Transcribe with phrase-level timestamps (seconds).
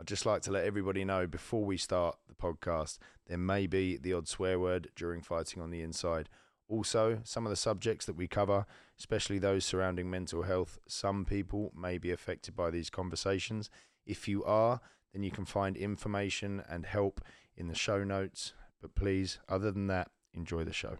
[0.00, 3.96] I'd just like to let everybody know before we start the podcast, there may be
[3.96, 6.28] the odd swear word during fighting on the inside.
[6.68, 8.64] Also, some of the subjects that we cover,
[8.98, 13.70] especially those surrounding mental health, some people may be affected by these conversations.
[14.06, 14.80] If you are,
[15.12, 17.20] then you can find information and help
[17.56, 18.52] in the show notes.
[18.80, 20.98] But please, other than that, enjoy the show.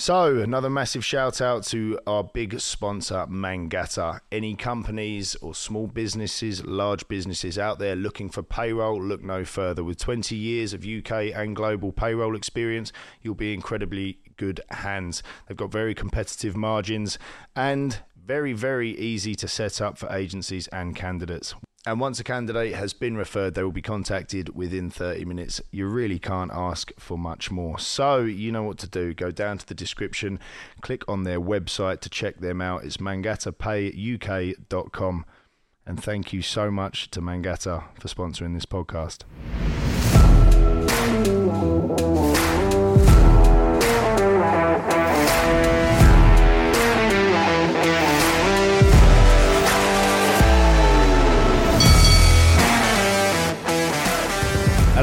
[0.00, 4.20] So, another massive shout out to our big sponsor, Mangata.
[4.30, 9.82] Any companies or small businesses, large businesses out there looking for payroll, look no further.
[9.82, 15.24] With 20 years of UK and global payroll experience, you'll be incredibly good hands.
[15.48, 17.18] They've got very competitive margins
[17.56, 21.56] and very, very easy to set up for agencies and candidates.
[21.88, 25.62] And once a candidate has been referred, they will be contacted within 30 minutes.
[25.70, 27.78] You really can't ask for much more.
[27.78, 29.14] So, you know what to do.
[29.14, 30.38] Go down to the description,
[30.82, 32.84] click on their website to check them out.
[32.84, 35.24] It's mangatapayuk.com.
[35.86, 39.24] And thank you so much to Mangata for sponsoring this podcast.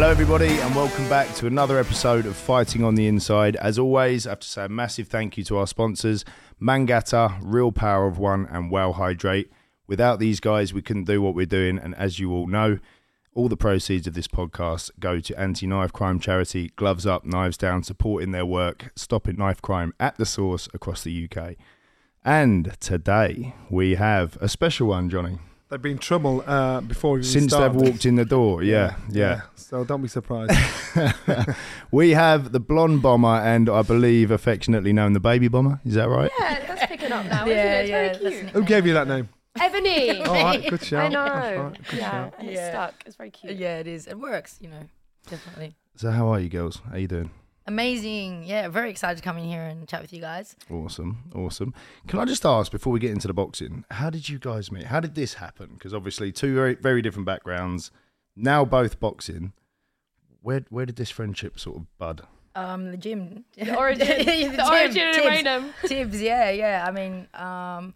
[0.06, 3.56] Hello, everybody, and welcome back to another episode of Fighting on the Inside.
[3.56, 6.23] As always, I have to say a massive thank you to our sponsors
[6.59, 9.52] Mangata, Real Power of One, and Wow Hydrate.
[9.88, 12.78] Without these guys, we couldn't do what we're doing, and as you all know,
[13.33, 17.58] all the proceeds of this podcast go to anti knife crime charity Gloves Up, Knives
[17.58, 21.56] Down, supporting their work, stopping knife crime at the source across the UK.
[22.23, 25.39] And today we have a special one, Johnny.
[25.69, 27.73] They've been trouble uh, before we even Since started.
[27.80, 29.41] they've walked in the door, yeah, yeah.
[29.55, 30.52] So don't be surprised.
[31.91, 35.81] we have the blonde bomber and I believe affectionately known the baby bomber.
[35.83, 36.30] Is that right?
[36.39, 37.89] Yeah, that's picking up now, Yeah, isn't it?
[37.89, 38.49] yeah, It's that's cute.
[38.52, 39.30] Who gave you that name?
[39.58, 40.27] Ebanie.
[40.27, 41.05] All right, good shout.
[41.05, 41.25] I know.
[41.25, 42.33] That's right, good yeah, shout.
[42.38, 42.69] and it's Yeah.
[42.69, 42.93] stuck.
[43.08, 43.55] It's very cute.
[43.55, 44.05] Yeah, it is.
[44.05, 44.83] It works, you know,
[45.27, 45.75] definitely.
[45.95, 46.81] So how are you girls?
[46.88, 47.31] How are you doing?
[47.67, 48.44] Amazing.
[48.44, 50.55] Yeah, very excited to come in here and chat with you guys.
[50.70, 51.73] Awesome, awesome.
[52.08, 54.86] Can I just ask before we get into the boxing, how did you guys meet?
[54.86, 55.71] How did this happen?
[55.73, 57.92] Because obviously two very very different backgrounds.
[58.36, 59.53] Now both boxing.
[60.42, 62.27] Where where did this friendship sort of bud?
[62.55, 63.45] Um, the gym.
[63.58, 65.27] The origin, the, the gym, origin and Tibbs.
[65.27, 65.73] Rainham.
[65.86, 66.86] Tibbs, yeah, yeah.
[66.87, 67.93] I mean, um,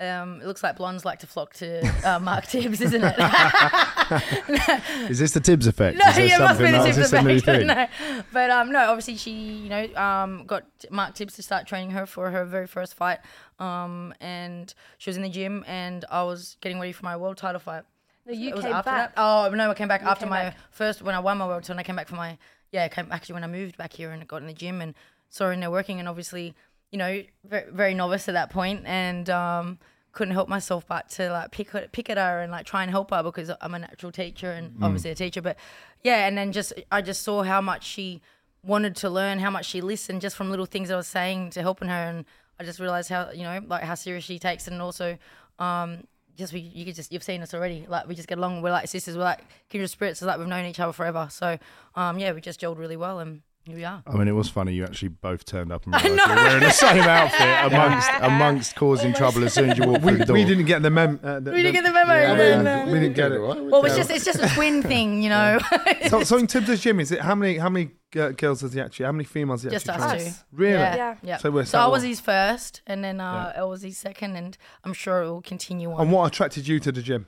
[0.00, 3.14] um, it looks like blondes like to flock to uh, Mark Tibbs, isn't it?
[5.10, 5.98] Is this the Tibbs effect?
[5.98, 7.66] No, Is there yeah, must be something the Tibbs is this a new effect.
[8.12, 8.22] no.
[8.32, 12.06] But um, no, obviously she, you know, um, got Mark Tibbs to start training her
[12.06, 13.18] for her very first fight.
[13.58, 17.36] Um, and she was in the gym, and I was getting ready for my world
[17.36, 17.82] title fight.
[18.26, 19.14] No, you It was came after back.
[19.16, 19.20] That?
[19.20, 20.56] Oh no, I came back after came my back.
[20.70, 21.72] first when I won my world title.
[21.74, 22.38] And I came back for my
[22.70, 24.94] yeah, I came actually when I moved back here and got in the gym and
[25.30, 26.54] saw her in there working, and obviously,
[26.90, 29.78] you know, very, very novice at that point, and um,
[30.12, 32.90] couldn't help myself but to like pick at, pick at her and like try and
[32.90, 35.56] help her because I'm a natural teacher and obviously a teacher, but
[36.02, 38.22] yeah, and then just I just saw how much she
[38.64, 41.62] wanted to learn, how much she listened just from little things I was saying to
[41.62, 42.24] helping her, and
[42.58, 45.18] I just realized how you know like how serious she takes it, and also.
[45.58, 46.04] Um,
[46.36, 47.84] just we you could just you've seen us already.
[47.88, 48.62] Like we just get along.
[48.62, 49.16] We're like sisters.
[49.16, 50.22] We're like kindred spirits.
[50.22, 51.26] It's like we've known each other forever.
[51.30, 51.58] So
[51.96, 54.02] um yeah, we just gelled really well, and here we are.
[54.06, 54.72] I mean, it was funny.
[54.72, 58.76] You actually both turned up and realised you were wearing the same outfit amongst amongst
[58.76, 60.34] causing trouble as soon as you walked We, through the door.
[60.34, 61.20] we didn't get the mem.
[61.22, 62.14] Uh, the, We didn't get the memo.
[62.14, 62.92] Yeah, no, we, no.
[62.92, 63.38] we didn't get it.
[63.38, 63.62] Right?
[63.62, 65.58] Well, it's just it's just a twin thing, you know.
[66.08, 68.80] So, so in Tibbs' gym, is it how many how many uh, girls does he
[68.80, 69.04] actually?
[69.04, 70.44] How many females does he just actually us two.
[70.52, 70.72] Really?
[70.72, 70.96] Yeah.
[70.96, 71.16] Yeah.
[71.22, 71.36] yeah.
[71.36, 74.56] So we're So I was his first, and then uh, I was his second, and
[74.84, 76.00] I'm sure it will continue on.
[76.00, 77.26] And what attracted you to the gym?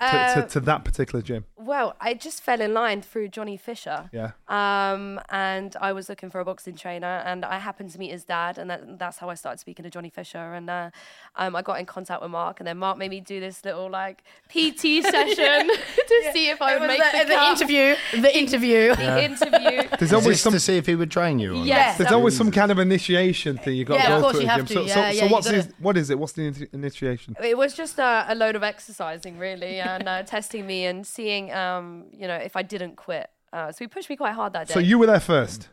[0.00, 1.44] To, Uh, to, to that particular gym?
[1.56, 4.10] well, I just fell in line through Johnny Fisher.
[4.12, 4.32] Yeah.
[4.48, 8.24] Um, and I was looking for a boxing trainer, and I happened to meet his
[8.24, 10.52] dad, and that, that's how I started speaking to Johnny Fisher.
[10.52, 10.90] And uh,
[11.36, 13.88] um, I got in contact with Mark, and then Mark made me do this little
[13.88, 17.94] like PT session to see if I It would was make the, the, the interview.
[18.20, 18.94] The interview.
[18.96, 19.88] The interview.
[19.98, 21.52] There's always this some to see if he would train you?
[21.56, 21.96] Or Yes.
[21.98, 24.36] There's that always some kind of initiation thing you got Yeah, to of go course
[24.36, 24.66] to you have gym.
[24.66, 24.74] to.
[24.74, 26.18] So, Yeah, so, yeah, so what's gotta- his, what is it?
[26.18, 27.36] What's the initiation?
[27.42, 31.52] It was just uh, a load of exercising, really, and uh, testing me and seeing,
[31.52, 33.28] um, you know, if I didn't quit.
[33.52, 34.74] Uh, so he pushed me quite hard that day.
[34.74, 35.68] So you were there first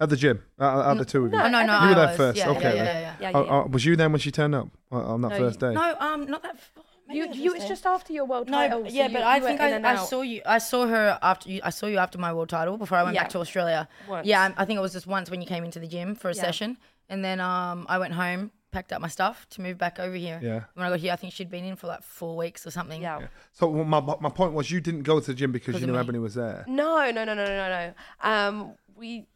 [0.00, 1.38] at the gym, uh, at the two of you.
[1.38, 2.16] Oh no, no, You I were there was.
[2.16, 2.76] first, Yeah, okay.
[2.76, 3.00] Yeah, yeah, yeah.
[3.20, 3.52] yeah, yeah, Oh, yeah.
[3.52, 5.72] oh, was you there when she turned up on, on that No, first day?
[5.74, 6.56] No, um, not that.
[7.06, 8.84] maybe You, you, it's just after your world No, title.
[8.86, 10.40] so yeah, you- but I you think I, I saw you.
[10.46, 11.60] I saw her after you.
[11.62, 13.22] I saw you after my world title before I went Yeah.
[13.22, 13.88] back to Australia.
[14.08, 14.26] Once.
[14.26, 16.30] Yeah, I, I think it was just once when you came into the gym for
[16.30, 16.40] a Yeah.
[16.40, 16.78] session,
[17.10, 20.40] and then um, I went home, packed up my stuff to move back over here.
[20.42, 20.64] Yeah.
[20.74, 23.00] When I got here, I think she'd been in for like four weeks or something.
[23.02, 23.28] Yeah.
[23.52, 25.86] So well, my my point was you didn't go to the gym because Because you
[25.86, 25.98] knew me.
[26.04, 26.64] Ebanie was there.
[26.66, 27.94] No, no, no, no, no, no, no.
[28.28, 29.26] Um, we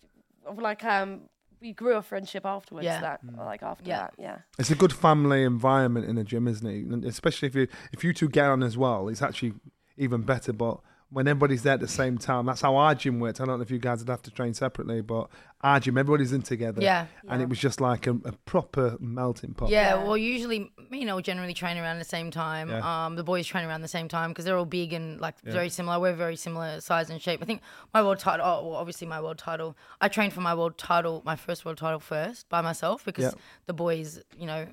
[0.56, 1.22] like um
[1.60, 2.84] we grew a friendship afterwards.
[2.84, 3.00] Yeah.
[3.00, 3.98] That like after Yeah.
[3.98, 4.38] that, yeah.
[4.58, 6.86] It's a good family environment in a gym, isn't it?
[6.86, 9.54] And especially if you if you two get on as well, it's actually
[9.96, 10.52] even better.
[10.52, 10.80] But
[11.10, 13.40] when everybody's there at the same time, that's how our gym worked.
[13.40, 15.28] I don't know if you guys would have to train separately, but
[15.62, 16.82] our gym, everybody's in together.
[16.82, 17.06] Yeah.
[17.28, 19.68] And it was just like a, a proper melting pot.
[19.68, 20.02] Yeah, Yeah.
[20.04, 22.70] well, usually, you know, generally train around the same time.
[22.70, 23.06] Yeah.
[23.06, 25.68] Um, the boys train around the same time because they're all big and like very
[25.68, 26.00] similar.
[26.00, 27.40] We're very similar size and shape.
[27.40, 27.62] I think
[27.94, 29.76] my world title, oh, well, obviously my world title.
[30.00, 33.30] I trained for my world title, my first world title first by myself because Yeah.
[33.66, 34.66] the boys, you know.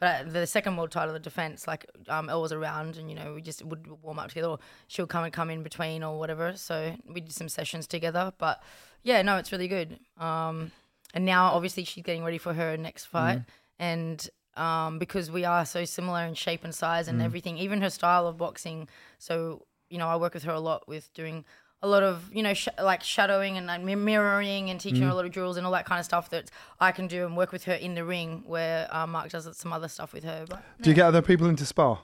[0.00, 3.34] But the second world title, the defense, like um, Elle was around, and you know
[3.34, 4.58] we just would warm up together, or
[4.88, 6.56] she'll come and come in between or whatever.
[6.56, 8.32] So we did some sessions together.
[8.38, 8.62] But
[9.02, 10.00] yeah, no, it's really good.
[10.18, 10.72] Um,
[11.12, 13.42] and now obviously she's getting ready for her next fight,
[13.78, 14.26] and
[14.56, 18.26] um, because we are so similar in shape and size and everything, even her style
[18.26, 18.88] of boxing.
[19.18, 21.44] So you know, I work with her a lot with doing
[21.82, 25.14] a lot of you know sh- like shadowing and like mirroring and teaching her a
[25.14, 27.52] lot of drills and all that kind of stuff that I can do and work
[27.52, 28.42] with her in the ring.
[28.46, 30.44] Where uh, Mark does some other stuff with her.
[30.48, 31.98] But Do you get other people into spa?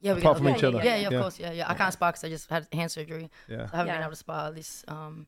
[0.00, 0.78] yeah, we Apart get- from yeah, each yeah, other?
[0.84, 1.20] Yeah, yeah, of Yeah.
[1.20, 1.40] course.
[1.40, 1.70] Yeah, yeah.
[1.70, 3.30] I can't spar because I just had hand surgery.
[3.48, 3.68] Yeah.
[3.72, 3.94] I haven't Yeah.
[3.94, 4.84] been able to spar this.
[4.86, 5.26] Um,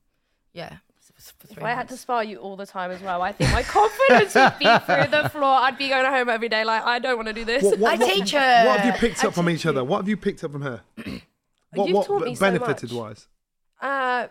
[0.52, 0.76] yeah,
[1.18, 3.50] f- for If I had to spar you all the time as well, I think
[3.52, 5.58] my confidence would be through the floor.
[5.60, 7.62] I'd be going home every day like, I don't want to do this.
[7.64, 8.64] What, what, I what- teach her.
[8.66, 9.82] What have you picked I up from teach each other?
[9.82, 10.82] What have you picked up from her?
[11.74, 12.98] what You've what taught me so benefited much.
[12.98, 13.26] wise?
[13.80, 14.26] Uh,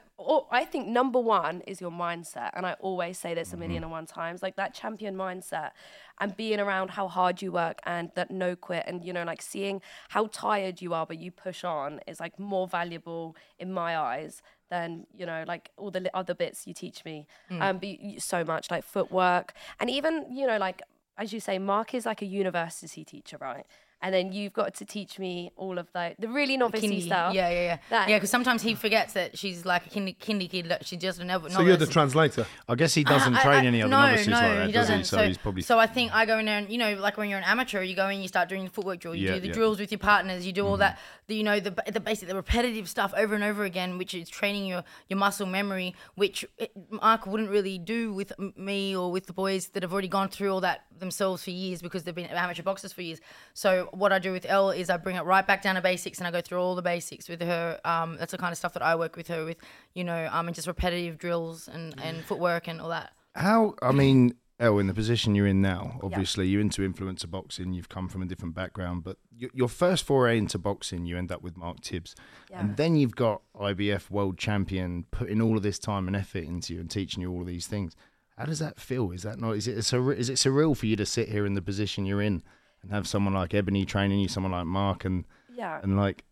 [0.51, 3.91] I think number one is your mindset, and I always say this a million and
[3.91, 5.71] one times, like that champion mindset,
[6.19, 9.41] and being around how hard you work and that no quit, and you know, like
[9.41, 13.97] seeing how tired you are, but you push on is like more valuable in my
[13.97, 17.25] eyes than you know, like all the other bits you teach me.
[17.61, 20.81] Um, but you, so much like footwork, and even you know, like
[21.17, 23.65] as you say, Mark is like a university teacher, right?
[24.01, 27.01] And then you've got to teach me all of the the really novice Kindy.
[27.01, 27.33] stuff.
[27.33, 27.77] Yeah, yeah, yeah.
[27.89, 30.69] That- yeah, because sometimes he forgets that she's like a kindy, kindy kid.
[30.69, 31.53] That she's just a novice.
[31.53, 32.45] So you're the translator.
[32.69, 34.71] I guess he doesn't I- train I- any other no, novices no, like that, he
[34.71, 34.99] does doesn't.
[34.99, 35.03] he?
[35.05, 35.61] So, he's probably.
[35.63, 37.81] so I think I go in there and you know, like when you're an amateur,
[37.81, 39.53] you go in, you start doing the footwork drill, you Yeah, do the yeah.
[39.53, 40.81] drills with your partners, you do all mm-hmm.
[40.81, 44.13] that, the, you know, the the basic, the repetitive stuff over and over again, which
[44.13, 49.11] is training your your muscle memory, which it, Mark wouldn't really do with me or
[49.11, 52.15] with the boys that have already gone through all that themselves for years because they've
[52.15, 53.19] been amateur boxers for years.
[53.53, 56.17] So what I do with Elle is I bring it right back down to basics
[56.19, 57.79] and I go through all the basics with her.
[57.85, 59.57] Um, that's the kind of stuff that I work with her with,
[59.93, 63.11] you know, um, and just repetitive drills and and footwork and all that.
[63.35, 67.73] How, I mean, Elle, in the position you're in now, obviously you're into influencer boxing,
[67.73, 71.43] you've come from a different background, but your first foray into boxing, you end up
[71.43, 72.15] with Mark Tibbs.
[72.49, 72.61] Yeah.
[72.61, 76.73] And then you've got IBF world champion putting all of this time and effort into
[76.73, 77.95] you and teaching you all of these things.
[78.35, 79.11] How does that feel?
[79.11, 81.61] Is that not, is it, is it surreal for you to sit here in the
[81.61, 82.41] position you're in
[82.81, 85.79] and have someone like Ebanie training you, someone like Mark and, Yeah.
[85.81, 86.23] and like,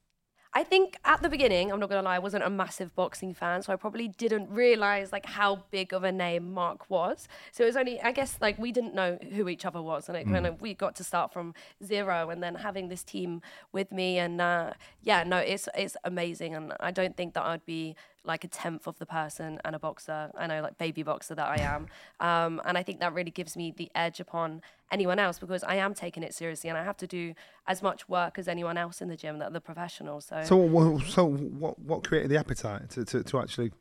[0.57, 3.61] I think at the beginning, I'm not gonna lie, I wasn't a massive boxing fan,
[3.61, 7.27] so I probably didn't realize like how big of a name Mark was.
[7.51, 10.17] So it was only, I guess, like we didn't know who each other was, and
[10.17, 11.53] it kind of we got to start from
[11.83, 13.41] zero, and then having this team
[13.73, 14.71] with me, and uh,
[15.01, 18.87] yeah, no, it's it's amazing, and I don't think that I'd be like a tenth
[18.87, 20.31] of the person and a boxer.
[20.37, 21.87] I know, like baby boxer that I am,
[22.19, 24.61] um, and I think that really gives me the edge upon
[24.91, 27.33] anyone else because I am taking it seriously, and I have to do
[27.67, 30.25] as much work as anyone else in the gym that the professionals.
[30.25, 30.41] So.
[30.43, 33.71] So, so what what created the appetite to, to, to actually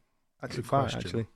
[0.43, 0.81] actually Good fight?
[0.93, 0.99] question.
[1.01, 1.27] Actually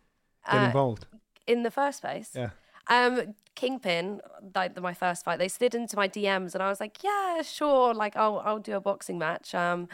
[0.50, 1.06] get Uh, involved.
[1.46, 2.31] in the first place.
[2.34, 2.50] Yeah.
[2.90, 4.20] Um, Kingpin,
[4.54, 7.93] like my first fight, they slid into my DMs, and I was like, "Yeah, sure,
[7.93, 9.88] like I'll I'll do a boxing match." Um,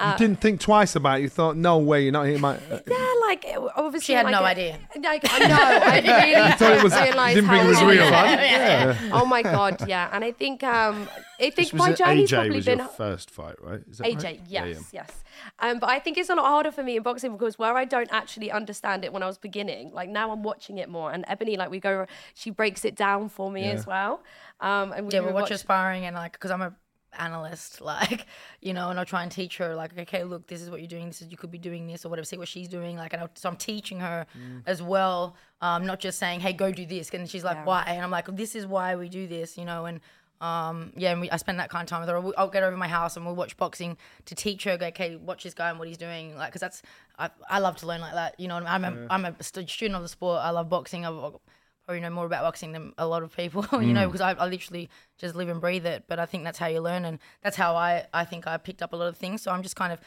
[0.00, 1.22] You uh, didn't think twice about it.
[1.22, 2.54] You thought, no way, you're not hitting my.
[2.54, 4.78] uh, yeah, like it- obviously, She had like, no it- idea.
[5.02, 8.12] Like I know, I really thought it was- didn't didn't think it was real, it
[8.14, 8.94] huh?
[9.02, 9.10] was.
[9.12, 11.08] Oh my god, yeah, and I think um,
[11.40, 13.80] I think my it- journey's AJ probably was been your first fight, right?
[13.90, 14.40] Is that AJ, right?
[14.46, 14.78] yes, Yeah, yeah.
[14.92, 15.10] yes.
[15.58, 17.84] Um, but I think it's a lot harder for me in boxing because where I
[17.84, 21.10] don't actually understand it when I was beginning, like now I'm watching it more.
[21.12, 23.72] And Ebanie, like we go, she breaks it down for me Yeah.
[23.72, 24.22] as well.
[24.60, 26.72] Um, and we Yeah, we'll watch rewatch- her sparring and like, because I'm a
[27.20, 28.26] analyst, like,
[28.60, 30.88] you know, and I'll try and teach her, like, okay, look, this is what you're
[30.88, 31.06] doing.
[31.06, 32.24] This is you could be doing this or whatever.
[32.24, 34.26] See what she's doing, like, and I'll, so I'm teaching her
[34.66, 37.64] as well, um, not just saying, hey, go do this, and she's like, Yeah.
[37.64, 37.84] why?
[37.86, 40.00] And I'm like, this is why we do this, you know, and.
[40.40, 42.16] Um, yeah, and we, I spend that kind of time with her.
[42.16, 43.96] I'll- I'll get her over my house and we'll watch boxing
[44.26, 44.76] to teach her.
[44.78, 46.36] Go, okay, watch this guy and what he's doing.
[46.36, 46.80] Like, because that's
[47.18, 48.38] I, I love to learn like that.
[48.38, 50.38] You know, I'm a, I'm a student of the sport.
[50.40, 51.04] I love boxing.
[51.88, 54.32] I've probably know more about boxing than a lot of people, you know, because I,
[54.32, 56.04] I literally just live and breathe it.
[56.06, 58.82] But I think that's how you learn, and that's how I, I think I picked
[58.82, 59.40] up a lot of things.
[59.40, 60.00] So I'm just kind of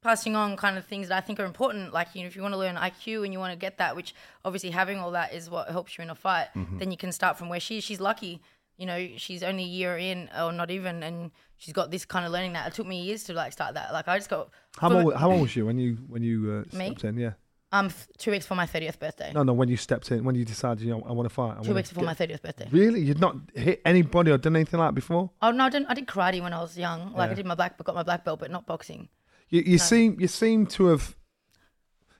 [0.00, 1.92] passing on kind of things that I think are important.
[1.92, 3.96] Like, you know, if you want to learn IQ and you want to get that,
[3.96, 4.14] which
[4.44, 6.48] obviously having all that is what helps you in a fight,
[6.78, 7.84] then you can start from where she is.
[7.84, 8.40] She's lucky,
[8.76, 12.24] you know, she's only a year in or not even, and she's got this kind
[12.24, 12.68] of learning that.
[12.68, 13.92] It took me years to like start that.
[13.92, 16.76] Like, I just got How old, how old was you when you when you uh,
[16.76, 16.86] Me?
[16.86, 17.18] stepped in?
[17.18, 17.32] Yeah.
[17.74, 19.32] Um th- two weeks for my 30th birthday.
[19.34, 19.52] No, no.
[19.52, 21.56] When you stepped in, when you decided, you know, I want to fight.
[21.58, 22.68] I two weeks before get- my 30th birthday.
[22.70, 25.30] Really, you'd not hit anybody or done anything like that before?
[25.42, 25.88] Oh no, I didn't.
[25.90, 27.12] I did karate when I was young.
[27.12, 29.08] Like I did my black, got my black belt, but not boxing.
[29.50, 31.16] You, you seem you seem to have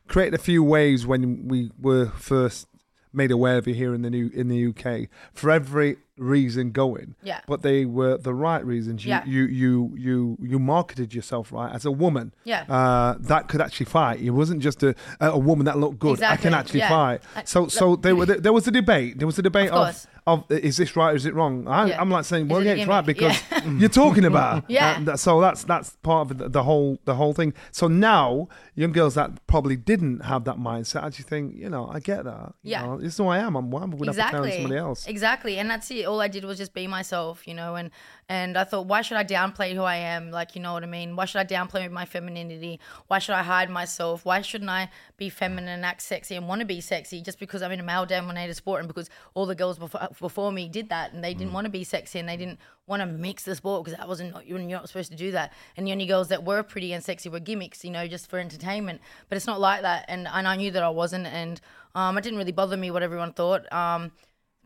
[0.09, 2.67] created a few waves when we were first
[3.13, 7.15] made aware of you here in the new in the UK for every reason going.
[7.23, 7.41] Yeah.
[7.47, 9.05] But they were the right reasons.
[9.05, 9.25] You Yeah.
[9.27, 12.33] you you you you marketed yourself right as a woman.
[12.45, 12.65] Yeah.
[12.69, 14.21] Uh, that could actually fight.
[14.21, 16.23] It wasn't just a a woman that looked good.
[16.23, 16.89] I can actually yeah.
[16.89, 17.21] fight.
[17.45, 19.19] So so there were there was a debate.
[19.19, 20.07] There was a debate Of of.
[20.27, 21.69] Of, is this right or is it wrong?
[21.69, 22.01] I, Yeah.
[22.01, 23.65] I'm like saying, well, it yeah, it's right because Yeah.
[23.81, 24.65] you're talking about.
[24.71, 24.99] Yeah.
[25.05, 27.53] That- so that's that's part of the, the whole the whole thing.
[27.73, 32.01] So now young girls that probably didn't have that mindset actually think, you know, I
[32.01, 32.55] get that.
[32.63, 32.87] You Yeah.
[32.87, 33.55] know, this is who I am.
[33.55, 33.67] I'm.
[33.75, 35.07] I'm going to have to exactly somebody else.
[35.07, 37.91] exactly and that's it all i did was just be myself you know and
[38.29, 40.31] and i thought why should i downplay who i am?
[40.31, 41.17] Like you know what i mean?
[41.17, 42.81] Why should i downplay my femininity?
[43.09, 44.25] Why should i hide myself?
[44.25, 47.63] Why shouldn't i be feminine and act sexy and want to be sexy just because
[47.63, 50.89] i'm in a male dominated sport and because all the girls before, before me did
[50.89, 53.55] that and they didn't want to be sexy and they didn't want to mix the
[53.55, 55.53] sport because that wasn't you're not supposed to do that.
[55.77, 58.39] And the only girls that were pretty and sexy were gimmicks you know just for
[58.39, 59.01] entertainment.
[59.29, 60.05] But it's not like that.
[60.09, 61.61] And, and i knew that i wasn't and
[61.95, 63.73] um, it didn't really bother me what everyone thought.
[63.73, 64.11] Um,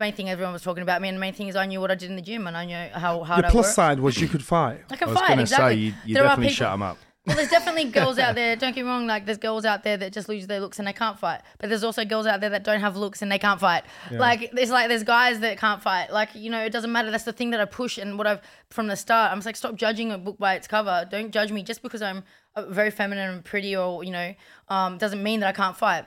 [0.00, 1.90] main thing everyone was talking about me, and the main thing is I knew what
[1.90, 3.75] I did in the gym, and I knew how hard Your I plus worked.
[3.75, 4.81] side was you could fight.
[4.90, 5.75] I can I was fight going to exactly.
[5.75, 6.99] say, you, you There are definitely people- shut them up.
[7.26, 8.57] Well, there's definitely girls out there.
[8.57, 9.07] Don't get me wrong.
[9.07, 11.43] Like there's girls out there that just lose their looks and they can't fight.
[11.59, 13.85] But there's also girls out there that don't have looks and they can't fight.
[14.11, 16.11] Like there's like there's guys that can't fight.
[16.11, 17.11] Like you know it doesn't matter.
[17.11, 18.40] That's the thing that I push and what I've
[18.71, 19.31] from the start.
[19.31, 21.07] I'm just like stop judging a book by its cover.
[21.11, 22.25] Don't judge me just because I'm
[22.57, 24.33] uh, very feminine and pretty or you know
[24.69, 26.07] um, doesn't mean that I can't fight.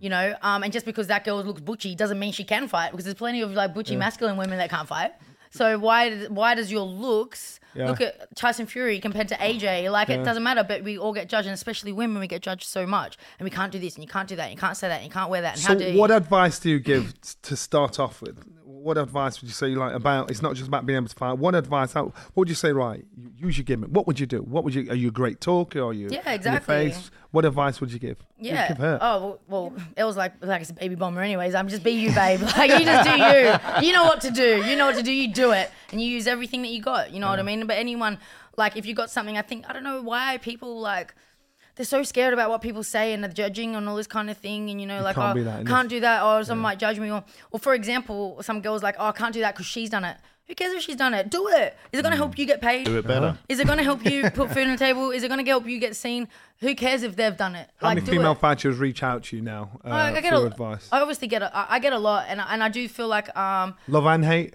[0.00, 2.90] You know, um, and just because that girl looks butchy doesn't mean she can fight
[2.90, 5.12] because there's plenty of like butchy masculine women that can't fight.
[5.50, 7.88] So why why does your looks Yeah.
[7.88, 9.90] look at Tyson Fury compared to AJ?
[9.90, 12.66] Like it doesn't matter, but we all get judged, and especially women, we get judged
[12.68, 14.76] so much, and we can't do this, and you can't do that, and you can't
[14.76, 16.78] say that, and you can't wear that, and how So, do what advice do you
[16.80, 18.38] give to start off with?
[18.82, 20.30] What advice would you say like about?
[20.30, 21.38] It's not just about being able to fight.
[21.38, 21.92] What advice?
[21.92, 22.72] How, what would you say?
[22.72, 23.04] Right,
[23.36, 23.90] use your gimmick.
[23.90, 24.38] What would you do?
[24.38, 24.90] What would you?
[24.90, 25.82] Are you a great talker?
[25.82, 26.08] Are you?
[26.10, 26.90] Yeah, in your exactly.
[26.90, 27.10] face?
[27.30, 28.16] What advice would you give?
[28.38, 28.68] Yeah.
[28.68, 28.98] give her.
[29.00, 31.20] Oh well, it was like like it's a baby bomber.
[31.20, 32.40] Anyways, I'm just be you, babe.
[32.56, 33.86] Like you just do you.
[33.86, 34.64] You know what to do.
[34.64, 35.12] You know what to do.
[35.12, 37.12] You do it, and you use everything that you got.
[37.12, 37.66] You know what I mean?
[37.66, 38.18] But anyone,
[38.56, 41.14] like, if you got something, I think I don't know why people like.
[41.80, 44.36] They're so scared about what people say and the judging and all this kind of
[44.36, 46.98] thing, and you know, like, can't oh, that, can't do that, or someone might judge
[46.98, 49.88] me, or, or for example, some girls like, oh, I can't do that because she's
[49.88, 50.18] done it.
[50.46, 51.30] Who cares if she's done it?
[51.30, 51.74] Do it.
[51.90, 52.84] Is it going to help you get paid?
[52.84, 53.38] Do it better.
[53.48, 55.10] Is it going to help you put food on the table?
[55.10, 56.28] Is it going to help you get seen?
[56.58, 57.70] Who cares if they've done it?
[57.78, 58.40] How many do female it.
[58.40, 60.86] fighters reach out to you now uh, I, I get for a, advice?
[60.92, 63.08] I obviously get a, I I get a lot, and I- and I do feel
[63.08, 64.52] like um Love and hate.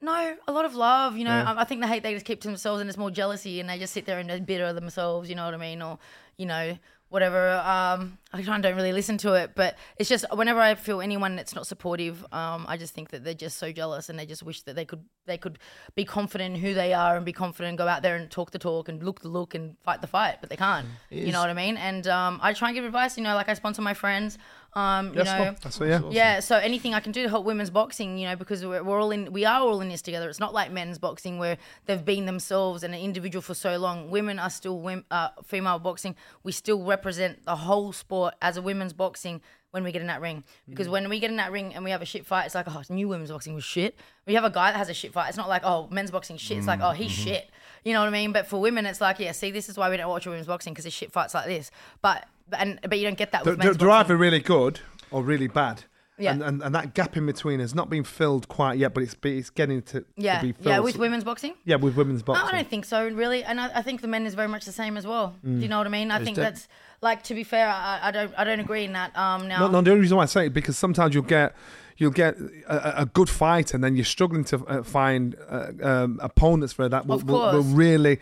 [0.00, 1.18] no, a lot of love.
[1.18, 1.52] You know, Yeah.
[1.52, 3.68] I, I think the hate they just keep to themselves, and it's more jealousy, and
[3.68, 5.28] they just sit there and they're bitter themselves.
[5.28, 5.82] You know what I mean?
[5.82, 5.98] Or
[6.38, 6.78] you know
[7.10, 7.52] whatever.
[7.52, 11.00] Um, I kind of don't really listen to it, but it's just whenever I feel
[11.00, 14.26] anyone that's not supportive, um, I just think that they're just so jealous, and they
[14.26, 15.58] just wish that they could they could
[15.94, 18.50] be confident in who they are and be confident, and go out there and talk
[18.50, 20.86] the talk and look the look and fight the fight, but they can't.
[21.26, 21.76] You know what I mean?
[21.76, 23.16] And um, I try and give advice.
[23.16, 24.38] You know, like I sponsor my friends.
[24.74, 26.02] Um, you That's know, what, that's what, yeah.
[26.10, 29.00] yeah, so anything I can do to help women's boxing, you know, because we're, we're
[29.00, 30.28] all in, we are all in this together.
[30.28, 31.56] It's not like men's boxing where
[31.86, 34.10] they've been themselves and an individual for so long.
[34.10, 36.14] Women are still women, uh, female boxing.
[36.44, 40.20] We still represent the whole sport as a women's boxing when we get in that
[40.20, 40.44] ring.
[40.68, 42.66] Because when we get in that ring and we have a shit fight, it's like,
[42.68, 43.96] oh, new women's boxing was shit.
[44.26, 45.28] We have a guy that has a shit fight.
[45.28, 46.58] It's not like, oh, men's boxing shit.
[46.58, 47.50] It's like, oh, he's shit.
[47.84, 48.32] You know what I mean?
[48.32, 50.72] But for women, it's like, yeah, see, this is why we don't watch women's boxing
[50.72, 51.70] because it's shit fights like this.
[52.02, 54.40] But but and but you don't get that They're, with they're, men's they're either really
[54.40, 54.80] good
[55.10, 55.84] or really bad.
[56.20, 56.32] Yeah.
[56.32, 59.14] And, and and that gap in between has not been filled quite yet, but it's
[59.22, 60.66] it's getting to, Yeah, to be filled.
[60.66, 61.54] yeah, with women's boxing.
[61.64, 62.48] Yeah, with women's No, boxing.
[62.48, 63.44] I don't think so, really.
[63.44, 65.36] And I, I think the men is very much the same as well.
[65.44, 65.62] Do Mm.
[65.62, 66.10] you know what I mean?
[66.10, 66.66] I think de- that's
[67.02, 69.16] like to be fair, I, I don't I don't agree in that.
[69.16, 71.54] Um, now No, no, the only reason why I say it because sometimes you'll get
[71.98, 72.36] you'll get
[72.66, 76.88] a, a good fight and then you're struggling to uh, find uh, um, opponents for
[76.88, 78.18] that will, will, will really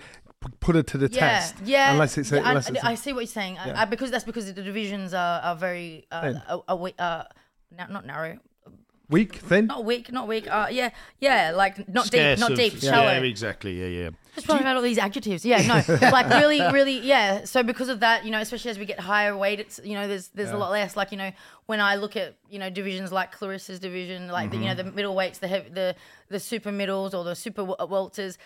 [0.61, 1.55] put it to the yeah, test.
[1.65, 1.93] yeah.
[1.93, 3.55] Unless it's a, yeah, I- unless it's a- I, see what you're saying.
[3.57, 3.81] Yeah.
[3.81, 6.93] I, because that's because the divisions are, are very uh, Thin.
[6.99, 7.25] uh,
[7.89, 8.39] not narrow,
[9.11, 9.67] weak, thin.
[9.67, 10.49] not weak, not weak.
[10.49, 10.91] Uh, yeah,
[11.21, 13.23] yeah, like not Scarce deep, not of- deep, yeah, shallow.
[13.23, 13.81] exactly.
[13.81, 14.11] Yeah, yeah.
[14.37, 15.47] Just probably about all these adjectives.
[15.47, 17.45] Yeah, no, like really, really, yeah.
[17.47, 20.07] So because of that, you know, especially as we get higher weight, it's you know,
[20.07, 20.95] there's there's a lot less.
[20.95, 21.33] Like you know,
[21.65, 24.91] when I look at you know divisions like Claressa's division, like the, you know mm-hmm.
[24.91, 25.97] the middle weights, the heavy, the
[26.29, 28.37] the super middles or the super wel- uh, welters,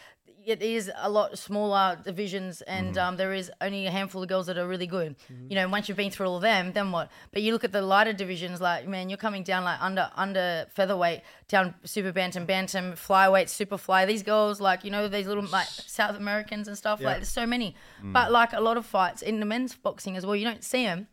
[0.47, 2.99] it is a lot smaller divisions, and mm-hmm.
[2.99, 5.16] um, there is only a handful of girls that are really good.
[5.32, 5.47] Mm-hmm.
[5.50, 7.11] You know, once you've been through all of them, then what?
[7.32, 10.66] But you look at the lighter divisions, like man, you're coming down like under under
[10.70, 14.06] featherweight, down super bantam, bantam, flyweight, super fly.
[14.06, 17.00] These girls, like you know, these little like South Americans and stuff.
[17.00, 18.12] Like there's so many, mm.
[18.12, 20.85] but like a lot of fights in the men's boxing as well, you don't see
[20.85, 21.09] them.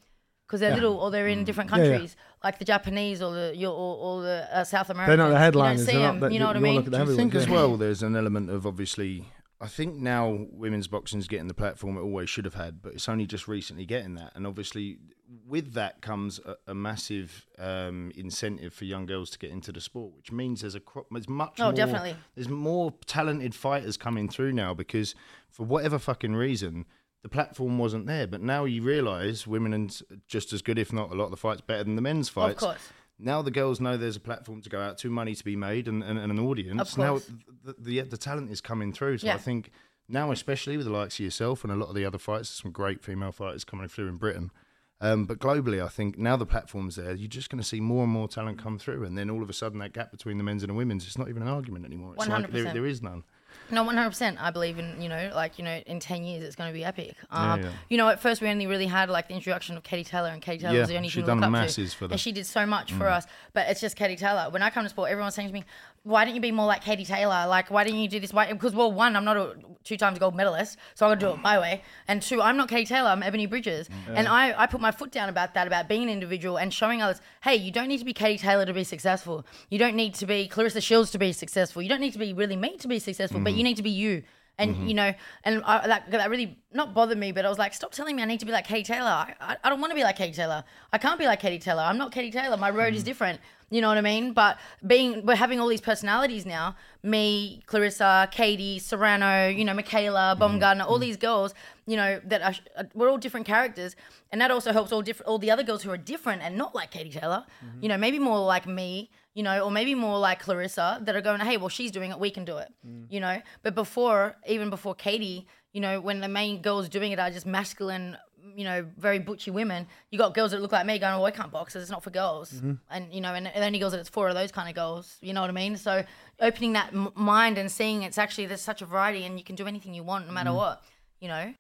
[0.46, 1.46] Because they're little, or they're in mm.
[1.46, 2.08] different Yeah, yeah.
[2.42, 5.10] Countries, like the Japanese or the your- or, or the uh, South Americans.
[5.18, 5.82] They're not the headliners.
[5.82, 6.20] You don't see them.
[6.20, 6.76] the- you know what I mean?
[6.76, 9.26] look at the I think as well, there's an element of obviously
[9.60, 12.94] I think now women's boxing is getting the platform it always should have had, but
[12.94, 14.34] it's only just recently getting that.
[14.36, 15.00] And obviously,
[15.48, 19.82] with that comes a, a massive um, incentive for young girls to get into the
[19.82, 22.16] sport, which means there's a cro- there's much Oh, more, definitely.
[22.36, 25.16] there's more talented fighters coming through now because
[25.50, 26.86] for whatever fucking reason.
[27.24, 31.12] The platform wasn't there, but now you realise women are just as good, if not
[31.12, 32.90] a lot of the fights better than the men's fights Of course.
[33.20, 35.88] now the girls know there's a platform to go out to, money to be made,
[35.88, 36.94] and, and, and an audience.
[36.94, 37.32] Of now course.
[37.64, 39.18] the, the the talent is coming through.
[39.20, 39.72] So I think
[40.08, 42.72] now, especially with the likes of yourself and a lot of the other fighters, some
[42.72, 44.52] great female fighters coming through in Britain.
[45.00, 48.04] Um, but globally, I think now the platform's there, you're just going to see more
[48.04, 50.44] and more talent come through, and then all of a sudden, that gap between the
[50.44, 52.14] men's and the women's, it's not even an argument anymore.
[52.16, 52.74] It's like there, 100%.
[52.74, 53.24] there is none.
[53.72, 54.38] No, one hundred percent.
[54.42, 56.84] I believe in you know, like you know, in ten years it's going to be
[56.86, 57.16] epic.
[57.32, 57.70] Um, yeah.
[57.90, 60.42] You know, at first we only really had like the introduction of Katie Taylor, and
[60.42, 62.06] Katie Taylor Yeah, was the only she thing we look done up masses to, for
[62.08, 62.14] them.
[62.14, 62.98] and she did so much Mm.
[62.98, 63.26] for us.
[63.54, 64.50] But it's just Katie Taylor.
[64.50, 65.64] When I come to sport, everyone's saying to me,
[66.08, 67.46] "Why don't you be more like Katie Taylor?
[67.48, 68.34] Like, why didn't you do this?
[68.34, 71.26] Why?" Because well, one, I'm not a two times gold medalist, so I got to
[71.28, 73.10] do it my way, and two, I'm not Katie Taylor.
[73.10, 76.10] I'm Ebanie Bridges, and I I put my foot down about that, about being an
[76.10, 79.46] individual and showing others, hey, you don't need to be Katie Taylor to be successful.
[79.70, 81.82] You don't need to be Claressa Shields to be successful.
[81.82, 83.58] You don't need to be really me to be successful, but mm.
[83.58, 84.24] you need to be you.
[84.60, 84.88] And mm-hmm.
[84.88, 87.92] you know, and I, that that really not bothered me, but I was like, stop
[87.92, 89.08] telling me I need to be like Katie Taylor.
[89.08, 90.64] I, I, I don't want to be like Katie Taylor.
[90.92, 91.84] I can't be like Katie Taylor.
[91.84, 92.58] I'm not Katie Taylor.
[92.58, 93.06] My road is mm-hmm.
[93.06, 93.40] different.
[93.70, 94.34] You know what I mean?
[94.34, 96.76] But being we're having all these personalities now.
[97.04, 101.02] Me, Claressa, Katie, Serrano, you know, Michaela, Baumgardner, all mm-hmm.
[101.02, 101.54] these girls.
[101.88, 103.96] You know that are, are- uh, we're all different characters,
[104.32, 106.76] and that also helps all different all the other girls who are different and not
[106.76, 107.46] like Katie Taylor.
[107.66, 107.84] Mm-hmm.
[107.84, 109.10] You know, maybe more like me.
[109.34, 112.20] You know, or maybe more like Claressa that are going, hey, well, she's doing it,
[112.20, 112.70] we can do it.
[112.84, 113.06] Mm.
[113.12, 117.20] You know, but before, even before Katie, you know, when the main girls doing it
[117.20, 118.18] are just masculine,
[118.56, 121.30] you know, very butchy women, you got girls that look like me going, oh, I
[121.30, 122.52] can't box, it's not for girls.
[122.52, 122.74] Mm-hmm.
[122.90, 125.18] And, you know, and the only girls that it's for are those kind of girls,
[125.22, 125.78] you know what I mean?
[125.78, 126.04] So
[126.40, 129.56] opening that m- mind and seeing it's actually, there's such a variety and you can
[129.56, 130.56] do anything you want no matter mm.
[130.56, 130.82] what,
[131.20, 131.54] you know?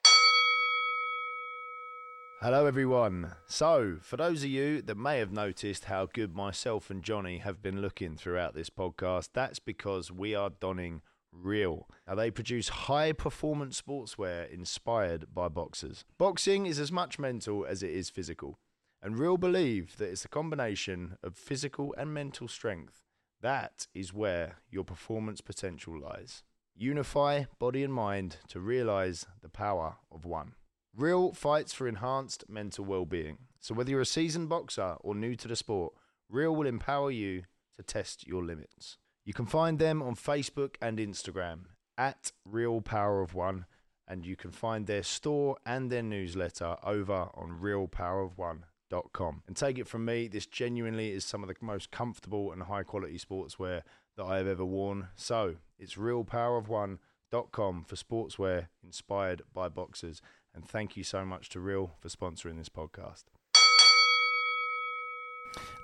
[2.41, 3.33] Hello, everyone.
[3.47, 7.63] So, for those of you that may have noticed how good myself and Johnny have
[7.63, 11.01] been looking throughout this podcast, that's because we are donning
[11.31, 11.87] Real.
[12.07, 16.05] Now, they produce high performance sportswear inspired by boxers.
[16.17, 18.59] Boxing is as much mental as it is physical,
[19.01, 23.03] and Real believe that it's a combination of physical and mental strength.
[23.41, 26.43] That is where your performance potential lies.
[26.79, 30.51] Unify body and mind to realize the power of one.
[30.95, 33.39] Real fights for enhanced mental well-being.
[33.59, 35.93] So whether you're a seasoned boxer or new to the sport,
[36.29, 37.43] Real will empower you
[37.77, 38.97] to test your limits.
[39.25, 41.61] You can find them on Facebook and Instagram
[41.97, 43.65] at Real Power of One,
[44.07, 49.41] and you can find their store and their newsletter over on realpowerofone.com.
[49.47, 52.83] And take it from me, this genuinely is some of the most comfortable and high
[52.83, 53.81] quality sportswear
[54.17, 55.07] that I have ever worn.
[55.15, 60.21] So it's realpowerofone.com for sportswear inspired by boxers.
[60.53, 63.25] And thank you so much to Real for sponsoring this podcast.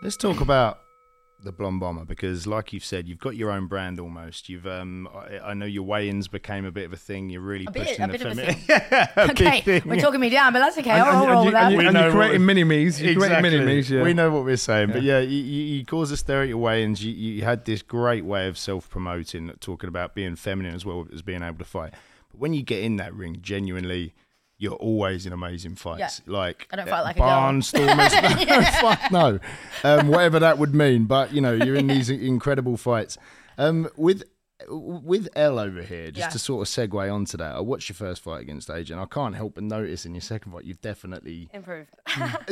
[0.01, 0.79] Let's talk about
[1.43, 4.49] the Blonde Bomber because, like you've said, you've got your own brand almost.
[4.49, 7.29] You've, um, I, I know your weigh-ins became a bit of a thing.
[7.29, 8.55] You're really A bit- pushing a the bit of a feminine.
[8.55, 8.63] thing.
[8.91, 10.89] Yeah, a Okay, thing, we're talking me down, but that's okay.
[10.91, 11.63] And, I'll, I'll and, roll and, with you, that.
[11.65, 13.01] And, you, and you're creating mini me's.
[13.01, 14.03] You're creating mini me's, yeah.
[14.03, 16.57] We know what we're saying, but yeah, you, you, you cause us there at your
[16.57, 17.03] weigh-ins.
[17.03, 21.21] You, you had this great way of self-promoting, talking about being feminine as well as
[21.21, 21.93] being able to fight.
[22.31, 24.13] But when you get in that ring, genuinely,
[24.63, 26.21] you're always in amazing fights.
[26.25, 27.27] Like I don't uh, fight like a girl.
[27.27, 28.81] barnstormers.
[28.81, 29.39] Fuck no,
[29.83, 31.05] um, whatever that would mean.
[31.05, 33.17] But you know, you're in these incredible fights.
[33.57, 34.23] Um, with
[34.69, 36.29] with Elle over here, just Yeah.
[36.29, 38.97] to sort of segue onto that, I watched your first fight against Adrian.
[38.97, 41.89] I can't help but notice in your second fight, you've definitely Improved.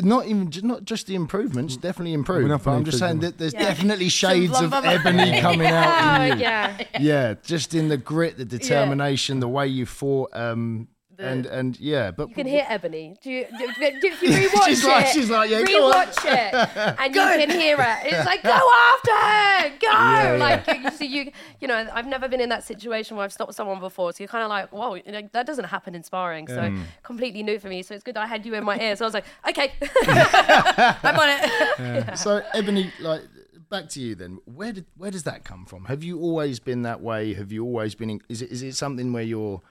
[0.03, 2.49] not even ju- not just the improvements, definitely improved.
[2.49, 3.61] not But I'm just saying that there's Yeah.
[3.61, 6.43] definitely shades of ebanie coming out in you.
[6.43, 6.83] yeah.
[6.99, 12.11] Yeah, just in the grit, the determination, the way you fought, um, and and yeah.
[12.11, 13.19] But You can hear Ebanie.
[13.21, 15.93] Do you, do, do, if you rewatch She's it, like- she's like, yeah, go on.
[16.07, 17.97] rewatch it, and you can hear it.
[18.13, 18.49] It's like, go
[18.93, 19.87] after her, go!
[19.91, 23.23] Yeah, like you, you see, you, you know, I've never been in that situation where
[23.23, 25.95] I've stopped someone before, so you're kind of like, whoa, you know, that doesn't happen
[25.95, 26.47] in sparring.
[26.47, 26.83] So Mm.
[27.03, 27.81] completely new for me.
[27.83, 28.95] So it's good that I had you in my ear.
[28.95, 29.71] So I was like, okay,
[31.03, 32.17] I'm on it.
[32.17, 33.21] so Ebanie, like
[33.69, 34.39] back to you then.
[34.45, 35.85] Where did where does that come from?
[35.85, 37.33] Have you always been that way?
[37.33, 38.09] Have you always been?
[38.09, 39.61] In, is it is it something where you're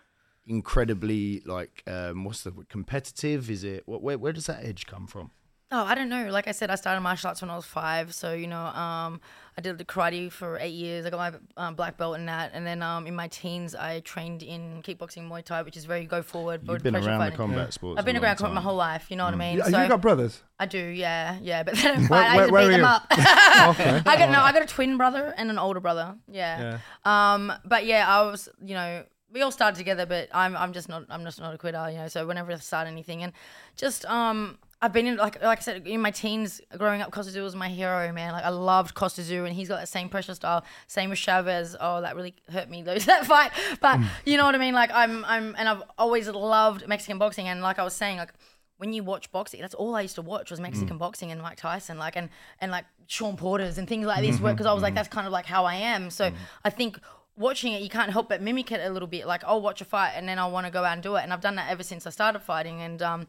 [0.47, 3.51] incredibly like um, what's the word, competitive?
[3.51, 5.31] Is it what, where where does that edge come from?
[5.73, 6.31] Oh, I don't know.
[6.31, 8.13] Like I said, I started martial arts when I was five.
[8.13, 9.21] So you know, um,
[9.57, 11.07] I did the karate for eight years.
[11.07, 11.19] I got
[11.57, 14.83] my um, black belt in that, and then um, in my teens, I trained in
[14.83, 16.63] kickboxing, Muay Thai, which is very go forward.
[16.67, 17.37] You've been pressure around the fighting.
[17.37, 18.01] combat sports.
[18.01, 19.07] I've been a long around my whole life.
[19.11, 19.59] You know what I mean?
[19.59, 20.43] Yeah, so you got brothers?
[20.59, 21.63] I do, yeah, yeah.
[21.71, 22.87] But then Where- I, I where- to beat them you?
[22.87, 23.07] up.
[23.13, 24.03] okay.
[24.07, 26.17] I got no, I got a twin brother and an older brother.
[26.27, 26.79] Yeah.
[27.05, 30.89] Um, but yeah, I was, you know, we all started together, but I'm I'm just
[30.89, 32.09] not I'm just not a quitter, you know.
[32.09, 33.33] So whenever I start anything, and
[33.77, 34.59] just um.
[34.83, 37.11] I've been in like like I said in my teens growing up.
[37.11, 38.33] Kostya was my hero, man.
[38.33, 40.65] Like I loved Kostya and he's got that same pressure style.
[40.87, 41.77] Same with Chavez.
[41.79, 43.51] Oh, that really hurt me lose that fight.
[43.83, 44.07] But mm.
[44.25, 44.73] you know what I mean.
[44.73, 47.47] Like I'm I'm and I've always loved Mexican boxing.
[47.47, 48.33] And like I was saying, like
[48.79, 51.01] when you watch boxing, that's all I used to watch was Mexican mm.
[51.01, 52.31] boxing and Mike Tyson, like and
[52.63, 54.39] and like Shawn Porter's and things like this.
[54.39, 54.97] Because mm-hmm, I was like, mm-hmm.
[54.97, 56.09] that's kind of like how I am.
[56.09, 56.35] So mm.
[56.65, 56.99] I think
[57.41, 59.27] watching it, you can't help but mimic it a little bit.
[59.27, 61.23] Like I'll watch a fight and then I'll want to go out and do it,
[61.23, 62.81] and I've done that ever since I started fighting.
[62.81, 63.21] And um,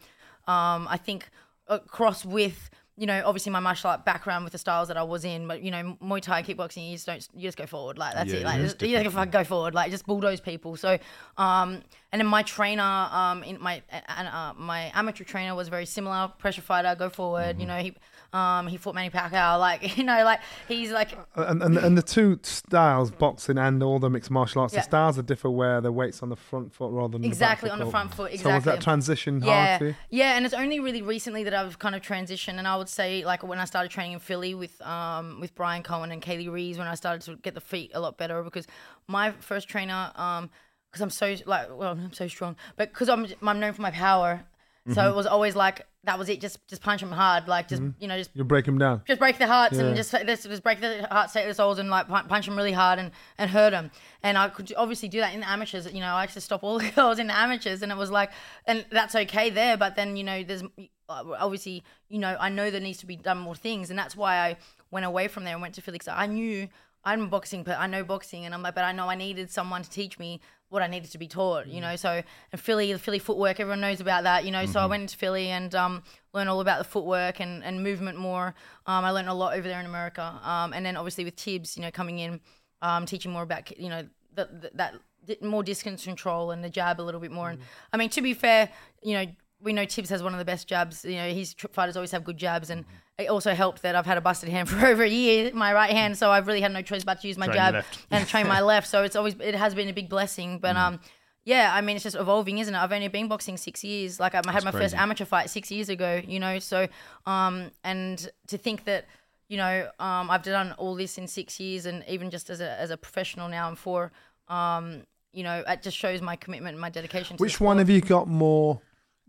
[0.48, 1.30] um, I think
[1.68, 5.26] across with you know, obviously my martial art background with the styles that I was
[5.26, 8.14] in, but you know, Muay Thai, kickboxing, you just don't, you just go forward, like
[8.14, 10.76] that's Yeah, it, like yeah, just, you just fucking go forward, like just bulldoze people.
[10.76, 11.00] So,
[11.38, 15.88] um, and then my trainer, um, in my uh, uh, my amateur trainer was very
[15.88, 17.54] similar, pressure fighter, go forward.
[17.54, 17.62] Mm-hmm.
[17.62, 17.96] You know, he
[18.34, 22.02] um he fought Manny Pacquiao, like you know, like he's like And, and and the
[22.02, 24.80] two styles, boxing and all the mixed martial arts, Yeah.
[24.80, 27.76] the styles are different where the weight's on the front foot rather than Exactly, the
[27.76, 28.52] back on the front foot, Exactly.
[28.52, 31.80] So was that transition hard yeah, for yeah, and it's only really recently that I've
[31.80, 34.82] kind of transitioned, and I would say like when I started training in Philly with
[34.82, 38.00] um with Brian Cohen and Kaylee Reeves, when I started to get the feet a
[38.00, 38.68] lot better because
[39.08, 40.50] my first trainer um
[40.90, 43.92] because I'm so like well I'm so strong, but because I'm I'm known for my
[43.92, 44.46] power,
[44.88, 45.10] so Mm-hmm.
[45.12, 48.08] it was always like that was it, just just punch them hard, like just you
[48.08, 49.04] know just You break them down.
[49.06, 49.84] just break their hearts Yeah.
[49.86, 52.56] and just just, just break their hearts, take their souls, and like punch, punch them
[52.58, 53.92] really hard and, and hurt them.
[54.24, 55.86] And I could obviously do that in the amateurs.
[55.94, 58.10] You know, I used to stop all the girls in the amateurs, and it was
[58.10, 58.32] like,
[58.66, 59.78] and that's okay there.
[59.78, 60.64] But then you know, there's
[61.10, 64.38] obviously you know I know there needs to be done more things, and that's why
[64.38, 64.58] I
[64.90, 66.08] went away from there and went to Felix.
[66.08, 66.68] I knew
[67.04, 69.84] I'm boxing, but I know boxing, and I'm like, but I know I needed someone
[69.84, 70.40] to teach me
[70.72, 71.98] what I needed to be taught, you know.
[71.98, 74.66] So and Philly, the Philly footwork, everyone knows about that, you know.
[74.66, 76.02] So I went into Philly and um,
[76.34, 78.56] learned all about the footwork and, and movement more.
[78.88, 81.76] Um, I learned a lot over there in America, um, and then obviously with Tibbs,
[81.76, 82.40] you know, coming in,
[82.82, 87.02] um, teaching more about you know the, the, that more distance control and the jab
[87.02, 87.50] a little bit more.
[87.50, 87.60] And
[87.92, 88.70] I mean, to be fair,
[89.04, 89.26] you know.
[89.64, 91.06] We know Tibbs has one of the best jabs.
[91.06, 92.86] You know, his tr- fighters always have good jabs, and
[93.18, 95.92] it also helped that I've had a busted hand for over a year, my right
[95.92, 96.18] hand.
[96.18, 98.06] So I've really had no choice but to use my Train jab left.
[98.10, 98.88] and train my left.
[98.88, 100.60] So it's always it has been a big blessing.
[100.60, 101.00] But um,
[101.46, 102.78] yeah, I mean it's just evolving, isn't it?
[102.78, 104.20] I've only been boxing six years.
[104.20, 104.78] Like I had my crazy.
[104.78, 106.22] first amateur fight six years ago.
[106.26, 106.88] You know, so
[107.26, 109.06] um, and to think that
[109.48, 112.80] you know um, I've done all this in six years, and even just as a
[112.80, 114.12] as a professional now, I'm four.
[114.48, 117.38] Um, you know, it just shows my commitment and my dedication.
[117.38, 117.88] To Which one sport.
[117.88, 118.82] have you got more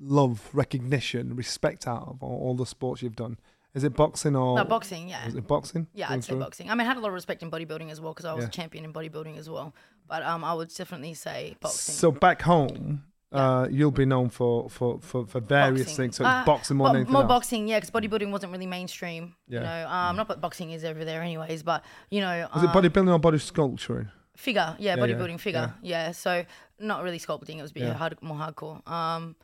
[0.03, 3.39] love, recognition, respect out of all, all the sports you've done?
[3.75, 5.27] Is it boxing or No, boxing, yeah.
[5.27, 5.87] Is it boxing?
[5.95, 6.69] Yeah, I'd say boxing.
[6.71, 8.43] I mean, I had a lot of respect in bodybuilding as well because I was
[8.45, 8.49] Yeah.
[8.49, 9.75] a champion in bodybuilding as well.
[10.09, 11.95] But um, I would definitely say boxing.
[11.95, 15.97] So back home, uh, you'll be known for for for, for various Boxing.
[15.97, 16.17] things.
[16.17, 17.29] So Uh, boxing more Bo- than anything more else.
[17.31, 19.37] boxing, yeah, because bodybuilding wasn't really mainstream.
[19.49, 19.61] Yeah.
[19.61, 22.69] You know, um, not that boxing is over there, anyways, but you know, Was it
[22.69, 24.11] um, bodybuilding or body sculpturing?
[24.37, 24.77] figure?
[24.79, 25.73] Yeah, Yeah, yeah, bodybuilding figure.
[25.83, 26.13] Yeah.
[26.13, 26.45] so
[26.79, 27.57] not really sculpting.
[27.59, 27.95] It was a bit Yeah.
[27.95, 28.87] hard, more hardcore.
[28.87, 29.37] Um,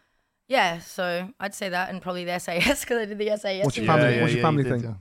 [0.48, 3.64] yeah, so I'd say that, and probably the SAS because I did the SAS.
[3.64, 4.94] What's your and family- what's your family you did, yeah.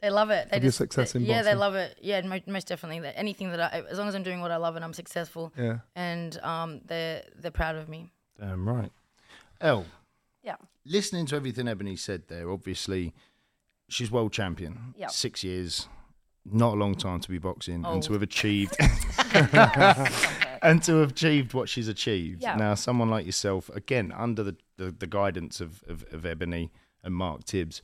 [0.00, 0.48] They love it.
[0.50, 1.30] They Of your just, success in boxing.
[1.36, 1.96] yeah, they love it.
[2.02, 2.98] Yeah, mo- most definitely.
[3.00, 5.52] That anything that I, as long as I'm doing what I love and I'm successful,
[5.56, 5.78] Yeah.
[5.94, 8.10] and um, they're they're proud of me.
[8.40, 8.90] Damn right.
[9.60, 9.86] Elle,
[10.42, 10.56] Yeah.
[10.84, 13.12] listening to everything Ebanie said there, obviously
[13.88, 14.92] she's world champion.
[14.96, 15.06] Yeah.
[15.06, 15.86] Six years,
[16.44, 18.74] not a long time to be boxing, and to have achieved
[20.62, 22.42] and to have achieved what she's achieved.
[22.42, 22.56] Yeah.
[22.56, 26.70] Now, someone like yourself, again, under the, the, the guidance of, of, of Ebanie
[27.04, 27.82] and Mark Tibbs,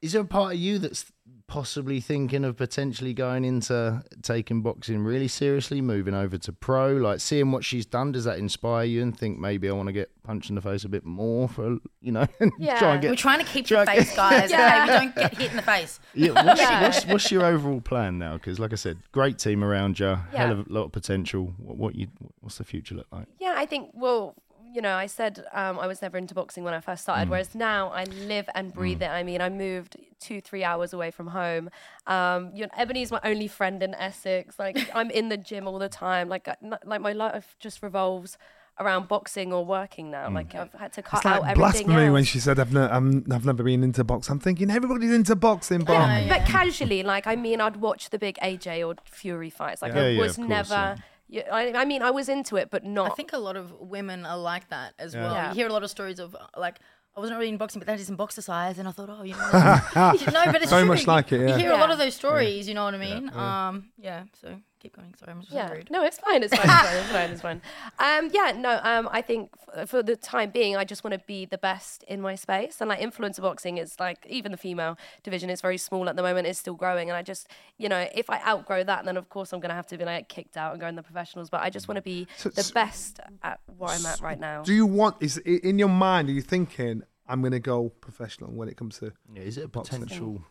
[0.00, 1.06] is there a part of you that's
[1.48, 6.92] possibly thinking of potentially going into taking boxing really seriously, moving over to pro?
[6.92, 9.92] Like seeing what she's done, does that inspire you and think maybe I want to
[9.92, 12.92] get punched in the face a bit more for you know, and try Yeah.
[12.92, 14.50] and We're trying to keep Try the face, guys.
[14.52, 14.84] Yeah.
[14.84, 15.98] Okay, we don't get hit in the face.
[16.14, 16.82] Yeah, what's, Yeah.
[16.82, 18.34] What's, what's your overall plan now?
[18.34, 21.54] Because, like I said, great team around you, hell of a lot of potential.
[21.58, 22.06] What, what you,
[22.38, 23.26] what's the future look like?
[23.40, 24.36] Yeah, I think, well,
[24.78, 27.52] you know, I said um, I was never into boxing when I first started, whereas
[27.56, 29.10] now I live and breathe it.
[29.20, 31.68] I mean, I moved two, three hours away from home.
[32.06, 34.56] Um, you know, Ebanie's my only friend in Essex.
[34.56, 36.28] Like, I'm in the gym all the time.
[36.28, 38.38] Like, I- n- like my life just revolves
[38.78, 40.30] around boxing or working now.
[40.30, 42.12] Like, I've had to cut It's out like everything blasphemy else.
[42.12, 44.34] when she said, I've, ne- I'm, I've never been into boxing.
[44.34, 48.10] I'm thinking everybody's into boxing, but Yeah, Yeah, but casually, like I mean, I'd watch
[48.10, 49.82] the big AJ or Fury fights.
[49.82, 50.96] Like Yeah, I was course, never.
[51.28, 51.42] Yeah.
[51.46, 53.12] Yeah, I, I mean, I was into it, but not.
[53.12, 55.32] I think a lot of women are like that as well.
[55.34, 55.48] Yeah.
[55.50, 56.78] You hear a lot of stories of uh, like.
[57.16, 59.24] I wasn't really in boxing, but then that is in boxercise, and I thought, oh,
[59.24, 59.50] you know,
[59.96, 60.84] no, but it's Very true.
[60.84, 61.58] much like it, You yeah.
[61.58, 63.30] hear a lot of those stories, you know what I mean?
[63.34, 63.68] yeah.
[63.68, 64.22] Um, yeah.
[64.40, 65.14] So keep going.
[65.18, 65.90] Sorry, I'm just Yeah, rude.
[65.90, 66.42] no, it's fine.
[66.42, 66.66] It's fine.
[66.68, 66.96] It's fine.
[66.96, 67.30] It's fine.
[67.30, 67.62] It's fine.
[67.98, 68.80] Um, yeah, no.
[68.82, 72.04] Um, I think f- for the time being, I just want to be the best
[72.04, 72.80] in my space.
[72.80, 76.22] And like influencer boxing is like even the female division is very small at the
[76.22, 76.46] moment.
[76.46, 79.52] It's still growing, and I just you know if I outgrow that, then of course
[79.52, 81.50] I'm gonna have to be like kicked out and go in the professionals.
[81.50, 84.38] But I just want to be So- the so- best at where I'm at right
[84.38, 84.62] now.
[84.62, 85.16] Do you want?
[85.20, 86.28] Is i- in your mind?
[86.28, 89.12] Are you thinking I'm going to go professional when it comes to?
[89.34, 90.00] Yeah, is it a Boxing.
[90.00, 90.42] potential?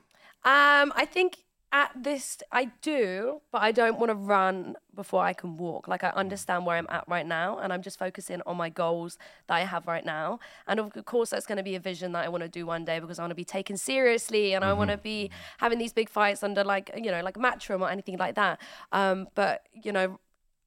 [0.44, 1.38] Um, I think
[1.72, 5.88] at this I do, but I don't want to run before I can walk.
[5.88, 9.18] Like I understand where I'm at right now, and I'm just focusing on my goals
[9.48, 10.40] that I have right now.
[10.66, 12.86] And of course, that's going to be a vision that I want to do one
[12.86, 15.94] day because I want to be taken seriously, and I want to be having these
[15.94, 18.60] big fights under like you know like Matchroom or anything like that.
[18.92, 20.20] Um, but you know.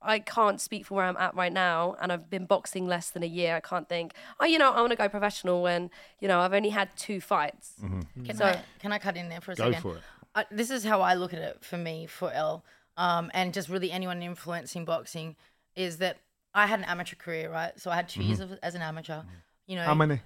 [0.03, 3.23] I can't speak for where I'm at right now, and I've been boxing less than
[3.23, 3.57] a year.
[3.57, 6.55] I can't think, oh, you know, I want to go professional when, you know, I've
[6.55, 7.75] only had two fights.
[8.25, 9.83] Can So- I can I cut in there for a Go second?
[9.83, 10.03] for it.
[10.35, 12.65] Uh, this is how I look at it for me for Elle,
[12.97, 15.37] um, and just really anyone influencing boxing
[15.75, 16.19] is that
[16.55, 17.79] I had an amateur career, right?
[17.81, 19.23] So I had 2 years of, as an amateur.
[19.67, 20.21] You know, How many?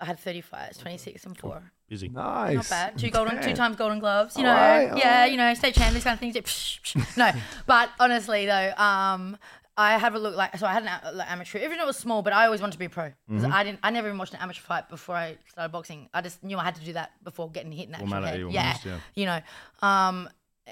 [0.00, 1.62] I had 30 fights, 26 and four.
[1.88, 2.08] Busy.
[2.08, 2.54] Nice.
[2.56, 2.98] Not bad.
[2.98, 4.36] Two golden, two times golden gloves.
[4.36, 5.30] You know, Alright, yeah, alright.
[5.30, 6.34] you know, state champ, these kind of things.
[6.34, 7.16] Yeah, psh, psh.
[7.16, 7.30] no,
[7.66, 9.36] but honestly though, um,
[9.76, 10.66] I have a look like so.
[10.66, 12.78] I had an like, amateur, even though it was small, but I always wanted to
[12.78, 13.12] be a pro.
[13.30, 13.80] 'Cause I didn't.
[13.82, 16.08] I never even watched an amateur fight before I started boxing.
[16.12, 18.38] I just knew I had to do that before getting hit in the actual Formality
[18.38, 18.44] head.
[18.44, 18.98] almost, yeah, yeah.
[19.14, 19.40] you know.
[19.88, 20.28] Um,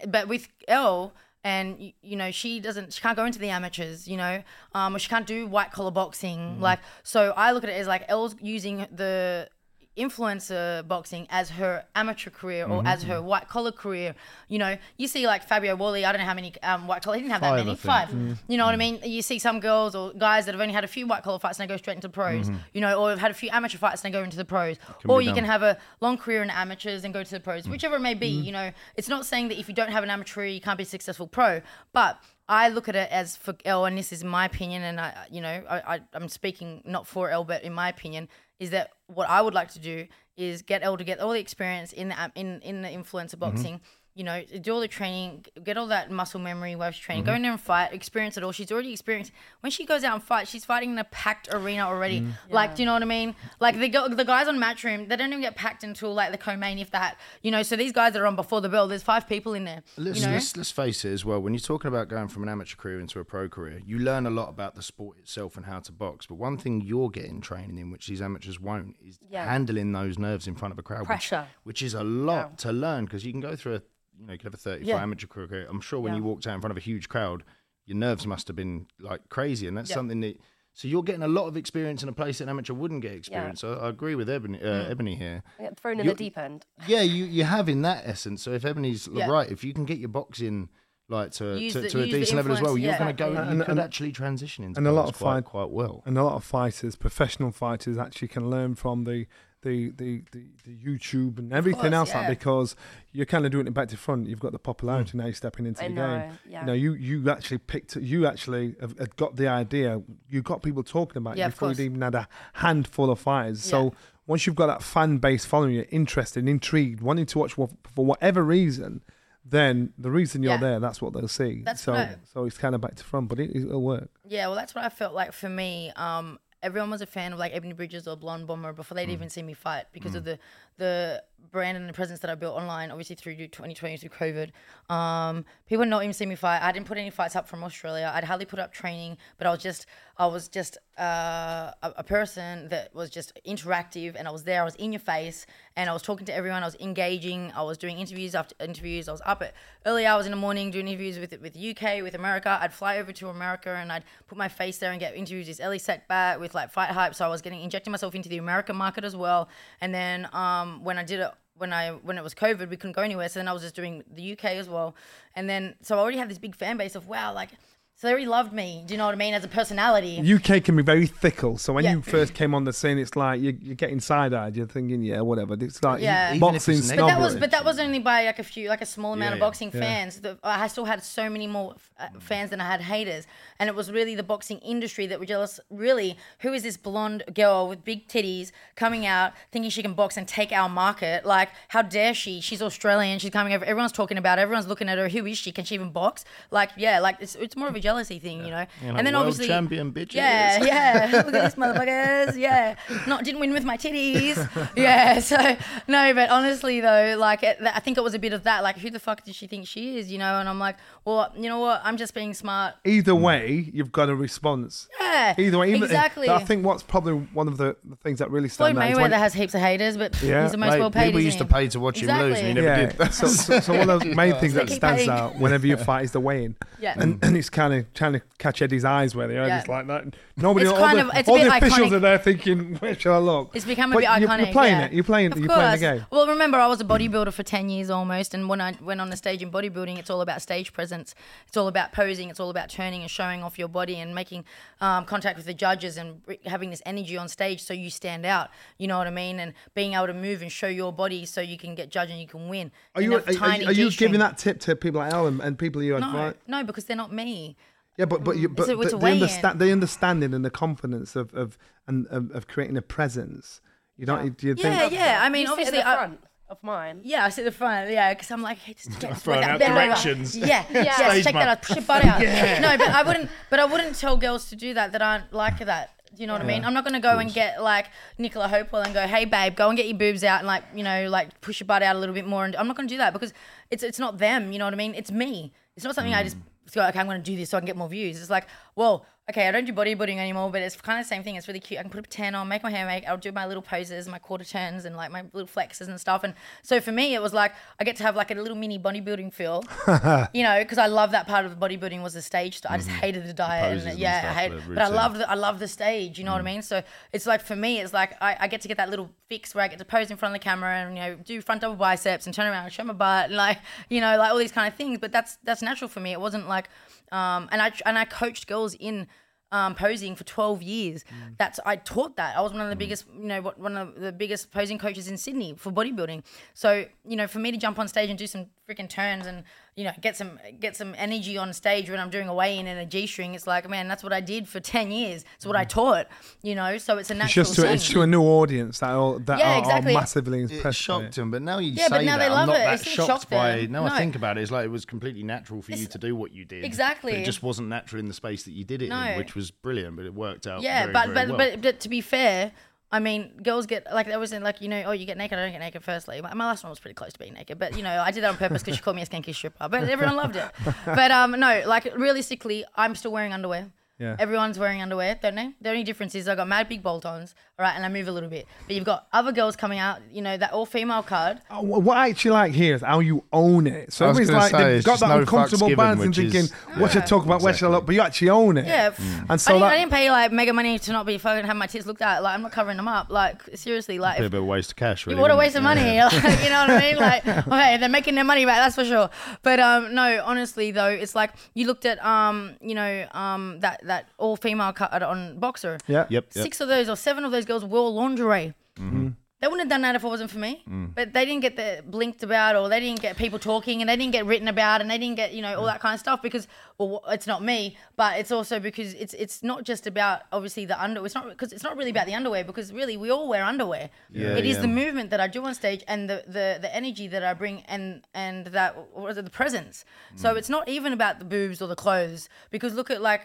[0.08, 1.12] but with Elle.
[1.42, 4.42] And y- you know she doesn't, she can't go into the amateurs, you know,
[4.74, 6.60] um, or she can't do white collar boxing.
[6.60, 9.48] Like, so I look at it as like Elle's using the
[9.96, 13.10] influencer boxing as her amateur career or as Mm-hmm.
[13.12, 14.14] her white collar career.
[14.48, 17.16] You know, you see like Fabio Wardley, I don't know how many um, white collar,
[17.16, 18.08] he didn't have Five, that many, five.
[18.10, 18.36] Mm.
[18.48, 19.00] You know what I mean?
[19.04, 21.58] You see some girls or guys that have only had a few white collar fights
[21.58, 24.04] and they go straight into pros, you know, or have had a few amateur fights
[24.04, 24.76] and they go into the pros.
[24.78, 25.10] Mm-hmm.
[25.10, 25.36] Or you done.
[25.36, 27.70] can have a long career in amateurs and go to the pros, Mm.
[27.70, 28.32] whichever it may be.
[28.32, 28.44] Mm-hmm.
[28.44, 30.84] You know, it's not saying that if you don't have an amateur you can't be
[30.84, 31.60] a successful pro,
[31.92, 35.14] but I look at it as for Elle, and this is my opinion, and I,
[35.30, 38.28] you know, I, I, I'm speaking not for Elle, but in my opinion,
[38.60, 41.40] is that what I would like to do is get Elle to get all the
[41.40, 43.40] experience in the in in the influencer mm-hmm.
[43.40, 43.80] boxing.
[44.14, 47.36] You know, do all the training, get all that muscle memory, waves training, go mm-hmm.
[47.36, 48.52] in there and fight, experience it all.
[48.52, 49.32] She's already experienced.
[49.60, 52.20] When she goes out and fights, she's fighting in a packed arena already.
[52.20, 52.32] Mm.
[52.50, 53.34] Like, do you know what I mean?
[53.60, 56.78] Like the the guys on Matchroom, they don't even get packed until like the co-main,
[56.78, 57.18] if that.
[57.42, 59.64] You know, so these guys that are on before the bell, there's five people in
[59.64, 59.82] there.
[59.96, 61.40] Let's, you know, let's, let's face it as well.
[61.40, 64.26] When you're talking about going from an amateur career into a pro career, you learn
[64.26, 66.26] a lot about the sport itself and how to box.
[66.26, 69.44] But one thing you're getting training in, which these amateurs won't, is Yeah.
[69.46, 71.06] handling those nerves in front of a crowd.
[71.06, 71.46] Pressure.
[71.62, 73.82] which, is a lot to learn because you can go through a,
[74.20, 74.96] you know, you could have a 30 Yeah.
[74.96, 75.66] fight amateur career.
[75.68, 76.18] I'm sure when Yeah.
[76.18, 77.42] you walked out in front of a huge crowd,
[77.86, 79.96] your nerves must have been like crazy, and that's Yeah.
[79.96, 80.38] something that.
[80.72, 83.12] So you're getting a lot of experience in a place that an amateur wouldn't get
[83.12, 83.60] experience.
[83.60, 85.42] So I agree with Ebanie, uh, Ebanie here.
[85.58, 86.64] I thrown in You're- the deep end.
[86.86, 88.42] Yeah, you you have in that essence.
[88.42, 89.26] So if Ebanie's Yeah.
[89.28, 90.68] right, if you can get your boxing
[91.08, 92.98] like to Use to, the- to a decent level as well, influence, you're yeah.
[92.98, 93.28] going to go.
[93.30, 93.54] Exactly.
[93.56, 96.04] You And- and- actually transition into and a lot of quite, fight- quite well.
[96.06, 99.26] and a lot of fighters, professional fighters, actually can learn from the
[99.62, 102.20] the the, the, the YouTube and everything course, else yeah.
[102.20, 102.76] like, because
[103.12, 104.26] you're kind of doing it back to front.
[104.28, 105.14] You've got the popularity Mm.
[105.14, 105.24] now.
[105.26, 106.18] You're stepping into I the know.
[106.18, 106.38] game.
[106.48, 106.60] Yeah.
[106.60, 107.96] You know, you you actually picked.
[107.96, 110.00] You actually have, have got the idea.
[110.28, 113.18] You got people talking about Yeah, you of before you even had a handful of
[113.20, 113.62] fighters.
[113.62, 113.92] So
[114.26, 118.42] once you've got that fan base following you, interested, intrigued, wanting to watch for whatever
[118.44, 119.02] reason.
[119.44, 120.58] Then the reason you're Yeah.
[120.60, 121.62] there, that's what they'll see.
[121.64, 124.08] That's so, what I- so it's kind of back to front, but it, it'll work.
[124.28, 125.90] Yeah, well, that's what I felt like for me.
[125.96, 129.12] Um, everyone was a fan of like Ebanie Bridges or Blonde Bomber before they'd mm.
[129.12, 130.26] even seen me fight because of mm.
[130.26, 130.38] the
[130.78, 134.50] the brand and the presence that I built online, obviously through 2020 through COVID.
[134.92, 136.62] Um, people not even see me fight.
[136.62, 138.10] I didn't put any fights up from Australia.
[138.14, 139.86] I'd hardly put up training, but I was just
[140.20, 144.60] I was just uh, a, person that was just interactive, and I was there.
[144.60, 146.62] I was in your face, and I was talking to everyone.
[146.62, 147.50] I was engaging.
[147.56, 149.08] I was doing interviews after interviews.
[149.08, 149.54] I was up at
[149.86, 152.58] early hours in the morning doing interviews with with UK, with America.
[152.60, 155.58] I'd fly over to America and I'd put my face there and get interviews with
[155.58, 157.14] Elie Seckbach with like Fight Hype.
[157.14, 159.48] So I was getting injecting myself into the American market as well.
[159.80, 161.29] And then um, when I did it.
[161.60, 163.28] When I when it was COVID, we couldn't go anywhere.
[163.28, 164.94] So then I was just doing the UK as well,
[165.36, 167.50] and then so I already had this big fan base of wow, like
[168.00, 168.82] so he already loved me.
[168.86, 169.34] Do you know what I mean?
[169.34, 170.18] As a personality.
[170.34, 171.58] UK can be very fickle.
[171.58, 171.92] So when Yeah.
[171.96, 174.56] you first came on the scene, it's like you, you're getting side eyed.
[174.56, 175.52] You're thinking, yeah, whatever.
[175.60, 176.28] It's like Yeah.
[176.34, 177.02] Even if boxing it's snobbery.
[177.02, 179.32] But that was, but that was only by like a few, like a small amount
[179.32, 179.80] Yeah, of boxing Yeah.
[179.80, 180.20] fans.
[180.20, 183.26] The, I still had so many more uh, fans than I had haters,
[183.58, 185.60] and it was really the boxing industry that were jealous.
[185.68, 190.16] Really, who is this blonde girl with big titties coming out thinking she can box
[190.16, 191.26] and take our market?
[191.26, 192.40] Like, how dare she?
[192.40, 193.18] She's Australian.
[193.18, 193.62] She's coming over.
[193.66, 194.38] Everyone's talking about.
[194.38, 194.42] Her.
[194.44, 195.10] Everyone's looking at her.
[195.10, 195.52] Who is she?
[195.52, 196.24] Can she even box?
[196.50, 198.66] Like, yeah, like it's, it's more of a jealousy thing, you know.
[198.82, 200.14] You know, and then world obviously champion bitches.
[200.14, 200.62] Yeah,
[201.10, 201.10] yeah.
[201.12, 202.36] Look at this motherfuckers.
[202.36, 202.76] Yeah.
[203.06, 204.38] Not didn't win with my titties.
[204.76, 205.20] Yeah.
[205.30, 208.62] So no, but honestly though, like it, I think it was a bit of that.
[208.62, 210.10] Like, who the fuck does she think she is?
[210.10, 210.40] You know?
[210.40, 211.80] And I'm like, well, you know what?
[211.84, 212.74] I'm just being smart.
[212.84, 214.88] Either way, you've got a response.
[215.00, 215.34] Yeah.
[215.36, 216.28] Either way, even, exactly.
[216.28, 218.96] I think what's probably one of the, the things that really Floyd stand out is
[218.96, 220.42] Mayweather when, has heaps of haters, but Yeah.
[220.42, 221.06] he's the most Mate, well paid.
[221.06, 222.86] people isn't used to pay to watch him lose, and he never yeah.
[222.86, 223.12] did.
[223.12, 225.10] so, so, so one of the main things that stands paying.
[225.10, 226.56] out whenever you fight is the weighing.
[226.80, 226.94] Yeah.
[226.96, 229.58] And, and it's kind of trying to catch Eddie's eyes where they are Yeah.
[229.58, 230.14] just like that.
[230.36, 231.92] Nobody, It's all kind the, of- it's a all bit the officials iconic.
[231.92, 233.50] are there thinking, where shall I look?
[233.54, 234.38] It's become a But bit you're, iconic.
[234.44, 234.84] You're playing yeah.
[234.86, 234.92] it.
[234.92, 235.32] You're playing.
[235.32, 236.06] Of you're playing the game.
[236.10, 238.32] Well, remember, I was a bodybuilder for 10 years almost.
[238.34, 241.14] And when I went on the stage in bodybuilding, it's all about stage presence.
[241.46, 242.30] It's all about posing.
[242.30, 244.44] It's all about turning and showing off your body and making
[244.80, 248.48] um, contact with the judges and having this energy on stage so you stand out.
[248.78, 249.38] You know what I mean?
[249.38, 252.20] And being able to move and show your body so you can get judged and
[252.20, 252.70] you can win.
[252.94, 255.58] Are you, a are, are, are you giving that tip to people like Ellen and
[255.58, 256.34] people you No, admire?
[256.46, 257.56] no, because they're not me.
[257.96, 258.56] Yeah, but but you, mm.
[258.56, 262.48] but a- the, the, understa- the understanding and the confidence of of and of, of
[262.48, 263.60] creating a presence.
[263.96, 264.36] You don't.
[264.36, 264.74] Do you think?
[264.74, 265.20] Yeah, yeah.
[265.22, 267.00] I mean, You sit obviously, at the I- front of mine.
[267.04, 267.90] Yeah, I sit at the front.
[267.90, 270.36] Yeah, because I'm like, hey, just get Throwing that out bend directions.
[270.36, 270.94] Yeah, yeah.
[271.10, 271.42] Stage check map.
[271.44, 271.62] that out.
[271.62, 272.20] Push your butt out.
[272.22, 272.58] yeah.
[272.58, 273.30] No, but I wouldn't.
[273.48, 275.66] But I wouldn't tell girls to do that that aren't like mm.
[275.66, 275.90] that.
[276.12, 276.64] Do you know what I mean?
[276.64, 277.86] I'm not gonna go and get like
[278.18, 280.82] Nicola Hopewell and go, hey babe, go and get your boobs out and like you
[280.82, 282.44] know like push your butt out a little bit more.
[282.44, 283.32] And I'm not gonna do that because
[283.70, 284.50] it's it's not them.
[284.50, 284.94] You know what I mean?
[284.96, 285.52] It's me.
[285.76, 286.24] It's not something I mm.
[286.24, 288.20] just go, okay, I'm gonna do this so I can get more views.
[288.20, 288.46] It's like,
[288.76, 291.36] well, okay, I don't do bodybuilding anymore, but it's kind of the same thing.
[291.36, 291.78] It's really cute.
[291.80, 293.06] I can put a tan on, make my hair make.
[293.08, 296.22] I'll do my little poses, my quarter turns, and like my little flexes and stuff.
[296.24, 298.78] And so for me, it was like I get to have like a little mini
[298.78, 299.64] bodybuilding feel,
[300.34, 302.58] you know, because I love that part of bodybuilding was the stage.
[302.58, 302.72] stuff.
[302.72, 303.72] I just hated the diet, Mm-hmm.
[303.72, 304.48] poses and and yeah, stuff, I hate.
[304.68, 306.18] the But I love the I love the stage.
[306.18, 306.34] You know Mm.
[306.34, 306.62] what I mean?
[306.62, 309.54] So it's like for me, it's like I, I get to get that little fix
[309.54, 311.60] where I get to pose in front of the camera and you know do front
[311.60, 314.38] double biceps and turn around and show my butt and like you know like all
[314.38, 314.98] these kind of things.
[314.98, 316.12] But that's that's natural for me.
[316.12, 316.68] It wasn't like,
[317.12, 319.06] um, and I and I coached girls in.
[319.52, 321.02] Um, posing for 12 years.
[321.02, 321.36] Mm.
[321.36, 322.36] That's I taught that.
[322.36, 325.16] I was one of the biggest, you know, one of the biggest posing coaches in
[325.16, 326.22] Sydney for bodybuilding.
[326.54, 329.42] So, you know, for me to jump on stage and do some freaking turns and,
[329.76, 332.78] you know, get some get some energy on stage when I'm doing a weigh-in and
[332.80, 335.24] a G-string, it's like, man, that's what I did for 10 years.
[335.36, 335.68] It's what I mm.
[335.68, 336.06] taught,
[336.42, 336.76] you know.
[336.78, 339.38] So it's a It's natural just to, it's to a new audience that are, that
[339.38, 339.92] Yeah, are, exactly.
[339.94, 340.64] are massively impressed.
[340.64, 341.18] by shocked it.
[341.18, 342.64] him, but now you Yeah, but say now that, they love I'm not it.
[342.64, 343.56] that It still shocked shocked by.
[343.62, 343.72] them.
[343.72, 346.14] Now I think about it, it's like it was completely natural for you to do
[346.16, 346.64] what you did.
[346.64, 347.12] Exactly.
[347.12, 349.00] But it just wasn't natural in the space that you did it No.
[349.02, 349.96] in, which was brilliant.
[349.96, 350.62] But it worked out.
[350.62, 351.50] yeah, very, but very but, well.
[351.52, 352.52] but but to be fair,
[352.92, 355.42] I mean, girls get like there wasn't like you know, oh, you get naked, I
[355.42, 355.84] don't get naked.
[355.84, 358.10] Firstly, my, my last one was pretty close to being naked, but you know, I
[358.10, 359.68] did that on purpose because she called me a skanky stripper.
[359.68, 360.44] But everyone loved it.
[360.84, 363.70] But um, no, like realistically, I'm still wearing underwear.
[363.98, 364.16] Yeah.
[364.18, 365.52] Everyone's wearing underwear, don't they?
[365.60, 368.28] The only difference is I got mad big bolt-ons, right, and I move a little
[368.28, 368.46] bit.
[368.66, 371.40] But you've got other girls coming out, you know, that all-female card.
[371.50, 373.92] Oh, What I actually like here is how you own it.
[373.92, 376.14] So I was everybody's like say, they've it's got that no uncomfortable given, balance and
[376.14, 377.42] thinking, is- what should I talk about?
[377.42, 377.86] Where should I look?
[377.86, 378.66] But you actually own it.
[378.66, 378.92] Yeah,
[379.28, 381.44] And so I, didn't, that I didn't pay like mega money to not be fucking
[381.44, 382.22] have my tits looked at.
[382.22, 383.10] Like I'm not covering them up.
[383.10, 385.06] Like seriously, like a Bit if, of a waste of cash.
[385.06, 385.58] Really, what a waste it?
[385.58, 385.80] of money.
[385.94, 386.08] Yeah.
[386.20, 386.96] Like, you know what I mean?
[386.96, 389.10] Like, okay, they're making their money back, that's for sure.
[389.42, 393.80] But um, no, honestly though, it's like you looked at um, you know, um, that
[393.84, 395.80] that all female cut on Boxxer.
[395.86, 396.06] yeah.
[396.08, 396.10] Yep.
[396.10, 396.32] yep.
[396.32, 398.54] Six of those or seven of those girls wore lingerie.
[398.78, 399.08] Mm-hmm.
[399.40, 400.62] They wouldn't have done that if it wasn't for me.
[400.68, 400.94] Mm.
[400.94, 403.96] But they didn't get the blinked about, or they didn't get people talking, and they
[403.96, 406.20] didn't get written about, and they didn't get you know all that kind of stuff
[406.20, 410.66] because well, it's not me, but it's also because it's it's not just about obviously
[410.66, 411.06] the underwear.
[411.06, 413.88] It's not because it's not really about the underwear because really we all wear underwear.
[414.12, 414.62] Yeah, it is yeah.
[414.62, 417.62] the movement that I do on stage and the the, the energy that I bring
[417.62, 419.86] and and that what is it the presence.
[420.16, 420.36] So mm.
[420.36, 423.22] it's not even about the boobs or the clothes because look at like.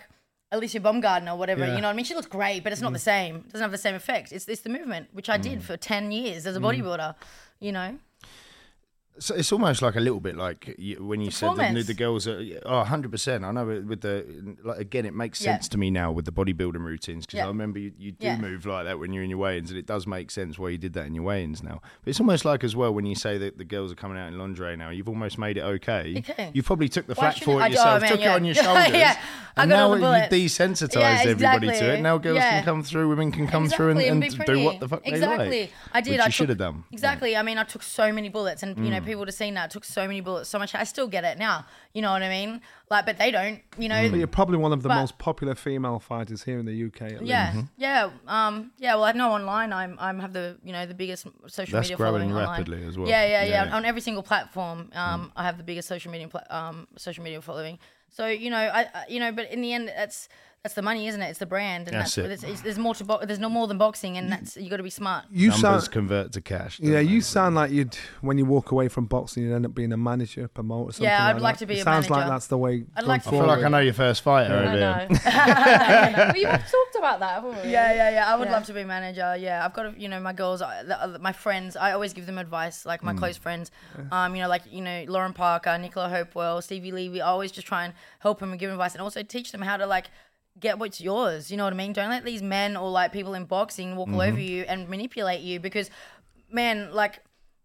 [0.51, 1.75] Alicia Baumgardner or whatever, Yeah.
[1.75, 2.05] you know what I mean?
[2.05, 3.03] She looks great, but it's not the mm.
[3.03, 3.36] same.
[3.38, 4.31] It doesn't have the same effect.
[4.31, 5.63] It's, it's the movement, which I did mm.
[5.63, 6.63] for 10 years as a mm.
[6.63, 7.15] bodybuilder,
[7.60, 7.97] you know?
[9.17, 12.28] So it's almost like a little bit like you, when you said the, the girls
[12.28, 15.54] are oh 100 percent I know with the like again it makes Yeah.
[15.54, 17.45] sense to me now with the bodybuilding routines because Yeah.
[17.45, 18.38] I remember you, you do Yeah.
[18.38, 20.78] move like that when you're in your weigh-ins and it does make sense why you
[20.78, 23.38] did that in your weigh-ins now but it's almost like as well when you say
[23.38, 26.51] that the girls are coming out in lingerie now you've almost made it okay Okay.
[26.54, 28.32] you probably took the Why for it do- oh, yourself oh, man, took yeah.
[28.34, 29.17] it on your shoulders Yeah,
[29.56, 32.49] I and now you Yeah, everybody to it now girls Yeah.
[32.49, 35.28] can come through women can come through and, Exactly, and do what the fuck exactly.
[35.28, 35.71] they like Exactly.
[35.93, 36.12] I did.
[36.12, 37.38] which I you should took- have done Exactly.
[37.38, 39.05] I mean, I took so many bullets, and you know, mm.
[39.06, 39.08] Mm.
[39.08, 39.63] people would have seen that.
[39.65, 40.76] I took so many bullets, so much.
[40.76, 41.65] I still get it now.
[41.94, 42.62] You know what I mean?
[42.91, 43.62] Like, but they don't.
[43.78, 44.10] You know.
[44.10, 47.02] But you're probably one of the But- most popular female fighters here in the UK.
[47.15, 47.68] At Yeah, least.
[47.78, 48.96] yeah, um, yeah.
[48.96, 49.72] Well, I know online.
[49.72, 52.50] I'm, I'm have the, you know, the biggest social That's media growing following online.
[52.50, 53.08] rapidly as well.
[53.08, 53.65] Yeah, yeah, yeah.
[53.65, 53.76] Yeah.
[53.76, 57.41] On every single platform, um, I have the biggest social media, pla- um, social media
[57.41, 57.80] following.
[58.10, 60.30] So you know, I, I you know, but in the end, that's
[60.66, 61.30] that's the money, isn't it?
[61.30, 62.32] It's the brand, and That's that's, it.
[62.32, 64.78] It's, it's, there's more to bo- there's no more than boxing, and that's you got
[64.78, 65.26] to be smart.
[65.30, 66.80] You Numbers sound, convert to cash.
[66.80, 69.76] yeah, don't you sound like you'd when you walk away from boxing, you'd end up
[69.76, 70.93] being a manager, promoter.
[70.93, 72.84] Something Yeah, I'd like, like to be It a sounds like that's the way.
[72.95, 74.55] I'd like to I feel like I know your first fighter.
[74.55, 75.07] I over here.
[76.26, 76.32] know.
[76.34, 77.72] We've talked about that, haven't we?
[77.72, 78.34] Yeah, yeah, yeah.
[78.34, 78.53] I would Yeah.
[78.53, 79.36] love to be a manager.
[79.38, 81.76] Yeah, I've got, to, you know, my girls, I- the- uh, my friends.
[81.78, 83.70] I always give them advice, like my close friends.
[84.11, 87.22] Um, you know, like you know, Lauren Parker, Nicola Hopewell, Stevie Levy.
[87.22, 89.61] I always just try and help them and give them advice, and also teach them
[89.61, 90.07] how to like
[90.60, 91.51] get what's yours.
[91.51, 91.93] You know what I mean?
[91.93, 94.39] Don't let these men or like people in boxing walk all over mm-hmm.
[94.39, 95.89] you and manipulate you because,
[96.51, 97.22] man, like.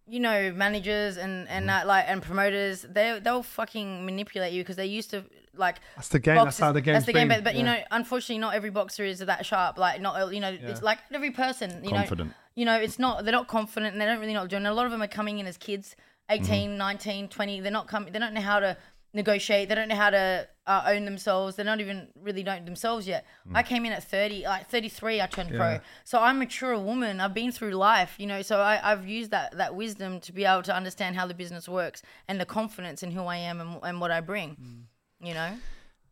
[0.07, 1.67] You know, managers and and mm-hmm.
[1.69, 5.25] that, like and promoters, they they'll fucking manipulate you because they used to
[5.55, 6.37] like That's the game.
[6.37, 9.05] That's how the game's That's the game, but, but you know, unfortunately, not every boxer
[9.05, 9.79] is that sharp.
[9.79, 11.85] Like not, you know, it's like every person.
[11.85, 12.31] You Confident.
[12.31, 13.25] know, you know, it's not.
[13.25, 14.67] They're not confident, and they don't really know what they're doing.
[14.67, 15.95] A lot of them are coming in as kids,
[16.31, 16.45] mm-hmm.
[16.45, 17.61] 18, 19, 20.
[17.61, 18.13] They're not coming.
[18.13, 18.77] They don't know how to
[19.15, 19.69] negotiate.
[19.69, 21.57] They don't know how to uh, own themselves.
[21.57, 23.27] They're not even really know themselves yet.
[23.53, 25.21] I came in at 30, like 33.
[25.21, 27.21] I turned pro, so I'm a mature woman.
[27.21, 28.41] I've been through life, you know.
[28.43, 31.69] So I, I've used that that wisdom to be able to understand how the business
[31.69, 34.87] works and the confidence in who I am and, and what I bring.
[35.21, 35.57] You know.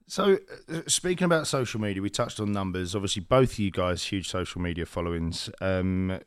[0.09, 0.39] So,
[0.73, 2.97] uh, speaking about social media, we touched on numbers.
[2.97, 5.51] Obviously, both of you guys huge social media followings.
[5.61, 6.19] Um,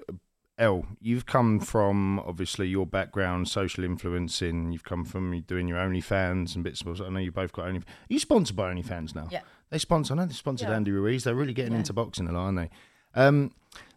[0.62, 4.72] Elle, you've come from obviously your background, social influencing.
[4.72, 7.02] You've come from you doing your OnlyFans and bits and bobs.
[7.02, 7.80] I know you both got Only.
[7.80, 9.28] Are you sponsored by OnlyFans now?
[9.32, 9.42] Yeah.
[9.72, 10.14] They sponsor.
[10.14, 10.76] I know they sponsored Yeah.
[10.76, 11.24] Andy Ruiz.
[11.24, 11.80] They're really getting Yeah.
[11.80, 12.70] into boxing a lot, aren't they?
[13.16, 13.52] Um,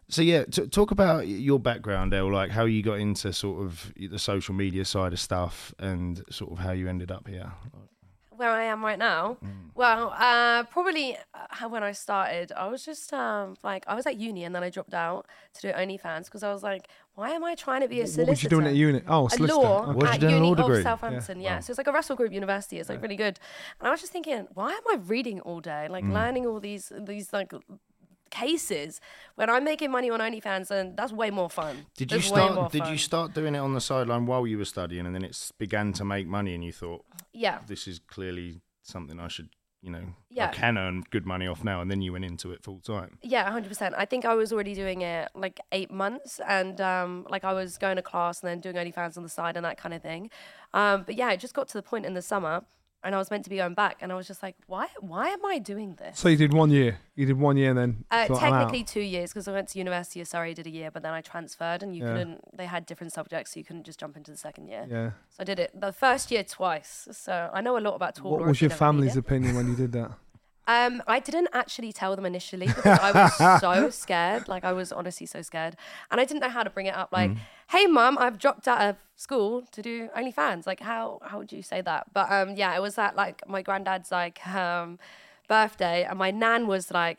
[0.09, 2.33] so yeah, t- talk about your background, Elle.
[2.33, 6.53] Like how you got into sort of the social media side of stuff, and sort
[6.53, 7.53] of how you ended up here.
[8.51, 9.37] Where I am right now?
[9.77, 14.17] Well, uh, probably uh, when I started, I was just um, like, I was at
[14.17, 16.87] uni and then I dropped out to do OnlyFans because I was like,
[17.17, 18.31] why am I trying to be a solicitor?
[18.31, 19.03] What you doing at uni?
[19.09, 19.59] Oh, a solicitor.
[19.61, 20.07] law Okay.
[20.07, 20.83] At doing, uni law of?
[20.83, 21.41] Southampton.
[21.41, 21.61] Yeah, Wow.
[21.61, 22.79] so it's like a Russell Group University.
[22.79, 23.41] It's like really good.
[23.81, 25.91] And I was just thinking, why am I reading all day, Mm.
[25.91, 27.53] like learning all these these like
[28.35, 29.01] cases
[29.37, 31.87] when I'm making money on OnlyFans and that's way more fun.
[31.97, 32.73] Did you That's start?
[32.73, 35.35] Did you start doing it on the sideline while you were studying, and then it
[35.59, 37.59] began to make money, and you thought Yeah.
[37.67, 39.49] this is clearly something I should,
[39.81, 40.05] you know,
[40.47, 43.19] I can earn good money off now, and then you went into it full time.
[43.23, 43.95] Yeah, hundred percent.
[43.97, 47.79] I think I was already doing it like eight months, and um, like I was
[47.79, 50.31] going to class and then doing OnlyFans on the side and that kind of thing.
[50.73, 52.65] Um, but yeah, it just got to the point in the summer,
[53.05, 54.89] and I was meant to be going back, and I was just like, why?
[55.01, 56.19] Why am I doing this?
[56.19, 56.99] So you did one year.
[57.15, 58.05] You did one year and then.
[58.11, 60.91] Uh, thought, technically two years because I went to University of Surrey, did a year,
[60.91, 62.13] but then I transferred, and you Yeah.
[62.13, 62.57] couldn't.
[62.57, 64.87] They had different subjects, so you couldn't just jump into the second year.
[64.91, 65.11] Yeah.
[65.31, 67.07] So I did it the first year twice.
[67.13, 69.93] So I know a lot about What was you your family's opinion when you did
[69.93, 70.11] that?
[70.67, 74.49] Um, I didn't actually tell them initially because I was so scared.
[74.49, 75.77] Like I was honestly so scared,
[76.11, 77.11] and I didn't know how to bring it up.
[77.13, 77.31] Like,
[77.69, 81.63] "Hey, mum, I've dropped out of school to do OnlyFans." Like, how how would you
[81.63, 82.07] say that?
[82.13, 84.99] But um, yeah, it was at like my granddad's like um
[85.49, 87.19] birthday, and my nan was like.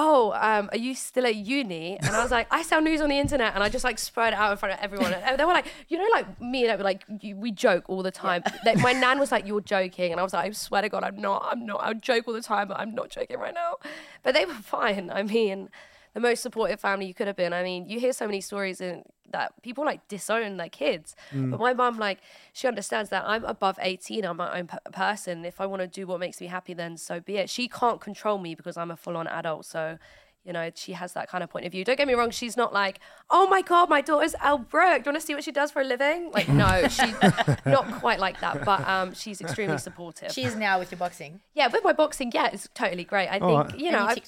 [0.00, 1.98] Oh, um, are you still at uni?
[1.98, 4.32] And I was like, I sell news on the internet, and I just like spread
[4.32, 5.12] it out in front of everyone.
[5.12, 7.90] And they were like, you know, like me and it, were like you, we joke
[7.90, 8.44] all the time.
[8.64, 11.02] Like, my nan was like, "You're joking," and I was like, "I swear to God,
[11.02, 11.44] I'm not.
[11.50, 11.80] I'm not.
[11.82, 13.74] I joke all the time, but I'm not joking right now."
[14.22, 15.10] But they were fine.
[15.10, 15.68] I mean,
[16.14, 17.52] the most supportive family you could have been.
[17.52, 21.60] I mean, you hear so many stories in that people like disown their kids, but
[21.60, 22.18] my mom, like
[22.52, 24.24] she understands that I'm above 18.
[24.24, 25.44] I'm my own p- person.
[25.44, 27.50] If I want to do what makes me happy, then so be it.
[27.50, 29.66] She can't control me because I'm a full-on adult.
[29.66, 29.98] So.
[30.44, 31.84] You know, she has that kind of point of view.
[31.84, 35.02] Don't get me wrong, she's not like, oh my God, my daughter's Elle Brooke.
[35.02, 36.30] Do you want to see what she does for a living?
[36.32, 37.14] Like, no, she's
[37.66, 40.32] not quite like that, but um, she's extremely supportive.
[40.32, 41.40] She is now with your boxing.
[41.52, 43.28] yeah, with my boxing, yeah, it's totally great.
[43.28, 43.78] I think, Alright.
[43.78, 44.24] you know, Any I've,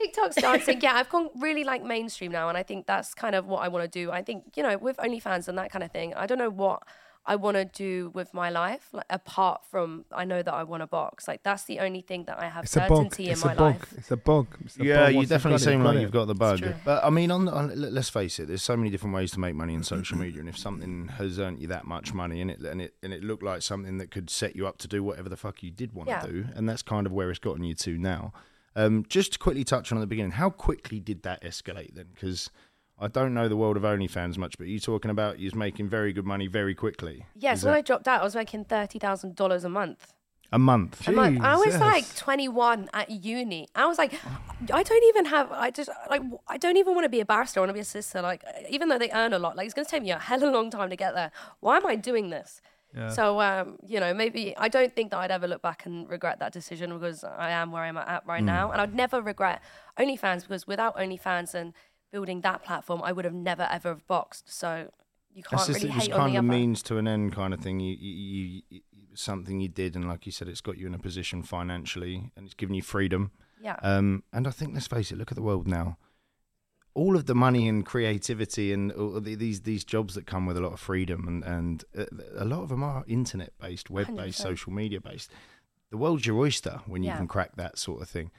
[0.00, 0.34] TikToks.
[0.34, 0.80] TikTok's dancing.
[0.80, 3.68] yeah, I've gone really like mainstream now, and I think that's kind of what I
[3.68, 4.10] want to do.
[4.10, 6.14] I think you know with OnlyFans and that kind of thing.
[6.14, 6.82] I don't know what
[7.26, 10.82] I want to do with my life, like apart from I know that I want
[10.82, 11.28] a box.
[11.28, 12.88] Like that's the only thing that I have It's a bug.
[12.88, 13.74] certainty in It's my a bug.
[13.74, 13.94] life.
[13.98, 14.46] It's a bug.
[14.64, 15.10] It's a yeah, bug.
[15.10, 16.00] you Once you've definitely got it, seem like it.
[16.00, 16.62] you've got the bug.
[16.86, 19.40] But I mean, on, on let- let's face it, there's so many different ways to
[19.40, 22.50] make money in social media, and if something has earned you that much money, and
[22.50, 25.02] it and it and it looked like something that could set you up to do
[25.02, 26.20] whatever the fuck you did want Yeah.
[26.20, 28.32] to do, and that's kind of where it's gotten you to now.
[28.78, 32.06] Um, just to quickly touch on at the beginning, how quickly did that escalate then?
[32.14, 32.48] Because
[32.96, 35.88] I don't know the world of OnlyFans much, but you're talking about you was making
[35.88, 37.26] very good money very quickly.
[37.34, 40.12] Yes, when that I dropped out, I was making thirty thousand dollars a month.
[40.52, 41.08] a month.
[41.08, 41.40] a month.
[41.42, 41.80] I was Jesus.
[41.80, 43.66] like 21 at uni.
[43.74, 44.14] I was like,
[44.72, 45.50] I don't even have.
[45.50, 46.22] I just like.
[46.46, 47.58] I don't even want to be a barrister.
[47.58, 48.22] I want to be a sister.
[48.22, 50.44] Like, even though they earn a lot, like it's going to take me a hell
[50.44, 51.32] of a long time to get there.
[51.58, 52.60] Why am I doing this?
[53.10, 56.38] So, um, you know, maybe I don't think that I'd ever look back and regret
[56.40, 59.62] that decision because I am where I'm at right now, and I'd never regret
[59.98, 61.74] OnlyFans because without OnlyFans and
[62.10, 64.52] building that platform, I would have never ever have boxed.
[64.52, 64.90] So,
[65.32, 67.60] you can't just, really it hate kind of a means to an end kind of
[67.60, 67.78] thing.
[67.78, 68.80] You, you, you, you
[69.14, 72.46] something you did, and like you said, it's got you in a position financially, and
[72.46, 73.30] it's given you freedom.
[73.62, 73.76] Yeah.
[73.82, 75.98] Um, and I think let's face it, look at the world now.
[77.02, 80.56] All of the money and creativity and all the, these these jobs that come with
[80.56, 82.04] a lot of freedom and and uh,
[82.36, 84.42] a lot of them are internet based, web based, 100%.
[84.42, 85.30] social media based.
[85.90, 87.16] The world's your oyster when you Yeah.
[87.18, 88.30] can crack that sort of thing.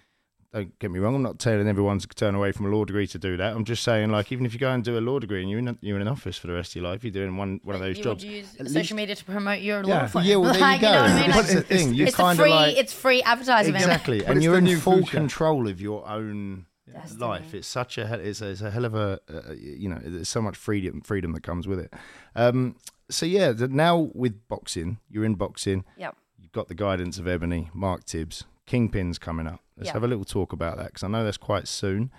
[0.54, 1.14] Don't get me wrong.
[1.16, 3.56] I'm not telling everyone to turn away from a law degree to do that.
[3.56, 5.60] I'm just saying, like, even if you go and do a law degree and you're
[5.60, 7.60] in a, you're in an office for the rest of your life, you're doing one
[7.64, 8.24] one of those you jobs.
[8.26, 10.02] would use At social least- media to promote your Yeah.
[10.02, 10.24] law firm.
[10.26, 10.94] Yeah, well, there like, you go.
[10.94, 11.30] know what I mean?
[11.32, 11.94] That's Like, the thing.
[11.94, 12.52] You it's kind of free.
[12.52, 13.76] like it's free advertising.
[13.76, 15.18] exactly, and you're in full future.
[15.18, 17.22] control of your own Destiny.
[17.22, 17.54] life.
[17.54, 20.30] It's such a hell- it's a, it's a hell of a uh, you know there's
[20.30, 21.94] so much freedom freedom that comes with it.
[22.36, 22.76] Um,
[23.10, 25.84] so yeah, the, now with boxing, you're in boxing.
[25.98, 26.16] Yep.
[26.40, 29.62] You've got the guidance of Ebanie, Mark Tibbs, Kingpin's coming up.
[29.78, 29.94] Let's Yeah.
[29.94, 32.12] have a little talk about that because I know that's quite soon.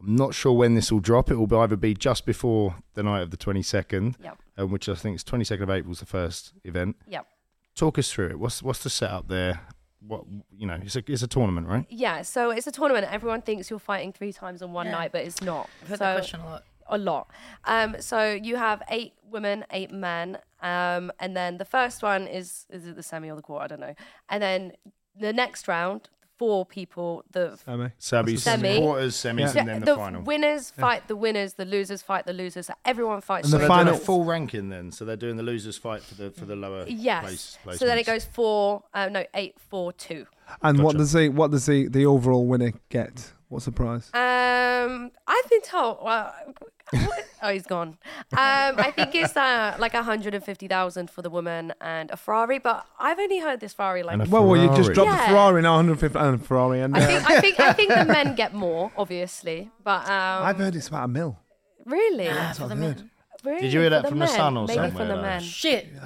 [0.00, 1.30] I'm not sure when this will drop.
[1.30, 4.38] It will either be just before the night of the 22nd, Yep.
[4.56, 6.96] um, which I think is 22nd of April is the first event.
[7.08, 7.26] Yep.
[7.74, 8.38] Talk us through it.
[8.38, 9.60] What's what's the setup there?
[10.06, 10.24] What
[10.56, 11.84] you know, it's a it's a tournament, right?
[11.88, 13.06] Yeah, so it's a tournament.
[13.10, 14.92] Everyone thinks you're fighting three times in one Yeah.
[14.92, 15.68] night, but it's not.
[15.82, 16.62] I've heard so, that question a lot.
[16.86, 17.30] a lot.
[17.64, 22.66] Um, so you have eight women, eight men, um, and then the first one is
[22.70, 23.64] is it the semi or the quarter?
[23.64, 23.94] I don't know.
[24.28, 24.72] And then
[25.20, 27.24] the next round, four people.
[27.32, 27.90] The Sammy.
[28.00, 28.78] Semis, Semi.
[28.78, 29.60] quarters, semis, Yeah.
[29.60, 30.22] and then the, final.
[30.22, 32.66] winners fight the winners, the losers fight the losers.
[32.68, 33.46] So everyone fights.
[33.52, 34.92] And the So three doing final- a full ranking then.
[34.92, 37.58] So they're doing the losers fight for the for the lower Yes.
[37.62, 37.78] place.
[37.78, 38.84] so then it goes four.
[38.94, 40.26] Uh, no, eight, four, two.
[40.62, 43.32] And what does the what does the, the overall winner get?
[43.48, 44.10] What's the prize?
[44.14, 45.98] Um, I've been told.
[46.02, 46.72] Well, what-
[47.42, 47.98] oh, he's gone.
[48.32, 52.16] Um, I think it's uh, like hundred and fifty thousand for the woman and a
[52.16, 54.18] Ferrari, but I've only heard this Ferrari like.
[54.30, 54.94] Well, well, you just Ferrari.
[54.94, 57.94] dropped the Ferrari now, 150 and Ferrari, and I uh, think, I think I think
[57.94, 61.38] the men get more, obviously, but um, I've heard it's about a mil.
[61.84, 63.10] really, Ah, for I've the heard.
[63.44, 63.54] Men.
[63.54, 64.34] really Did you hear for that from the men?
[64.34, 65.22] sun or Maybe somewhere, from the though?
[65.22, 65.40] men.
[65.42, 65.94] Shit.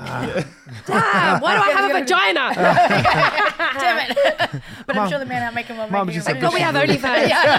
[0.86, 2.52] Damn, why do I have a vagina?
[3.80, 4.62] Damn it.
[4.86, 6.12] but I'm sure the men are making more Mum money.
[6.14, 6.34] just Right?
[6.34, 7.28] said God, we have OnlyFans.
[7.28, 7.58] Yeah.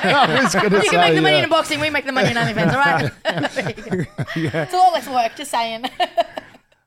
[0.53, 1.43] I You can make the money yeah.
[1.43, 4.07] in boxing, we make the money in OnlyFans, all right?
[4.36, 5.86] It's all let's work, just saying.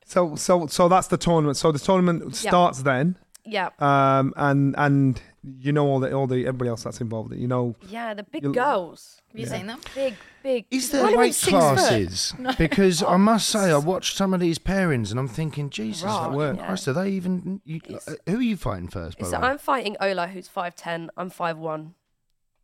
[0.05, 1.57] So so so that's the tournament.
[1.57, 5.21] So the tournament starts then, Yeah, um, and and
[5.59, 7.33] you know all the all the everybody else that's involved.
[7.33, 9.79] You know, yeah, the big girls, Have you seen them?
[9.95, 10.65] big, big.
[10.71, 11.59] Is one there weight six foot.
[11.59, 12.33] classes?
[12.57, 16.27] Because I must say, I watched some of these pairings and I'm thinking, Jesus, Right,
[16.27, 16.65] like, yeah.
[16.65, 17.61] Christ, are they even?
[17.65, 19.17] You, uh, who are you fighting first?
[19.19, 19.47] By So the way?
[19.47, 21.09] I'm fighting Ola, who's five ten.
[21.17, 21.93] I'm five one.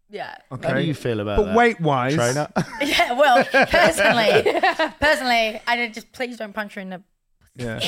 [0.09, 0.35] Yeah.
[0.51, 0.67] Okay.
[0.67, 1.55] How do you feel about But that?
[1.57, 2.47] weight wise, trainer.
[2.81, 4.43] Yeah, well, personally,
[4.99, 7.01] personally, I did just please don't punch her in the
[7.57, 7.79] yeah.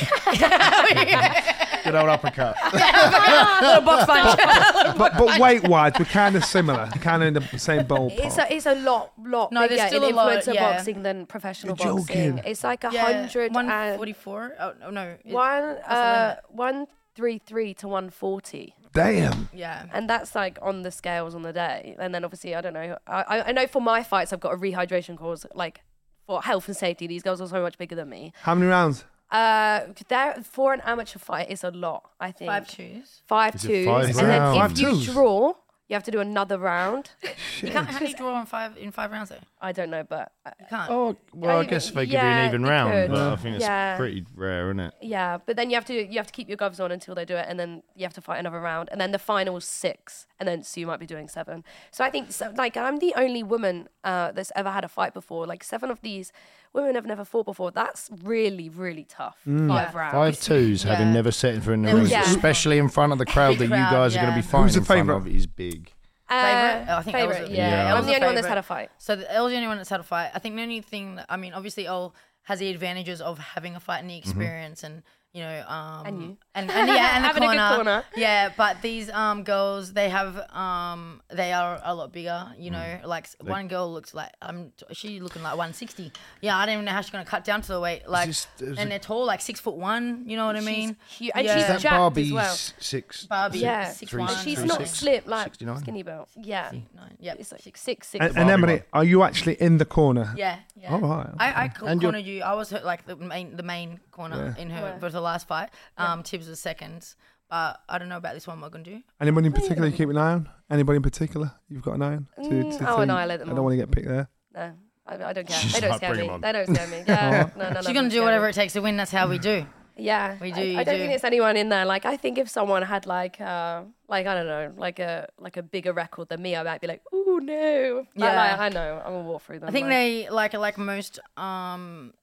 [1.83, 2.55] Good old uppercut.
[2.73, 4.97] little box punch.
[4.97, 8.19] but but weight wise, we're kind of similar, kind of in the same ballpark.
[8.25, 10.73] It's a it's a lot lot No, there's bigger still in a lot, influencer yeah.
[10.73, 12.35] boxing than professional You're boxing.
[12.35, 12.41] joking.
[12.45, 14.55] It's like a Yeah, hundred and 144.
[14.59, 15.15] Oh, no, no.
[15.23, 16.43] it- one the uh limit?
[16.49, 18.73] one three three to one forty.
[18.93, 19.49] Damn.
[19.53, 19.85] Yeah.
[19.93, 21.95] And that's like on the scales on the day.
[21.99, 22.97] And then obviously I don't know.
[23.07, 25.81] I I- I know for my fights I've got a rehydration course like
[26.27, 27.07] for health and safety.
[27.07, 28.31] These girls are so much bigger than me.
[28.41, 29.05] How many rounds?
[29.31, 32.11] Uh, there for an amateur fight is a lot.
[32.19, 33.21] I think Five twos.
[33.27, 35.05] five Is it twos, five and then if Five you twos?
[35.07, 35.53] draw,
[35.87, 37.11] you have to do another round.
[37.61, 39.37] You can't how do you draw in five in five rounds though?
[39.61, 40.91] I don't know, but uh, You can't.
[40.91, 43.11] Oh, well, I even- guess if they give you yeah, an even you round, could.
[43.11, 43.95] but I think it's Yeah.
[43.97, 44.93] pretty rare, isn't it?
[45.01, 47.23] Yeah, but then you have to you have to keep your gloves on until they
[47.23, 49.63] do it, and then you have to fight another round, and then the final is
[49.65, 51.63] six, and then so you might be doing seven.
[51.91, 55.13] So I think so, like I'm the only woman uh, that's ever had a fight
[55.13, 55.45] before.
[55.47, 56.31] Like seven of these
[56.73, 57.71] women have never fought before.
[57.71, 59.37] That's really really tough.
[59.45, 59.49] Five
[59.93, 59.97] Yeah.
[59.97, 60.13] rounds.
[60.13, 62.25] Five twos, having never set in for a Never ring, set.
[62.27, 64.63] especially in front of the crowd that you crowd, guys are going to be fighting
[64.63, 65.17] Who's the in front favourite?
[65.17, 65.91] of is big.
[66.27, 66.85] Uh, Favourite?
[66.89, 67.91] Oh, I think Elle was the- Yeah, Yeah.
[67.93, 68.89] I'm was the the only one that's had a fight.
[68.97, 70.31] So the Elle's the only one that's had a fight.
[70.33, 73.75] I think the only thing that I mean, obviously, Elle has the advantages of having
[73.75, 75.03] a fight and the experience and
[75.35, 76.37] you know, um, And you.
[76.55, 77.75] and, and yeah, and Having a the good corner.
[77.75, 78.03] corner.
[78.15, 82.41] Yeah, but these um girls, they have um, they are a lot bigger.
[82.57, 83.05] You know, Mm.
[83.05, 86.11] like s- one girl looks like um, t- she looking like 160.
[86.41, 88.07] Yeah, I don't even know how she's gonna cut down to the weight.
[88.07, 90.23] Like, this- is and they're tall, like six foot one.
[90.29, 90.95] You know what I mean?
[91.09, 91.55] She's hu- and Yeah.
[91.57, 92.55] she's that jacked as well.
[92.79, 93.25] six?
[93.25, 94.35] Barbie, Yeah, six Three- one.
[94.43, 95.77] She's three not six, slim, like 69?
[95.79, 96.29] skinny built.
[96.53, 97.17] Yeah, Nine.
[97.19, 97.37] Yep.
[97.41, 98.07] it's like six six.
[98.25, 100.33] And, and Emily, are you actually in the corner?
[100.37, 100.59] Yeah.
[100.81, 100.93] yeah.
[100.93, 101.29] All right.
[101.39, 102.41] I, I co- And you're- cornered you.
[102.43, 104.97] I was her, like the main the main corner in her Where?
[105.25, 105.69] For the last fight.
[105.97, 107.15] Um, Tibbs was second,
[107.49, 108.59] but I don't know about this one.
[108.61, 109.01] What we're gonna do?
[109.19, 110.49] Anybody in particular you keep an eye on?
[110.69, 112.27] Anybody in particular you've got an eye on?
[112.37, 114.29] To, Mm, to I'll think- annihilate them I don't want to get picked there.
[114.53, 114.73] No,
[115.07, 115.57] I, I don't care.
[115.59, 116.27] She's They don't scare bring me.
[116.27, 116.41] 'em on.
[116.41, 117.03] They don't scare me.
[117.07, 117.81] Yeah, no, no, no.
[117.81, 118.97] She's gonna do whatever it takes to win.
[118.97, 119.65] That's how we do.
[119.97, 120.91] Yeah, We do, I, you don't do.
[120.99, 121.85] think there's anyone in there.
[121.85, 125.55] Like, I think if someone had like, uh, like I don't know, like a like
[125.55, 128.05] a bigger record than me, I might be like, ooh no.
[128.13, 128.35] But, Yeah.
[128.35, 129.01] like, I know.
[129.05, 129.69] I'm gonna walk through them.
[129.69, 132.13] I think like, they like like most um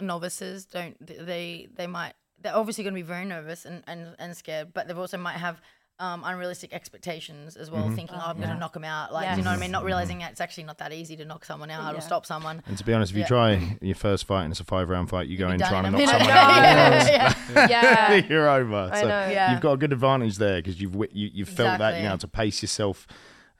[0.00, 4.36] novices don't they they might they're obviously going to be very nervous and, and, and
[4.36, 5.60] scared, but they've also might have
[6.00, 9.12] um, unrealistic expectations as well, thinking, oh, I'm going to knock them out.
[9.12, 9.72] Like, do you know what I mean?
[9.72, 12.62] Not realizing that it's actually not that easy to knock someone out or stop someone.
[12.68, 13.26] And to be honest, if you Yeah.
[13.26, 15.84] try your first fight and it's a five round fight, you go in be trying
[15.84, 17.36] to knock someone out.
[17.48, 18.14] Yeah, yeah.
[18.28, 18.90] You're over.
[18.92, 19.28] I So know.
[19.28, 19.50] Yeah.
[19.52, 22.16] You've got a good advantage there because you've wi- you, you've felt that you know
[22.16, 23.08] to pace yourself.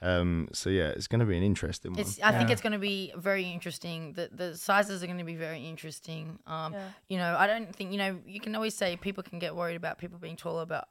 [0.00, 2.00] Um, so yeah, it's going to be an interesting one.
[2.00, 4.12] It's, I think it's going to be very interesting.
[4.12, 6.38] The the sizes are going to be very interesting.
[6.46, 6.88] Um, Yeah.
[7.08, 8.18] you know, I don't think you know.
[8.26, 10.88] You can always say people can get worried about people being taller, but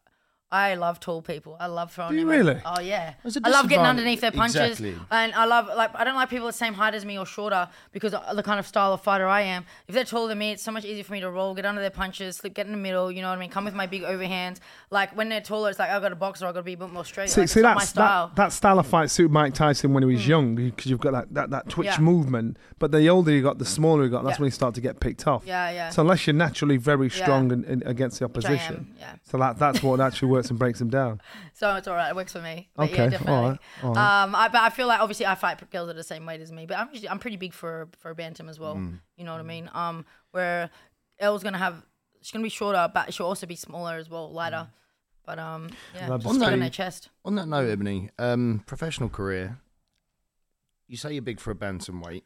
[0.50, 1.58] I love tall people.
[1.60, 2.12] I love throwing.
[2.14, 2.62] Do you them really?
[2.66, 3.16] Oh yeah.
[3.44, 4.96] I love getting underneath their punches, Exactly.
[5.12, 7.68] and I love like I don't like people the same height as me or shorter
[7.92, 9.66] because of the kind of style of fighter I am.
[9.90, 11.82] If they're taller than me, it's so much easier for me to roll, get under
[11.82, 13.12] their punches, slip, get in the middle.
[13.12, 13.50] You know what I mean?
[13.50, 14.60] Come with my big overhands.
[14.90, 16.48] Like when they're taller, it's like I've got a boxer.
[16.48, 17.30] I've got to be a bit more straight.
[17.30, 18.28] See, like, see it's not my that's, style.
[18.28, 20.28] that, that style of fight suited Mike Tyson when he was mm.
[20.28, 22.00] young because you've got that, that, that twitch Yeah.
[22.00, 22.56] movement.
[22.80, 24.24] But the older you got, the smaller you got.
[24.24, 24.44] That's Yeah.
[24.44, 25.44] when you start to get picked off.
[25.46, 25.90] yeah, yeah.
[25.90, 27.24] So unless you're naturally very Yeah.
[27.24, 29.16] strong in, in, against the I am, opposition, yeah.
[29.24, 31.22] so that that's what actually works and breaks them down.
[31.54, 32.10] So it's all right.
[32.10, 32.70] It works for me.
[32.76, 33.34] But Okay, yeah, definitely.
[33.34, 34.24] all right, all right.
[34.24, 36.42] Um, I, but I feel like obviously I fight girls that are the same weight
[36.42, 38.76] as me, but I'm usually, I'm pretty big for for a bantam as well.
[38.76, 39.00] Mm.
[39.18, 39.70] You know what I mean?
[39.74, 40.70] Um, where
[41.20, 41.84] Elle's gonna have
[42.22, 44.68] she's gonna be shorter, but she'll also be smaller as well, lighter.
[45.26, 47.10] But um, yeah, Love just to stick on their chest.
[47.26, 49.60] On that note, Ebanie, um, professional career.
[50.88, 52.24] You say you're big for a bantamweight.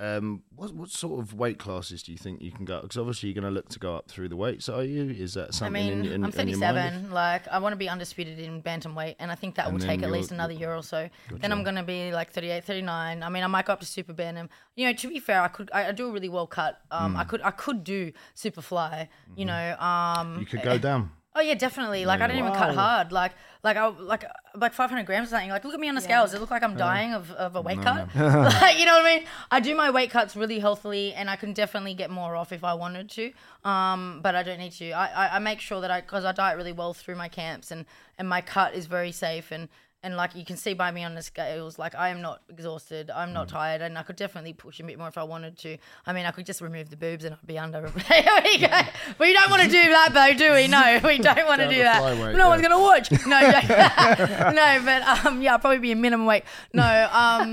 [0.00, 2.80] Um, what what sort of weight classes do you think you can go?
[2.82, 4.68] Because obviously you're going to look to go up through the weights.
[4.68, 5.10] Are you?
[5.10, 5.82] Is that something?
[5.82, 7.10] I mean, in, in, I'm in 37.
[7.10, 10.04] Like, I want to be undisputed in bantamweight, and I think that And will take
[10.04, 11.08] at least another year or so.
[11.32, 13.22] Then I'm gonna be like 38, 39.
[13.24, 14.48] I mean, I might go up to super bantam.
[14.76, 16.80] You know, to be fair, I could, I, I do a really well cut.
[16.92, 17.18] Um, Mm.
[17.18, 19.08] I could, I could do super fly.
[19.34, 20.38] You know, um.
[20.38, 21.10] You could go down.
[21.38, 22.04] Oh yeah, definitely.
[22.04, 23.12] Like I don't even cut hard.
[23.12, 23.30] Like
[23.62, 24.24] like I like
[24.56, 25.50] like 500 grams or something.
[25.50, 26.30] Like look at me on the scales.
[26.30, 28.08] Does it look like I'm dying of, of a weight cut?
[28.16, 29.26] like, you know what I mean?
[29.48, 32.64] I do my weight cuts really healthily, and I can definitely get more off if
[32.64, 33.32] I wanted to.
[33.62, 34.90] Um, but I don't need to.
[34.90, 37.70] I, I, I make sure that I because I diet really well through my camps,
[37.70, 37.86] and
[38.18, 39.68] and my cut is very safe and.
[40.04, 43.10] And like you can see by me on the scales, like I am not exhausted,
[43.10, 45.76] I'm not tired, and I could definitely push a bit more if I wanted to.
[46.06, 47.80] I mean, I could just remove the boobs and I'd be under.
[48.08, 48.68] there we go.
[49.18, 50.68] we don't want to do that though, do we?
[50.68, 52.00] No, we don't want to do that.
[52.00, 52.48] flyweight, no yeah.
[52.48, 53.10] one's gonna watch.
[53.26, 53.40] No,
[54.52, 56.44] no, but um, yeah, i'd probably be a minimum weight.
[56.72, 57.52] No, um,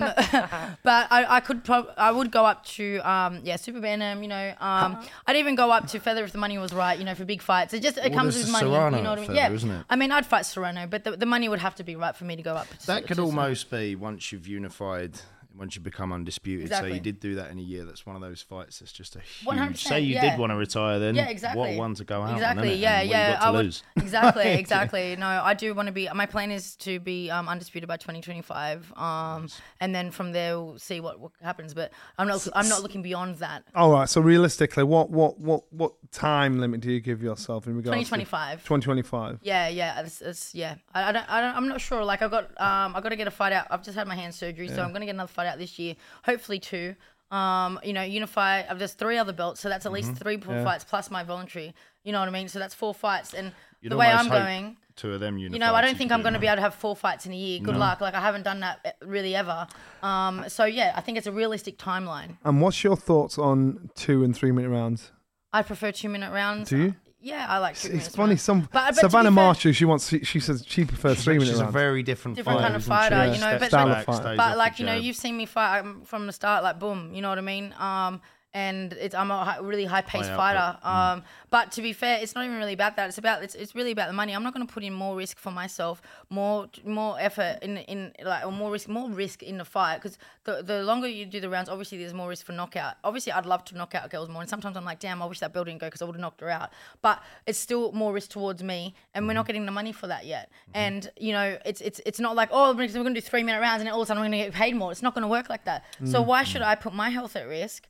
[0.83, 4.21] but I, I could, prob- I would go up to um, yeah, super bantam.
[4.21, 6.97] You know, um, I'd even go up to feather if the money was right.
[6.97, 7.73] You know, for big fights.
[7.73, 8.67] It just it Well, comes with money.
[8.67, 9.35] Serrano you know what I mean?
[9.35, 9.85] yeah, isn't it?
[9.89, 12.23] I mean, I'd fight Serrano, but the, the money would have to be right for
[12.23, 12.67] me to go up.
[12.67, 15.17] To, That could to- almost be once you've unified,
[15.57, 16.69] once you become undisputed.
[16.69, 17.85] So you did do that in a year.
[17.85, 19.47] That's one of those fights that's just a huge.
[19.57, 20.31] 100%, Say you yeah.
[20.31, 21.59] did want to retire, then Yeah, exactly.
[21.61, 22.73] what one to go out Exactly.
[22.73, 23.27] on, yeah, yeah.
[23.29, 23.83] You got to I would, lose.
[23.95, 24.47] exactly.
[24.51, 25.15] Exactly.
[25.15, 26.09] No, I do want to be.
[26.13, 28.91] My plan is to be um, undisputed by 2025.
[28.97, 29.47] Um,
[29.79, 31.73] and then from there we'll see what, what happens.
[31.73, 32.45] But I'm not.
[32.53, 33.63] I'm not looking beyond that.
[33.75, 34.09] All right.
[34.09, 38.59] So realistically, what what what what time limit do you give yourself in regards 2025
[38.63, 40.75] 2025 Yeah, yeah, it's, it's yeah.
[40.93, 42.03] I, I don't, I don't, I'm not sure.
[42.05, 43.67] Like i've got, um, I got to get a fight out.
[43.69, 45.95] I've just had my hand surgery, so I'm gonna get another fight out this year.
[46.23, 46.95] Hopefully two.
[47.31, 48.63] Um, you know, unify.
[48.69, 51.75] I've just three other belts, so that's at least three full fights plus my voluntary.
[52.03, 52.47] You know what I mean?
[52.47, 53.51] So that's four fights, and
[53.81, 54.77] You'd the way I'm going.
[54.95, 56.75] Two of them You know, I don't think I'm going to be able to have
[56.75, 57.59] four fights in a year.
[57.59, 57.99] Good luck.
[57.99, 59.67] Like I haven't done that eh, really ever.
[60.01, 62.37] Um, so yeah, I think it's a realistic timeline.
[62.45, 65.11] And what's your thoughts on two and three minute rounds?
[65.55, 66.69] I prefer two minute rounds.
[66.69, 66.95] Do you?
[67.21, 67.71] Yeah, I like.
[67.73, 68.29] It's, two it's funny.
[68.31, 68.41] rounds.
[68.43, 70.09] Some But- but Savannah fair- Marshall, she wants.
[70.09, 71.51] She, she says she prefers three minutes.
[71.51, 71.73] She's a rounds.
[71.73, 73.35] very different, Different kind of fighter, she?
[73.35, 74.15] you know, Steps but- Style of back, fight.
[74.21, 77.11] stays but like you know you've seen me fight um, from the start like boom
[77.15, 78.21] you know what i mean um
[78.55, 81.13] and it's i'm a hi- really high paced High fighter output, mm.
[81.13, 83.07] um but to be fair it's not even really about that.
[83.09, 84.33] It's about it's, it's really about the money.
[84.33, 88.13] I'm not going to put in more risk for myself more more effort in in
[88.23, 91.39] like or more risk more risk in the fight because the, the longer you do
[91.39, 92.95] the rounds obviously there's more risk for knockout.
[93.03, 95.39] Obviously i'd love to knock out girls more and sometimes i'm like damn i wish
[95.39, 96.69] that bell didn't go because i would have knocked her out.
[97.01, 99.47] But it's still more risk towards me and we're not mm-hmm.
[99.47, 100.49] getting the money for that yet.
[100.49, 100.77] Mm-hmm.
[100.77, 103.59] And you know it's it's it's not like oh we're going to do three minute
[103.59, 104.91] rounds and all of a sudden we're going to get paid more.
[104.91, 105.83] It's not going to work like that.
[106.05, 106.25] So mm.
[106.25, 106.47] why mm.
[106.47, 107.87] should i put my health at risk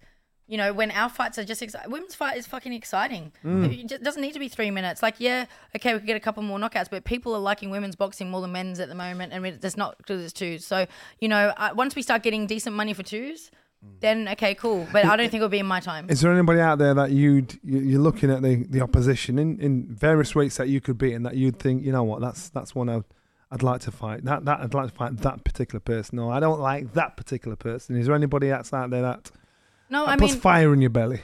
[0.48, 3.32] you know, when our fights are just exciting, women's fight is fucking exciting.
[3.43, 5.02] It just doesn't need to be three minutes.
[5.02, 7.96] Like, yeah, okay, we could get a couple more knockouts, but people are liking women's
[7.96, 10.58] boxing more than men's at the moment, and it's not because it's two.
[10.60, 10.86] So,
[11.20, 13.50] you know, uh, once we start getting decent money for twos,
[14.00, 14.88] then okay, cool.
[14.91, 16.10] But I don't think it'll be in my time.
[16.10, 19.60] Is there anybody out there that you'd you- you're looking at the, the opposition in,
[19.60, 22.50] in various weights that you could beat and that you'd think you know what that's
[22.50, 23.04] that's one I'd,
[23.52, 26.39] I'd like to fight that that I'd like to fight that particular person or I
[26.39, 27.96] don't like that particular person.
[27.96, 29.30] Is there anybody else out there that,
[29.90, 31.22] No, that I puts mean, fire in your belly?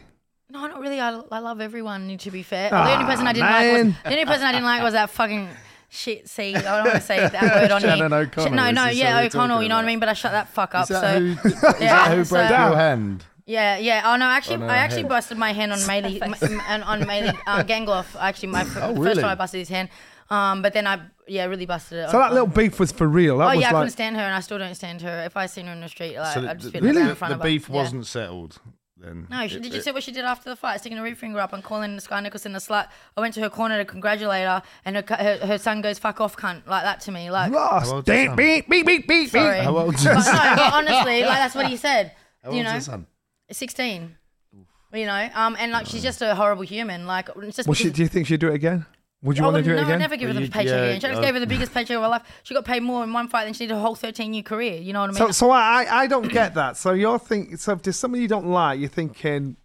[0.50, 1.00] no, not really.
[1.00, 2.18] I, I love everyone.
[2.18, 4.52] To be fair, Ah, the only person I didn't like was the only person I
[4.52, 5.50] didn't like was that fucking.
[5.94, 8.20] Shit, see, I don't want to say that word on Shannon here.
[8.20, 9.88] O'Connell, no, is no, this yeah, we're O'Connell, talking you know what I about?
[9.88, 10.00] mean?
[10.00, 10.84] But I shut that fuck up.
[10.84, 13.26] Is that so, who, is yeah, that who so- broke your hand?
[13.46, 14.04] Yeah, yeah.
[14.06, 15.10] Oh no, actually, On her I actually head.
[15.10, 18.16] busted my hand on Mailys, m- m- and on Mailys uh, Gangloff.
[18.18, 19.06] Actually, my f- Oh, really?
[19.16, 19.90] first time I busted his hand.
[20.32, 22.10] Um, but then I, yeah, really busted it.
[22.10, 23.38] So on- that little on- beef was for real.
[23.40, 25.24] That Oh was yeah, I couldn't like stand her, and I still don't stand her.
[25.26, 27.02] If I seen her in the street, like, So I'd the, just the, be Really?
[27.02, 27.48] in front the of her.
[27.48, 27.76] The beef Yeah.
[27.76, 28.58] wasn't settled
[28.98, 29.28] then.
[29.30, 29.74] No, she It- did.
[29.74, 30.80] You it- see what she did after the fight?
[30.80, 32.88] Sticking a root finger up and calling the Skye Nicolson a slut.
[33.18, 36.22] I went to her corner to congratulate her, and her, her, her son goes "fuck
[36.22, 37.30] off, cunt" like that to me.
[37.30, 39.56] Like, Ross, How damn, beep, beep, beep, beep, sorry.
[39.58, 39.64] beep.
[39.66, 42.14] How old's But your no, but honestly, like that's what he said.
[42.44, 43.08] How you old's know, your son?
[43.52, 44.16] sixteen.
[44.94, 47.06] You know, um, and like she's just a horrible human.
[47.08, 48.86] Like, it's just Well, she, do you think she'd do it again?
[49.24, 49.96] Would you I want to would, do it no, again?
[49.96, 50.96] I'd never give her the paycheck yeah, again.
[50.96, 52.24] She just uh, gave her the biggest paycheck of her life.
[52.42, 54.82] She got paid more in one fight than she did her whole 13 year career.
[54.82, 55.28] You know what I mean?
[55.28, 56.76] So, so I, I don't get that.
[56.76, 59.58] So you're thinking, so if there's somebody you don't like, you're thinking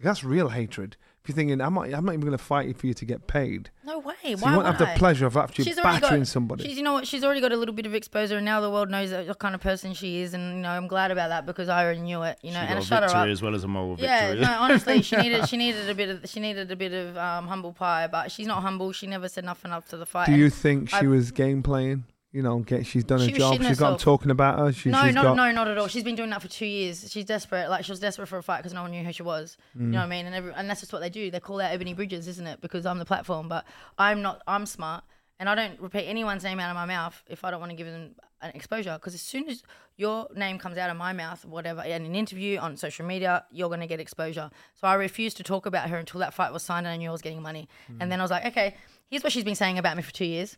[0.00, 0.96] that's real hatred.
[1.22, 3.04] If you're thinking, I'm not, I'm not even going to fight you for you to
[3.04, 3.68] get paid.
[3.84, 4.14] no way.
[4.22, 4.96] So Why you won't would have the I?
[4.96, 6.64] pleasure of actually She's already battering got, somebody.
[6.66, 7.06] She's, you know what?
[7.06, 9.38] She's already got a little bit of exposure, and now the world knows that what
[9.38, 12.00] kind of person she is, and you know, I'm glad about that because I already
[12.00, 12.38] knew it.
[12.42, 13.28] You know, She and I got a shut her up.
[13.28, 14.46] as well as a moral Yeah, victory.
[14.46, 17.48] no, honestly, she needed she needed a bit of she needed a bit of um,
[17.48, 18.92] humble pie, but she's not humble.
[18.92, 20.26] She never said nothing up to the fight.
[20.26, 22.04] Do you think she I- was game playing?
[22.32, 23.54] You know, get she's done She a job.
[23.54, 24.02] She's got herself.
[24.02, 24.72] talking about her.
[24.72, 25.88] She, no, she's no, got, no, not at all.
[25.88, 27.10] She's been doing that for two years.
[27.10, 27.68] She's desperate.
[27.68, 29.56] Like she was desperate for a fight because no one knew who she was.
[29.74, 29.88] You mm.
[29.88, 30.26] know what I mean?
[30.26, 31.32] And every, and that's just what they do.
[31.32, 32.60] They call out Ebanie Bridges, isn't it?
[32.60, 33.48] Because I'm the platform.
[33.48, 33.64] But
[33.98, 34.42] I'm not.
[34.46, 35.02] I'm smart,
[35.40, 37.76] and I don't repeat anyone's name out of my mouth if I don't want to
[37.76, 38.94] give them an exposure.
[38.94, 39.64] Because as soon as
[39.96, 43.68] your name comes out of my mouth, whatever, in an interview on social media, you're
[43.68, 44.50] going to get exposure.
[44.76, 47.08] So I refused to talk about her until that fight was signed and I knew
[47.08, 47.68] I was getting money.
[47.90, 47.96] Mm.
[48.00, 48.76] And then I was like, okay,
[49.08, 50.56] here's what she's been saying about me for two years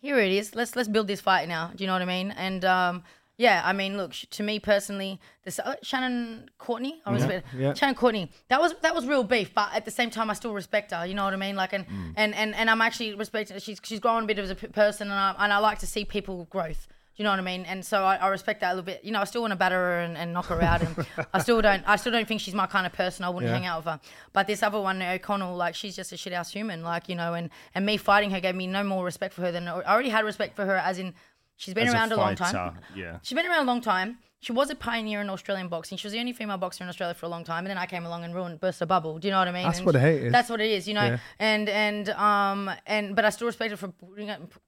[0.00, 0.54] here it is.
[0.54, 1.70] Let's let's build this fight now.
[1.74, 2.30] Do you know what I mean?
[2.32, 3.02] And um,
[3.36, 7.24] yeah, I mean, look, sh- to me personally, this uh, Shannon Courtenay, I was
[7.56, 7.72] yeah.
[7.74, 8.28] Shannon Courtenay.
[8.48, 11.06] That was that was real beef, but at the same time, I still respect her.
[11.06, 11.56] You know what I mean?
[11.56, 11.86] Like, and
[12.16, 13.58] and, and and I'm actually respecting.
[13.58, 15.86] She's she's grown a bit as a p- person, and I and I like to
[15.86, 16.86] see people growth.
[17.16, 17.64] Do you know what I mean?
[17.66, 19.04] And so I, I respect that a little bit.
[19.04, 21.40] You know, I still want to batter her and, and knock her out, and I
[21.40, 21.82] still don't.
[21.86, 23.24] I still don't think she's my kind of person.
[23.24, 23.58] I wouldn't Yeah.
[23.58, 24.00] hang out with her.
[24.32, 26.82] But this other one, O'Connell, like she's just a shit house human.
[26.82, 29.52] Like you know, and and me fighting her gave me no more respect for her
[29.52, 30.76] than I already had respect for her.
[30.76, 31.12] As in,
[31.56, 32.78] she's been As around a, long time.
[32.94, 33.18] Yeah.
[33.22, 34.18] She's been around a long time.
[34.42, 35.98] She was a pioneer in Australian boxing.
[35.98, 37.84] She was the only female boxer in Australia for a long time, and then I
[37.84, 39.18] came along and ruined, burst a bubble.
[39.18, 39.64] Do you know what I mean?
[39.64, 40.32] That's And what hate is.
[40.32, 41.04] That's what it is, you know.
[41.04, 41.18] Yeah.
[41.38, 43.92] And and um and but I still respect her for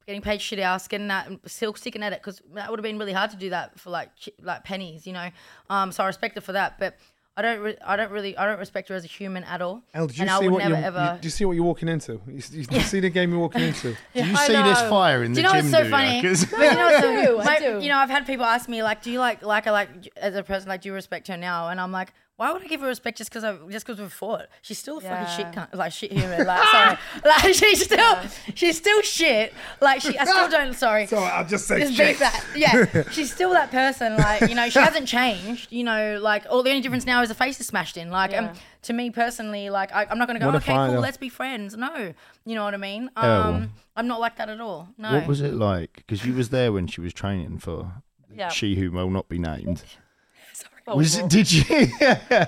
[0.06, 2.84] getting paid shit ass, getting that, and still sticking at it because that would have
[2.84, 4.10] been really hard to do that for like
[4.42, 5.30] like pennies, you know.
[5.70, 6.96] Um, so I respect her for that, but.
[7.34, 9.82] I don't, re- I don't really, I don't respect her as a human at all.
[9.94, 11.12] Elle, did you and I would what never you, ever.
[11.14, 12.20] you, do you see what you're walking into?
[12.26, 13.96] You, you, you see the game you're walking into?
[14.14, 15.70] Do you I see this fire in Do the you know gym?
[15.72, 16.16] what's so funny?
[16.20, 16.28] You?
[16.28, 17.80] 'Cause- But you know, what's so, I do, I my- do.
[17.84, 20.34] you know, I've had people ask me like, "Do you like, like, I like as
[20.34, 22.12] a person, like, do you respect her now?" And I'm like,
[22.42, 24.46] "Why would I give her respect just because I just because we fought?
[24.62, 25.24] She's still a Yeah.
[25.24, 26.44] fucking shit, cunt, like shit human.
[26.44, 28.16] Like, sorry, like she's still,
[28.54, 29.54] she's still shit.
[29.80, 30.74] Like she, I still don't.
[30.74, 32.18] Sorry, So I'll just say just shit.
[32.18, 32.44] that.
[32.56, 34.16] Yeah, she's still that person.
[34.16, 35.70] Like you know, she hasn't changed.
[35.70, 38.10] You know, like all the only difference now is the face is smashed in.
[38.10, 38.50] Like um,
[38.82, 40.46] to me personally, like I, I'm not gonna go.
[40.46, 41.76] What okay, cool, let's be friends.
[41.76, 42.12] No,
[42.44, 43.10] you know what I mean.
[43.16, 43.42] Oh.
[43.42, 44.88] Um, I'm not like that at all.
[44.98, 45.12] No.
[45.12, 45.94] What was it like?
[45.96, 47.92] Because you was there when she was training for
[48.34, 48.48] Yeah.
[48.48, 49.84] she who will not be named.
[50.86, 51.64] Well, Was well, it, did you?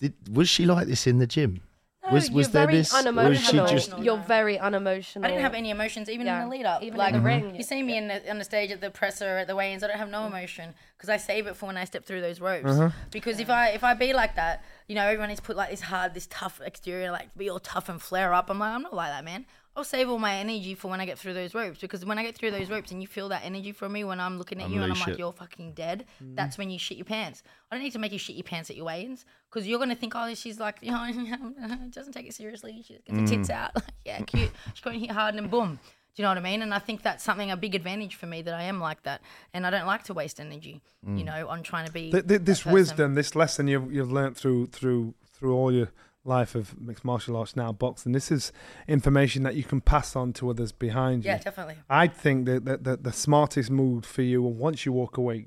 [0.00, 1.60] did was she like this in the gym?
[2.08, 2.92] no, was was you're there very this?
[2.92, 3.66] Or was unemotional.
[3.66, 3.98] she just?
[3.98, 5.26] You're very unemotional.
[5.26, 6.42] I didn't have any emotions even Yeah.
[6.42, 6.82] in the lead up.
[6.82, 7.54] Even like in the ring.
[7.54, 9.82] you see me in the, on the stage at the presser at the weigh-ins.
[9.82, 12.40] I don't have no emotion because I save it for when I step through those
[12.40, 12.70] ropes.
[12.70, 12.90] Uh-huh.
[13.10, 15.70] Because if I if I be like that, you know, everyone needs to put like
[15.70, 18.48] this hard, this tough exterior, like be all tough and flare up.
[18.50, 19.44] I'm like, I'm not like that, man.
[19.78, 22.24] I'll save all my energy for when I get through those ropes because when I
[22.24, 24.70] get through those ropes and you feel that energy from me when I'm looking at
[24.70, 26.04] you and I'm Unleash like, you're fucking dead.
[26.20, 26.34] Mm.
[26.34, 27.44] That's when you shit your pants.
[27.70, 29.94] I don't need to make you shit your pants at your weigh-ins because you're gonna
[29.94, 31.08] think, oh, she's like, you know,
[31.90, 32.82] doesn't take it seriously.
[32.84, 33.28] She just gets her Mm.
[33.28, 33.70] tits out.
[34.04, 34.50] yeah, cute.
[34.74, 35.78] She's going to hit hard and boom.
[36.16, 36.62] Do you know what I mean?
[36.62, 39.20] And I think that's something a big advantage for me that I am like that,
[39.54, 40.80] and I don't like to waste energy.
[41.08, 41.18] Mm.
[41.18, 44.36] You know, on trying to be Th- th- this wisdom, this lesson you've you've learnt
[44.36, 45.90] through through through all your
[46.24, 48.12] life of mixed martial arts now boxing.
[48.12, 48.52] This is
[48.86, 51.30] information that you can pass on to others behind you.
[51.30, 51.76] Yeah, definitely.
[51.88, 55.46] I think that the, the, the smartest move for you once you walk away,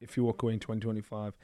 [0.00, 1.34] if you walk away in 2025,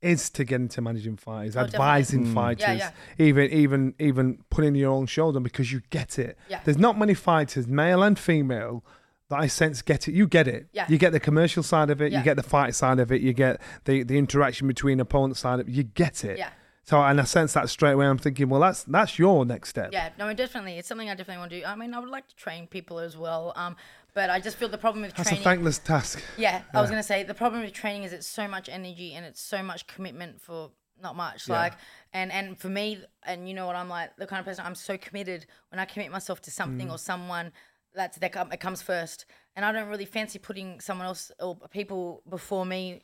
[0.00, 2.34] is to get into managing fighters, Oh, advising Mm.
[2.34, 2.74] fighters, Yeah,
[3.18, 3.24] yeah.
[3.24, 6.36] even even even putting your own shoulder because you get it.
[6.48, 6.60] Yeah.
[6.64, 8.84] There's not many fighters, male and female,
[9.28, 10.14] that I sense get it.
[10.14, 10.66] You get it.
[10.72, 10.86] Yeah.
[10.88, 12.10] You get the commercial side of it.
[12.10, 13.20] You get the fight side of it.
[13.20, 15.72] You get the the interaction between opponent side of it.
[15.72, 16.36] You get it.
[16.38, 16.50] Yeah.
[16.84, 18.06] So and I sense that straight away.
[18.06, 19.90] I'm thinking, well, that's that's your next step.
[19.92, 20.78] Yeah, no, definitely.
[20.78, 21.64] It's something I definitely want to do.
[21.66, 23.52] I mean, I would like to train people as well.
[23.56, 23.76] Um,
[24.14, 25.42] but I just feel the problem with That's training.
[25.42, 26.22] a thankless task.
[26.36, 29.24] Yeah, I was gonna say the problem with training is it's so much energy and
[29.24, 30.70] it's so much commitment for
[31.00, 31.48] not much.
[31.48, 31.56] Yeah.
[31.60, 31.72] Like,
[32.12, 34.74] and and for me, and you know what I'm like, the kind of person I'm
[34.74, 36.92] so committed when I commit myself to something Mm.
[36.92, 37.52] or someone.
[37.94, 42.22] That's that it comes first, and I don't really fancy putting someone else or people
[42.28, 43.02] before me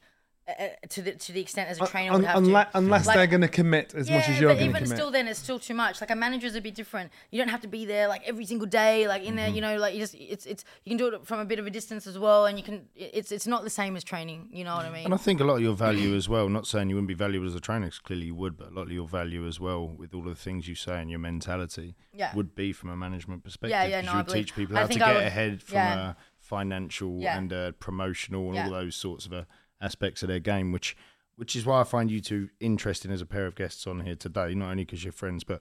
[0.48, 2.78] uh, to the to the extent as a trainer Un- would have unless to.
[2.78, 5.10] unless Like- they're going to commit as much as you're but going to even still,
[5.10, 6.00] then it's still too much.
[6.00, 7.12] Like a manager's a bit different.
[7.30, 9.36] You don't have to be there like every single day, like in Mm-hmm.
[9.36, 9.48] there.
[9.50, 11.66] You know, like you just it's it's you can do it from a bit of
[11.66, 14.48] a distance as well, and you can it's it's not the same as training.
[14.52, 15.04] You know what I mean?
[15.04, 17.14] And I think a lot of your value as well, not saying you wouldn't be
[17.14, 19.60] valuable as a trainer, 'cause clearly you would, but a lot of your value as
[19.60, 22.34] well with all of the things you say and your mentality Yeah.
[22.34, 23.70] would be from a management perspective.
[23.70, 25.62] Yeah, yeah, 'cause no, you I would teach people how to think get would- ahead
[25.62, 26.10] from yeah.
[26.10, 27.36] a financial Yeah.
[27.38, 28.64] and a promotional and Yeah.
[28.64, 29.44] all those sorts of uh,
[29.80, 30.96] aspects of their game, which
[31.36, 34.16] which is why I find you two interesting as a pair of guests on here
[34.16, 35.60] today, not only because you're friends, but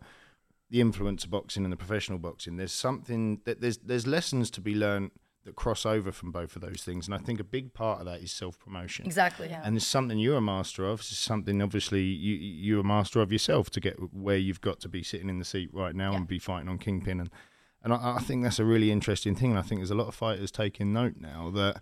[0.72, 2.57] the influence of boxing and the professional boxing.
[2.57, 5.11] There's something that there's there's lessons to be learned
[5.45, 8.05] that cross over from both of those things, and I think a big part of
[8.05, 9.05] that is self promotion.
[9.05, 9.47] exactly.
[9.49, 9.61] Yeah.
[9.63, 10.99] And it's something you're a master of.
[10.99, 14.89] It's something obviously you you're a master of yourself to get where you've got to
[14.89, 16.18] be sitting in the seat right now Yeah.
[16.18, 17.30] and be fighting on Kingpin and
[17.84, 19.51] and I, I think that's a really interesting thing.
[19.51, 21.82] And I think there's a lot of fighters taking note now that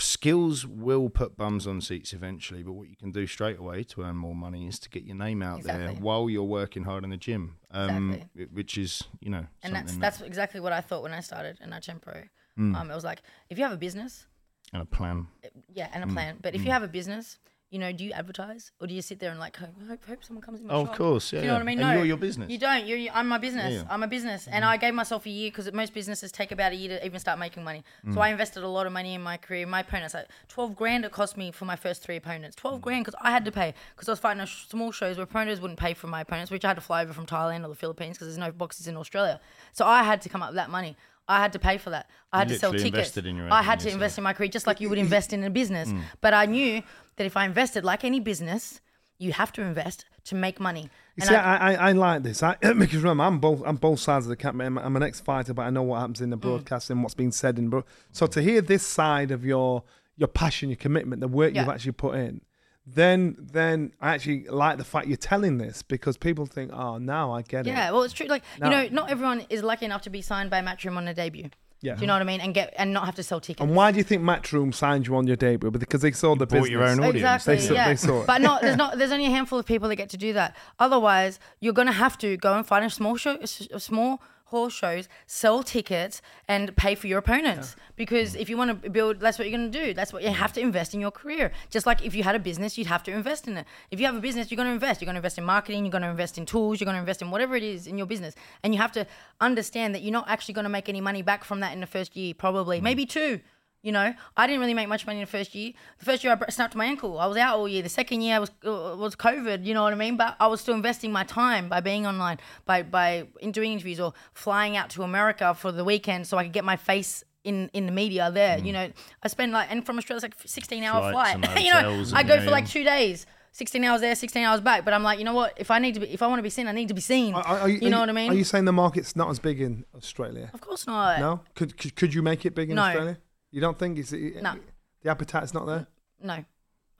[0.00, 4.02] skills will put bums on seats eventually, but what you can do straight away to
[4.02, 7.10] earn more money is to get your name out there while you're working hard in
[7.10, 7.56] the gym.
[7.70, 8.44] Um, Exactly.
[8.52, 11.58] which is you know and that's something that's exactly what I thought when I started
[11.62, 12.22] in Achen Pro.
[12.58, 12.76] Mm.
[12.76, 14.26] Um, it was like if you have a business,
[14.72, 15.26] and a plan.
[15.74, 16.12] yeah, and a Mm.
[16.14, 16.38] plan.
[16.40, 17.38] But if you have a business,
[17.72, 20.22] you know, do you advertise or do you sit there and like hope, hope, hope
[20.22, 20.92] someone comes in my Oh, shop?
[20.92, 21.40] of course, yeah.
[21.40, 21.78] Do you know what I mean?
[21.80, 22.50] And no, you're your business.
[22.50, 22.86] You don't.
[22.86, 23.72] You're, I'm my business.
[23.72, 23.80] Yeah.
[23.80, 23.86] Mm.
[23.88, 26.76] I'm a business, and I gave myself a year because most businesses take about a
[26.76, 27.82] year to even start making money.
[28.06, 28.12] Mm.
[28.14, 29.66] So I invested a lot of money in my career.
[29.66, 32.54] My opponents, like twelve grand, it cost me for my first three opponents.
[32.56, 32.82] Twelve Mm.
[32.82, 35.24] grand because I had to pay because I was fighting a sh- small shows where
[35.26, 37.68] promoters wouldn't pay for my opponents, which I had to fly over from Thailand or
[37.68, 39.40] the Philippines because there's no boxes in Australia.
[39.72, 40.96] So I had to come up with that money.
[41.28, 42.10] I had to pay for that.
[42.32, 43.16] I had You to sell tickets.
[43.16, 43.94] in your I had to yourself.
[43.94, 45.88] invest in my career just like you would invest in a business.
[45.90, 46.02] Mm.
[46.20, 46.82] But I knew
[47.16, 48.80] that if I invested like any business,
[49.18, 50.82] you have to invest to make money.
[50.82, 53.76] You And see, I- I, I, I like this I, because remember, I'm both I'm
[53.76, 54.60] both sides of the camp.
[54.60, 56.40] I'm, I'm an ex-fighter, but I know what happens in the Mm.
[56.40, 57.68] broadcasting, what's being said in.
[57.68, 59.84] Bro- so to hear this side of your
[60.16, 62.40] your passion, your commitment, the work you've actually put in,
[62.86, 67.32] then then I actually like the fact you're telling this because people think, oh, now
[67.32, 67.76] I get Yeah, it.
[67.76, 68.26] Yeah, well, it's true.
[68.26, 68.66] Like No.
[68.66, 71.50] you know, not everyone is lucky enough to be signed by Matchroom on a debut.
[71.80, 71.96] Yeah.
[71.96, 72.40] Do you know what I mean?
[72.40, 73.60] And get and not have to sell tickets.
[73.60, 75.68] And why do you think Matchroom signed you on your debut?
[75.70, 76.70] Because they saw the bought business.
[76.70, 77.16] your own audience.
[77.16, 77.54] Exactly.
[77.56, 77.88] They saw- yeah.
[77.88, 78.26] they saw it.
[78.26, 80.56] But not there's not there's only a handful of people that get to do that.
[80.78, 83.36] Otherwise, you're gonna have to go and find a small show,
[83.72, 84.22] a small
[84.52, 87.74] horse shows, sell tickets, and pay for your opponents.
[87.96, 88.40] Because mm.
[88.40, 89.92] if you want to build, that's what you're gonna do.
[89.92, 90.34] That's what you mm.
[90.34, 91.50] have to invest in your career.
[91.70, 93.66] Just like if you had a business, you'd have to invest in it.
[93.90, 95.00] If you have a business, you're gonna invest.
[95.00, 95.84] You're gonna invest in marketing.
[95.84, 96.80] You're gonna invest in tools.
[96.80, 98.34] You're gonna invest in whatever it is in your business.
[98.62, 99.06] And you have to
[99.40, 102.14] understand that you're not actually gonna make any money back from that in the first
[102.14, 102.34] year.
[102.34, 102.82] Probably, mm.
[102.82, 103.40] maybe two.
[103.82, 105.72] You know, I didn't really make much money in the first year.
[105.98, 107.18] The first year I snapped my ankle.
[107.18, 107.82] I was out all year.
[107.82, 109.64] The second year I was uh, was COVID.
[109.66, 110.16] You know what I mean?
[110.16, 113.98] But I was still investing my time by being online, by by in doing interviews
[113.98, 117.70] or flying out to America for the weekend so I could get my face in
[117.72, 118.58] in the media there.
[118.58, 118.88] You know,
[119.22, 121.12] I spend like and from Australia it's like 16 hour Mm.
[121.12, 121.62] Flights flight.
[121.64, 123.26] you know, I go yeah, for like two days.
[123.54, 124.82] 16 hours there, 16 hours back.
[124.82, 125.52] But I'm like, you know what?
[125.58, 127.02] If I need to be, if I want to be seen, I need to be
[127.02, 127.34] seen.
[127.34, 128.30] Are- are you know are what I mean?
[128.30, 130.50] Are you saying the market's not as big in Australia?
[130.54, 131.18] of course not.
[131.20, 131.40] No.
[131.54, 132.82] Could could, could you make it big in No.
[132.84, 133.18] Australia?
[133.52, 134.56] You don't think it's No.
[135.02, 135.86] the appetite's not there?
[136.20, 136.44] No,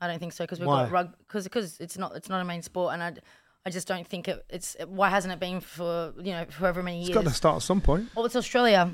[0.00, 0.84] I don't think so because we've Why?
[0.84, 3.14] got rug because because it's not it's not a main sport and I,
[3.66, 6.82] I just don't think it, it's why hasn't it been for you know for however
[6.82, 7.08] many years.
[7.08, 8.08] It's got to start at some point.
[8.14, 8.90] Well, it's Australia.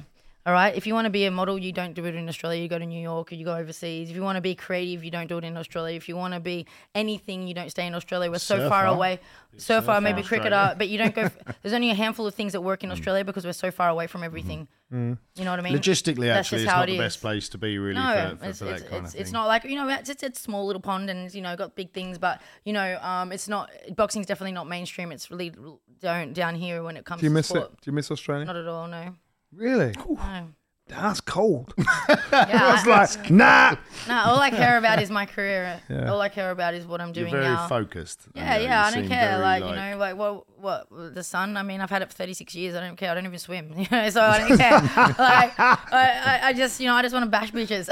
[0.48, 0.74] All right.
[0.74, 2.62] If you want to be a model, you don't do it in Australia.
[2.62, 4.08] You go to New York or you go overseas.
[4.08, 5.94] If you want to be creative, you don't do it in Australia.
[5.94, 8.30] If you want to be anything, you don't stay in Australia.
[8.30, 8.94] We're so far Surfer.
[8.94, 9.20] away.
[9.58, 10.48] Surfer, maybe Australia.
[10.48, 11.28] cricketer, but you don't go.
[11.62, 14.06] there's only a handful of things that work in Australia because we're so far away
[14.06, 14.68] from everything.
[14.90, 15.18] Mm.
[15.34, 15.74] You know what I mean?
[15.74, 16.98] Logistically, That's actually, it's not it the is.
[16.98, 19.32] best place to be really No, for, for, it's, for that it's, kind it's, it's
[19.32, 21.92] not like you know it's it's it's small little pond and you know got big
[21.92, 25.12] things, but you know um it's not boxing's definitely not mainstream.
[25.12, 25.52] It's really
[26.00, 27.64] down down here when it comes to Do you miss sport.
[27.64, 27.80] it?
[27.82, 28.46] Do you miss Australia?
[28.46, 28.88] Not at all.
[28.88, 29.12] No.
[29.52, 29.94] Really?
[30.08, 30.48] no.
[30.88, 31.74] That's cold.
[32.08, 33.76] Yeah, It's I- like nah.
[34.08, 35.78] No, all I care about is my career.
[35.90, 36.10] Yeah.
[36.10, 37.68] All I care about is what I'm doing You're doing very now.
[37.68, 38.22] focused.
[38.34, 39.28] yeah, know, yeah, you I don't seem care.
[39.32, 41.58] very, Like, you know, like what, what the sun.
[41.58, 42.74] I mean, I've had it for 36 years.
[42.74, 43.10] I don't care.
[43.10, 43.74] I don't even swim.
[43.76, 44.70] You know, so I don't care.
[45.18, 47.88] like, I, I, I just, you know, I just want to bash bitches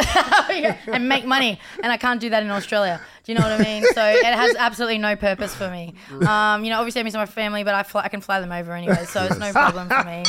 [0.89, 2.99] and make money, and I can't do that in Australia.
[3.25, 3.85] Do you know what I mean?
[3.93, 5.95] So it has absolutely no purpose for me.
[6.27, 8.53] Um, you know, obviously I miss my family, but I fly, I can fly them
[8.53, 10.23] over anyway, so it's no problem for me.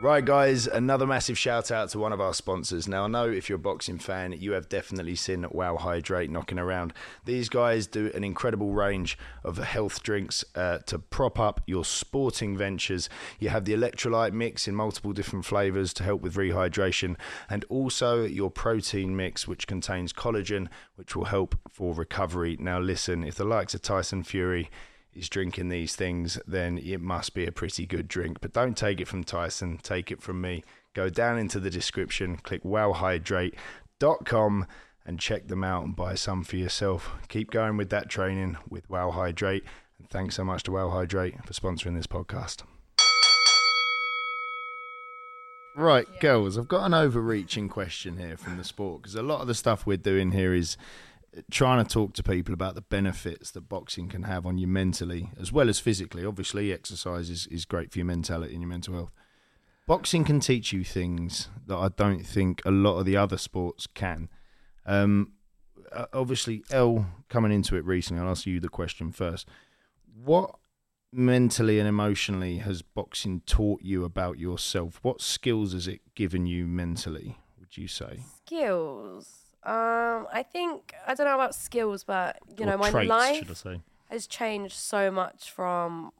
[0.00, 2.86] Right, guys, another massive shout out to one of our sponsors.
[2.86, 6.60] Now, I know if you're a boxing fan, you have definitely seen Wow Hydrate knocking
[6.60, 6.92] around.
[7.24, 12.56] These guys do an incredible range of health drinks uh, to prop up your sporting
[12.56, 13.08] ventures.
[13.40, 17.16] You have the electrolyte mix in multiple different flavors to help with rehydration,
[17.50, 22.56] and also your protein mix, which contains collagen, which will help for recovery.
[22.60, 24.70] Now, listen, if the likes of Tyson Fury,
[25.18, 28.38] is drinking these things, then it must be a pretty good drink.
[28.40, 30.62] But don't take it from Tyson, take it from me.
[30.94, 34.66] Go down into the description, click wowhydrate.com
[35.04, 37.10] and check them out and buy some for yourself.
[37.28, 39.64] Keep going with that training with Wow Hydrate.
[39.98, 42.62] And thanks so much to Wow Hydrate for sponsoring this podcast.
[45.74, 49.46] Right, girls, I've got an overreaching question here from the sport because a lot of
[49.46, 50.76] the stuff we're doing here is
[51.50, 55.30] trying to talk to people about the benefits that boxing can have on you mentally
[55.40, 56.24] as well as physically.
[56.24, 59.12] Obviously, exercise is, is great for your mentality and your mental health.
[59.86, 63.86] Boxing can teach you things that I don't think a lot of the other sports
[63.86, 64.28] can.
[64.84, 65.32] Um,
[66.12, 69.48] obviously, Elle coming into it recently, I'll ask you the question first.
[70.14, 70.56] What
[71.10, 74.98] mentally and emotionally has boxing taught you about yourself?
[75.02, 78.20] What skills has it given you mentally, would you say?
[78.44, 79.37] Skills.
[79.68, 83.36] Um, I think I don't know about skills, but you Or know, my traits, life
[83.38, 83.80] should I say?
[84.10, 86.12] has changed so much from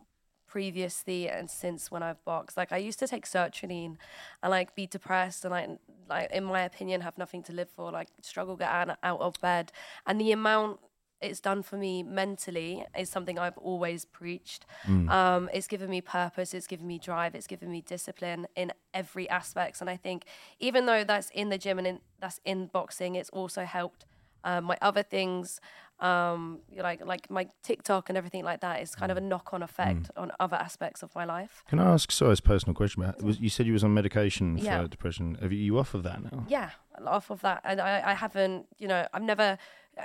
[0.47, 2.57] previously and since when I've boxed.
[2.57, 3.97] Like I used to take sertraline
[4.43, 5.69] and like be depressed and like
[6.09, 9.35] like in my opinion have nothing to live for, like struggle get out, out of
[9.41, 9.73] bed.
[10.07, 10.81] And the amount
[11.21, 14.67] it's done for me mentally is something I've always preached.
[14.87, 19.29] Um, it's given me purpose, it's given me drive, it's given me discipline in every
[19.29, 19.81] aspect.
[19.81, 20.25] And I think
[20.61, 24.05] even though that's in the gym and in, that's in boxing, it's also helped
[24.45, 25.61] um, my other things,
[26.01, 28.81] um, like like my TikTok and everything like that.
[28.81, 31.65] Is kind of a knock-on effect on other aspects of my life.
[31.69, 33.03] Can I ask a personal question?
[33.03, 34.83] But was, you said you was on medication Yeah.
[34.83, 35.37] for depression.
[35.43, 36.47] Have you, you off of that now?
[36.49, 36.71] Yeah,
[37.05, 39.59] off of that, and I, I haven't, you know, I've never.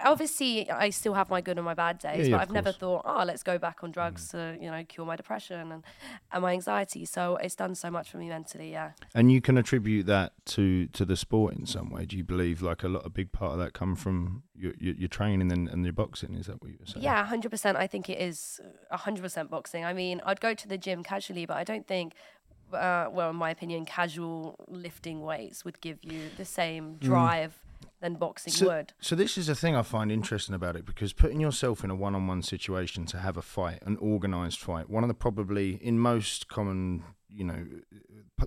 [0.03, 2.71] Obviously, I still have my good and my bad days, yeah, but of I've never
[2.71, 3.93] thought, oh, let's go back on mm.
[3.93, 5.83] drugs to, you know, cure my depression and,
[6.31, 7.05] and my anxiety.
[7.05, 8.71] So it's done so much for me mentally.
[8.71, 8.91] Yeah.
[9.13, 12.05] And you can attribute that to, to the sport in some way.
[12.05, 14.95] Do you believe like a lot a big part of that come from your your,
[14.95, 16.35] your training and, and your boxing?
[16.35, 17.03] Is that what you were saying?
[17.03, 17.77] Yeah, hundred percent.
[17.77, 18.59] I think it is
[18.91, 19.85] uh, hundred percent boxing.
[19.85, 22.13] I mean, I'd go to the gym casually, but I don't think,
[22.73, 26.99] uh, well, in my opinion, casual lifting weights would give you the same mm.
[26.99, 27.59] drive
[28.03, 28.93] than boxing So- would.
[28.99, 31.95] So this is the thing I find interesting about it because putting yourself in a
[31.95, 36.47] one-on-one situation to have a fight, an organised fight, one of the probably in most
[36.49, 37.65] common, you know,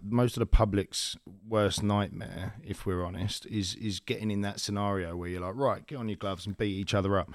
[0.03, 1.17] most of the public's
[1.49, 5.87] worst nightmare, if we're honest, is is getting in that scenario where you're like, right,
[5.87, 7.31] get on your gloves and beat each other up.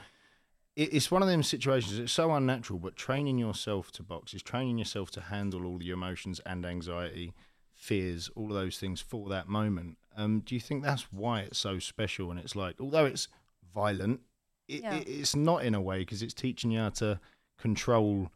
[0.75, 1.97] It, it's one of them situations.
[1.97, 5.89] It's so unnatural, but training yourself to box is training yourself to handle all the
[5.89, 7.33] emotions and anxiety,
[7.73, 9.97] fears, all of those things for that moment.
[10.15, 12.31] Um, do you think that's why it's so special?
[12.31, 13.27] And it's like, although it's
[13.73, 14.21] violent,
[14.67, 14.95] it, Yeah.
[14.95, 17.19] it, it's not in a way because it's teaching you how to
[17.57, 18.31] control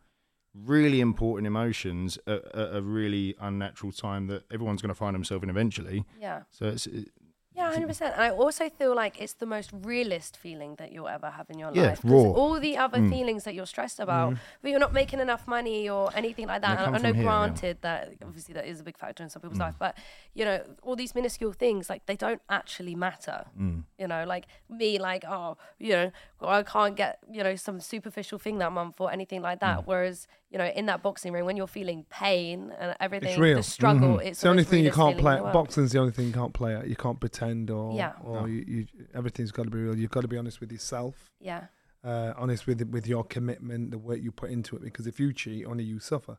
[0.53, 5.43] really important emotions at, at a really unnatural time that everyone's going to find themselves
[5.43, 6.05] in eventually.
[6.19, 6.43] Yeah.
[6.51, 7.09] So it's it,
[7.55, 8.13] Yeah, hundred percent.
[8.15, 11.57] And I also feel like it's the most realist feeling that you'll ever have in
[11.57, 12.01] your Yeah, life.
[12.03, 12.19] raw.
[12.19, 13.09] All the other Mm.
[13.09, 16.79] feelings that you're stressed about, but you're not making enough money or anything like that.
[16.79, 17.29] And I know, here, yeah.
[17.29, 19.43] granted, that obviously that is a big factor in some Mm.
[19.45, 19.97] people's life, but
[20.33, 23.45] you know, all these minuscule things like they don't actually matter.
[23.57, 23.83] mm.
[23.97, 28.37] You know, like me, like oh, you know, I can't get you know some superficial
[28.37, 29.79] thing that month or anything like that.
[29.79, 29.85] Mm.
[29.85, 33.57] Whereas you know, in that boxing ring, when you're feeling pain and everything, It's real.
[33.57, 34.19] the struggle, Mhm.
[34.21, 35.35] it's It's the only thing you can't play.
[35.35, 35.53] the world.
[35.53, 36.87] Boxing's the only thing you can't play at.
[36.87, 38.13] You can't pretend or Yeah.
[38.23, 38.45] or No.
[38.45, 39.97] you, you everything's got to be real.
[39.97, 41.29] You've got to be honest with yourself.
[41.41, 41.65] Yeah.
[42.05, 44.81] Uh, honest with with your commitment, the work you put into it.
[44.81, 46.37] Because if you cheat, only you suffer.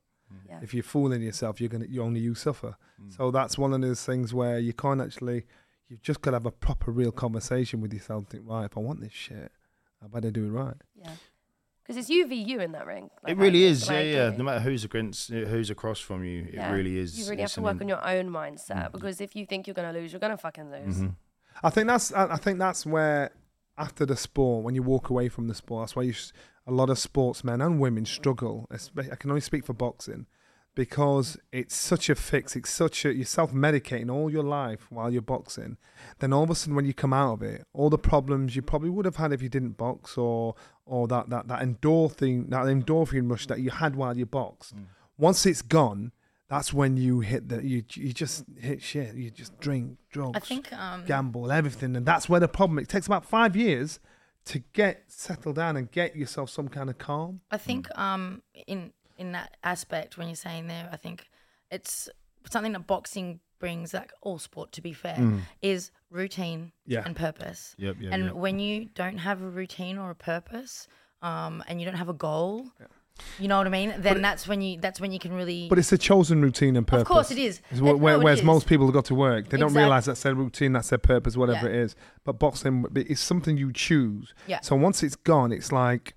[0.48, 0.60] Yeah.
[0.62, 2.76] If you're fooling yourself, you're gonna you only you suffer.
[2.98, 3.12] Mm.
[3.14, 5.44] So that's one of those things where you can't actually.
[5.88, 8.20] You've just got to have a proper, real conversation with yourself.
[8.22, 9.52] and Think right, if I want this shit,
[10.02, 10.74] I better do it right.
[10.96, 11.12] Yeah.
[11.87, 13.11] Because it's you v you in that ring.
[13.28, 13.89] it really is.
[13.89, 14.30] Yeah, yeah.
[14.37, 16.72] No matter who's against, who's across from you, it Yeah.
[16.72, 17.16] really is.
[17.18, 18.93] You really have to work on your own mindset Mhm.
[18.93, 20.97] because if you think you're going to lose, you're going to fucking lose.
[21.03, 21.14] Mhm.
[21.62, 23.30] I think that's I I think that's where
[23.78, 26.32] after the sport, when you walk away from the sport, that's why you s-
[26.66, 28.66] a lot of sportsmen and women struggle.
[28.70, 30.26] I can only speak for boxing
[30.76, 32.54] because it's such a fix.
[32.54, 35.78] It's such a you're self medicating all your life while you're boxing.
[36.20, 38.62] Then all of a sudden, when you come out of it, all the problems you
[38.62, 40.54] probably would have had if you didn't box, or
[40.84, 44.76] or that that that endorphin that endorphin rush that you had while you boxed.
[44.76, 44.84] Mm.
[45.18, 46.12] Once it's gone.
[46.48, 49.16] That's when you hit the you you just hit shit.
[49.16, 52.78] You just drink drugs I think um, gamble, everything, and that's where the problem.
[52.78, 53.98] It takes about five years
[54.46, 57.40] to get settled down and get yourself some kind of calm.
[57.50, 61.28] I think um in in that aspect when you're saying there, I think
[61.70, 62.08] it's
[62.48, 65.18] something that boxing brings, like all sport to be fair,
[65.62, 67.02] is routine Yeah.
[67.04, 67.74] and purpose.
[67.78, 68.34] Yep, yep, and yep.
[68.34, 70.88] when you don't have a routine or a purpose,
[71.22, 72.66] um, and you don't have a goal,
[73.38, 73.94] you know what I mean?
[73.98, 75.68] Then that's when you that's when you can really.
[75.68, 77.02] But it's a chosen routine and purpose.
[77.02, 77.60] of course, it is.
[77.78, 78.44] Where, no, whereas is.
[78.44, 81.66] most people go to work, they don't realize that's their routine, that's their purpose, whatever
[81.66, 81.76] Yeah.
[81.76, 81.96] it is.
[82.24, 84.34] But boxing, is something you choose.
[84.46, 84.60] Yeah.
[84.60, 86.14] So once it's gone, it's like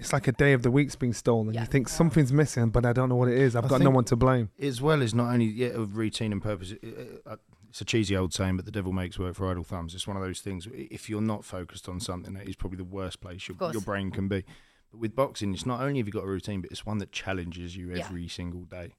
[0.00, 1.54] it's like a day of the week's been stolen.
[1.54, 1.60] Yeah.
[1.60, 3.54] You think something's missing, but I don't know what it is.
[3.54, 4.50] I've I got no one to blame.
[4.58, 6.72] as well as not only yeah, of routine and purpose.
[6.72, 7.36] It, it, uh,
[7.68, 9.94] it's a cheesy old saying, but the devil makes work for idle thumbs.
[9.94, 10.66] It's one of those things.
[10.72, 14.10] If you're not focused on something, that is probably the worst place your, your brain
[14.10, 14.44] can be.
[14.90, 17.12] But with boxing, it's not only have you got a routine, but it's one that
[17.12, 18.04] challenges you Yeah.
[18.04, 18.94] every single day.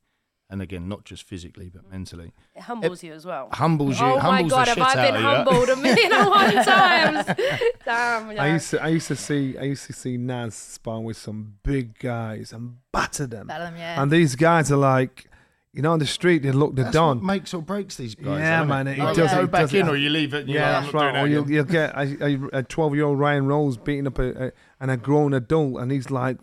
[0.52, 2.34] And again, not just physically, but mentally.
[2.56, 3.48] It humbles you as well.
[3.54, 4.06] Humbles you.
[4.06, 5.28] oh my god, the have I been of you.
[5.28, 7.26] humbled a million and one times?
[7.86, 8.32] Damn.
[8.34, 8.44] Yeah.
[8.44, 11.56] I used to I used to see I used to see Naz sparring with some
[11.64, 13.48] big guys and batter them.
[13.48, 14.02] Battle them, yeah.
[14.02, 15.30] And these guys are like,
[15.74, 17.26] you know, on the street they look the That's what don.
[17.26, 18.40] makes or breaks these guys.
[18.40, 20.34] Yeah, isn't man, It, it Like, does- go it back does- in or you leave
[20.34, 20.42] it.
[20.42, 21.24] And you're Yeah, like, that's I'm not right.
[21.24, 24.52] Or you'll, you'll get a- a twelve year old Ryan Rhodes beating up a, a
[24.82, 26.38] and a grown adult, and he's like,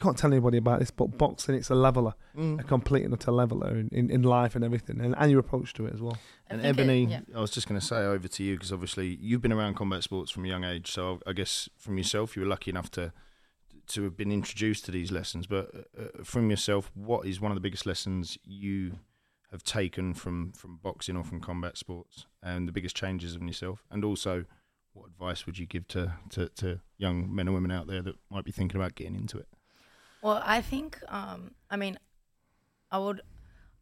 [0.00, 2.60] you can't tell anybody about this, but boxing it's a leveler, again.
[2.60, 2.68] a Mm.
[2.68, 5.86] complete and utter leveler in, in, in life and everything, and, and your approach to
[5.86, 6.16] it as well.
[6.48, 7.20] I And think it- Ebanie, yeah.
[7.36, 10.04] I was just going to say over to you because obviously you've been around combat
[10.04, 10.90] sports from a young age.
[10.90, 13.12] So I guess from yourself, you were lucky enough to
[13.88, 15.46] to have been introduced to these lessons.
[15.46, 18.98] But uh, from yourself, what is one of the biggest lessons you
[19.50, 23.82] have taken from from boxing or from combat sports, and the biggest changes in yourself?
[23.90, 24.44] And also,
[24.92, 28.14] what advice would you give to to, to young men and women out there that
[28.30, 29.48] might be thinking about getting into it?
[30.22, 31.98] Well, I think, um, I mean,
[32.90, 33.22] I would,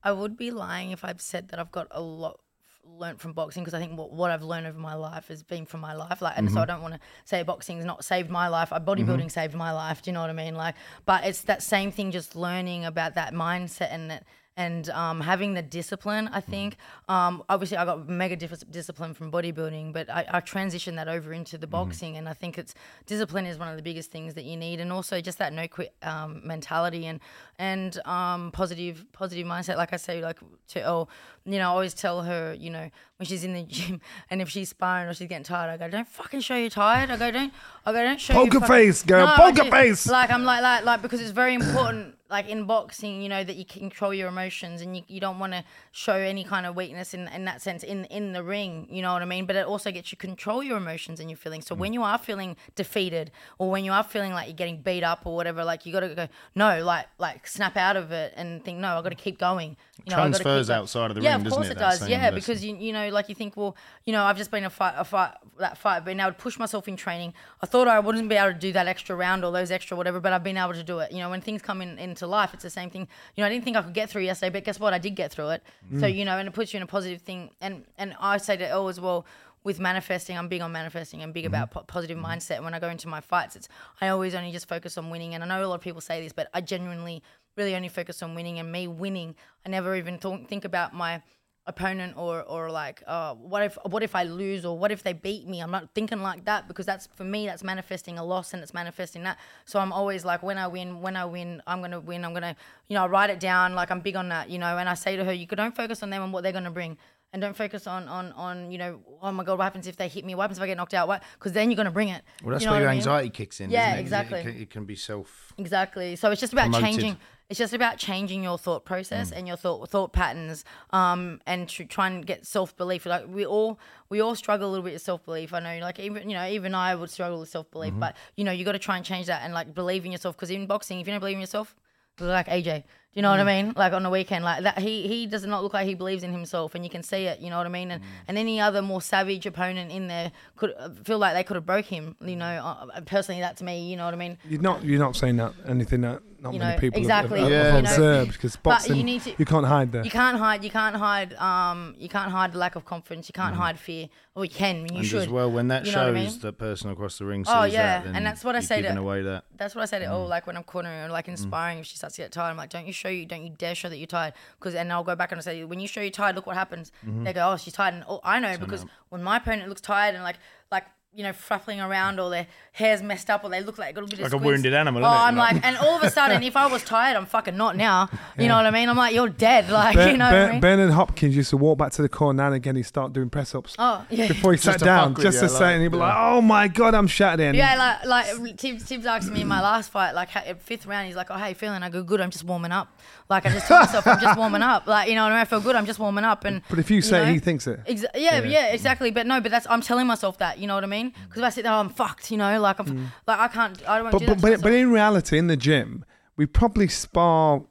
[0.03, 2.41] I would be lying if I've said that I've got a lot
[2.85, 5.67] learned from boxing because I think what, what I've learned over my life has been
[5.67, 6.23] from my life.
[6.23, 8.71] Like, and so I don't want to say boxing's not saved my life.
[8.71, 10.03] Bodybuilding saved my life.
[10.03, 10.55] Do you know what I mean?
[10.55, 14.25] Like, but it's that same thing, just learning about that mindset and that.
[14.59, 16.77] And um, having the discipline, I think.
[17.09, 21.35] Um, obviously, I got mega dis- discipline from bodybuilding, but I, I transitioned that over
[21.35, 24.45] into the boxing, and I think it's discipline is one of the biggest things that
[24.45, 27.21] you need, and also just that no quit um, mentality and
[27.59, 29.77] and um, positive positive mindset.
[29.77, 30.39] Like I say, like
[30.69, 31.09] to oh,
[31.45, 34.01] you know, I always tell her, you know, when she's in the gym
[34.31, 37.11] and if she's sparring or she's getting tired, I go, don't fucking show you're tired.
[37.11, 37.53] I go, don't,
[37.85, 38.33] I go, don't show.
[38.43, 40.07] you Poker fuck- face, girl, I poker ju- face.
[40.07, 42.15] Like I'm like like like because it's very important.
[42.29, 45.53] Like in boxing, you know that you control your emotions and you, you don't want
[45.53, 48.89] to show any kind of weakness in, in that sense in in the ring.
[48.91, 49.47] You know what I mean?
[49.47, 51.67] But it also gets you control your emotions and your feelings.
[51.67, 51.79] So mm.
[51.79, 55.23] when you are feeling defeated or when you are feeling like you're getting beat up
[55.25, 58.65] or whatever, like you got to go no, like like snap out of it and
[58.65, 59.77] think no, I got to keep going.
[60.05, 62.07] You know, Transfers outside of the yeah, ring, of course it, it does.
[62.09, 62.35] Yeah, lesson?
[62.35, 64.95] because you you know, like you think, well, you know, I've just been a fight,
[64.97, 67.35] a fight, that fight, but now I'd push myself in training.
[67.63, 70.21] I thought I wouldn't be able to do that extra round or those extra whatever,
[70.21, 71.13] but I've been able to do it.
[71.13, 73.07] You know, when things come in in into life, it's the same thing.
[73.35, 74.93] You know, I didn't think I could get through yesterday, but guess what?
[74.93, 75.63] I did get through it.
[76.01, 76.15] So mm.
[76.15, 77.51] you know, and it puts you in a positive thing.
[77.61, 79.27] And and I say to Elle as well.
[79.65, 81.55] With manifesting, I'm big on manifesting and big mm-hmm.
[81.55, 82.27] about po- positive mm-hmm.
[82.27, 82.57] mindset.
[82.57, 83.69] And when I go into my fights, it's
[84.01, 85.35] I always only just focus on winning.
[85.35, 87.21] And I know a lot of people say this, but I genuinely
[87.57, 88.61] really only focus on winning.
[88.61, 91.21] And me winning, I never even th- think about my
[91.69, 95.13] opponent or or like uh what if what if I lose or what if they
[95.13, 98.55] beat me I'm not thinking like that because that's for me that's manifesting a loss
[98.55, 101.81] and it's manifesting that so I'm always like when I win when I win I'm
[101.81, 102.55] gonna win I'm gonna
[102.89, 104.95] you know I write it down like I'm big on that you know and I
[104.95, 106.99] say to her you could don't focus on them and what they're gonna bring
[107.33, 110.07] and don't focus on on on you know oh my god what happens if they
[110.07, 112.11] hit me what happens if I get knocked out what because then you're gonna bring
[112.11, 112.99] it Well, that's You know where your I mean?
[113.01, 113.71] anxiety kicks in.
[113.71, 114.01] Yeah, isn't it?
[114.03, 114.39] exactly.
[114.39, 115.53] It, can, it can be self.
[115.59, 116.15] Exactly.
[116.15, 116.87] So it's just about Promoted.
[116.87, 117.17] changing.
[117.49, 119.37] It's just about changing your thought process Mm.
[119.37, 123.07] and your thought thought patterns, um, and to try and get self belief.
[123.07, 123.79] Like we all
[124.09, 125.55] we all struggle a little bit with self belief.
[125.55, 127.73] I know, like even you know even I would struggle with self Mm-hmm.
[127.79, 130.13] belief, but you know you got to try and change that and like believe in
[130.13, 130.37] yourself.
[130.37, 131.77] Because in boxing, if you don't believe in yourself,
[132.19, 132.83] like AJ.
[133.15, 133.65] Do you know what I Mm.
[133.65, 133.73] mean?
[133.77, 136.33] Like on the weekend, like that he he does not look like he believes in
[136.33, 137.39] himself, and you can see it.
[137.41, 137.89] You know what I mean?
[137.89, 137.93] Mm.
[137.95, 141.55] And and any other more savage opponent in there could uh, feel like they could
[141.55, 142.17] have broke him.
[142.21, 143.89] You know, uh, personally, that's me.
[143.89, 144.37] You know what I mean?
[144.49, 147.49] You're not you're not saying that anything that not You many know, people exactly, have,
[147.49, 147.79] you have know.
[147.91, 150.05] observed because But you boxing you, need to- can't hide that.
[150.05, 150.63] You can't hide.
[150.65, 151.35] You can't hide.
[151.35, 153.29] Um, you can't hide the lack of confidence.
[153.29, 154.09] You can't hide fear.
[154.35, 154.87] Or you can.
[154.87, 155.23] You and should.
[155.23, 156.41] as well, when that You know what I shows mean?
[156.43, 158.67] the person across the ring sees Oh, yeah, that, then and that's what I you've
[158.67, 159.45] say to- given away that.
[159.57, 160.11] That's what I say to Mm.
[160.11, 161.79] oh, like when I'm cornering or like inspiring.
[161.79, 163.75] If she starts to get tired, I'm like, don't you show you, don't you dare
[163.75, 164.35] show that you're tired.
[164.59, 166.57] Because and I'll go back and I say, when you show you're tired, look what
[166.57, 166.93] happens.
[167.07, 167.25] Mm-hmm.
[167.25, 170.15] They go, oh, she's tired, and oh, I know because when my opponent looks tired
[170.15, 170.37] and like
[170.71, 170.85] like.
[171.17, 174.07] You know, fluffing around, or their hair's messed up, or they look like got a
[174.07, 175.09] bit of Like a wounded animal, Oh.
[175.09, 177.75] I'm Like- like, and all of a sudden, if I was tired, I'm fucking not
[177.75, 178.11] now.
[178.39, 178.91] You know what I mean?
[178.91, 179.71] I'm like, you're dead.
[179.77, 180.61] Like, Ben, you know ben, what I mean?
[180.61, 182.77] Bernard Hopkins used to walk back to the corner and again.
[182.77, 184.29] He'd start doing press ups oh, yeah.
[184.29, 186.69] before he Just sat down, just to like, say, and he'd be like, "Oh my
[186.69, 188.05] god, I'm shattered." And Yeah, like
[188.37, 190.29] like Tibbs, Tibbs asked me in my last fight, like
[190.61, 192.21] fifth round, he's like, "Oh, how you feeling?" I go, "Good.
[192.21, 192.89] I'm just warming up."
[193.31, 195.41] Like I just told myself, "I'm just warming up." Like you know, what I, mean?
[195.41, 195.77] I feel good.
[195.77, 196.45] I'm just warming up.
[196.45, 197.33] And But if you say know?
[197.33, 199.11] he thinks it, Exa- yeah, yeah, exactly.
[199.11, 200.59] But no, but that's I'm telling myself that.
[200.59, 201.06] You know what I mean?
[201.11, 202.31] Because if I sit there, oh, I'm fucked.
[202.31, 203.07] You know, like I'm mm.
[203.27, 203.89] like I can't.
[203.89, 204.43] I don't want but do but that.
[204.43, 206.05] but, to but in reality, in the gym,
[206.37, 207.63] we probably spar.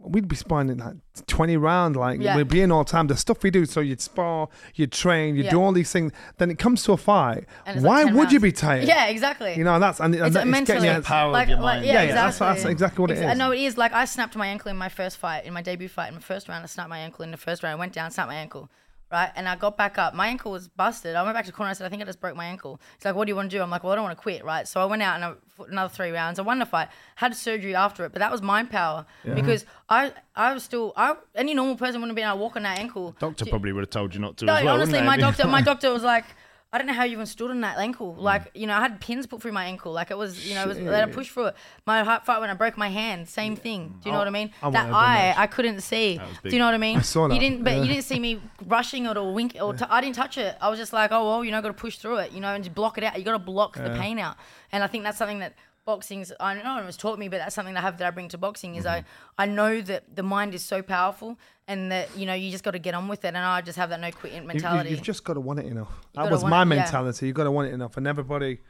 [0.00, 0.94] We'd be sparring in like
[1.26, 2.34] 20 round, like Yeah.
[2.36, 3.08] we'd be in all time.
[3.08, 5.50] The stuff we do, so you'd spar, you'd train, you'd Yeah.
[5.50, 6.12] do all these things.
[6.38, 7.44] Then it comes to a fight.
[7.66, 8.84] Why like 10 would you be tired?
[8.84, 9.54] yeah, exactly.
[9.54, 11.62] You know, and that's and, and It's that- mentally- getting you- Power of your like
[11.62, 11.84] mind.
[11.84, 12.38] yeah, Yeah, yeah, exactly.
[12.38, 13.38] that's- that's exactly what it Exa- is.
[13.38, 13.76] No, it is.
[13.76, 16.20] Like I snapped my ankle in my first fight, in my debut fight, in my
[16.20, 16.62] first round.
[16.62, 17.72] I snapped my ankle in the first round.
[17.72, 18.70] I went down, snapped my ankle.
[19.10, 19.30] Right?
[19.36, 20.14] And I got back up.
[20.14, 21.16] My ankle was busted.
[21.16, 21.70] I went back to the corner.
[21.70, 22.80] I said, I think I just broke my ankle.
[22.96, 23.62] He's like, what do you want to do?
[23.62, 24.66] I'm like, well, I don't want to quit, right?
[24.68, 26.38] So I went out and I fought another three rounds.
[26.38, 26.88] I won the fight.
[27.16, 31.16] Had surgery after it, but that was mind power because I I was still I
[31.34, 33.16] any normal person wouldn't have been able to walk on that ankle.
[33.18, 34.74] Doctor probably would have told you not to No, as well.
[34.74, 36.24] honestly, my doctor, my doctor was like,
[36.70, 38.14] I don't know how you even stood on that ankle.
[38.14, 38.20] Mm.
[38.20, 39.90] Like, you know, I had pins put through my ankle.
[39.90, 41.54] Like it was, you know, it was, they had to push through it.
[41.86, 43.98] My heart fight when I broke my hand, same thing.
[44.02, 44.50] Do you know what I mean?
[44.62, 45.38] I that eye, that.
[45.38, 46.18] I couldn't see.
[46.18, 46.52] was Do big.
[46.52, 46.98] you know what I mean?
[46.98, 47.82] I saw You didn't, but yeah.
[47.82, 50.56] you didn't see me rushing it or wink or t- I didn't touch it.
[50.60, 52.54] I was just like, oh well, you know, got to push through it, you know,
[52.54, 53.18] and just block it out.
[53.18, 54.36] You got to block the pain out.
[54.70, 55.54] And I think that's something that
[55.88, 58.06] boxing's I don't know it was taught me, but that's something that I have that
[58.06, 59.06] I bring to boxing is mm-hmm.
[59.38, 62.62] I I know that the mind is so powerful and that you know you just
[62.62, 63.28] got to get on with it.
[63.28, 64.90] And I just have that no quit You- you- mentality.
[64.90, 65.92] You've just got to want it enough.
[66.14, 66.74] That was my it, yeah.
[66.76, 67.26] mentality.
[67.26, 67.96] You've got to want it enough.
[67.96, 68.60] And everybody.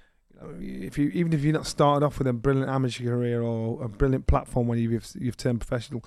[0.60, 3.88] If you even if you're not started off with a brilliant amateur career or a
[3.88, 6.04] brilliant platform when you've you've turned professional,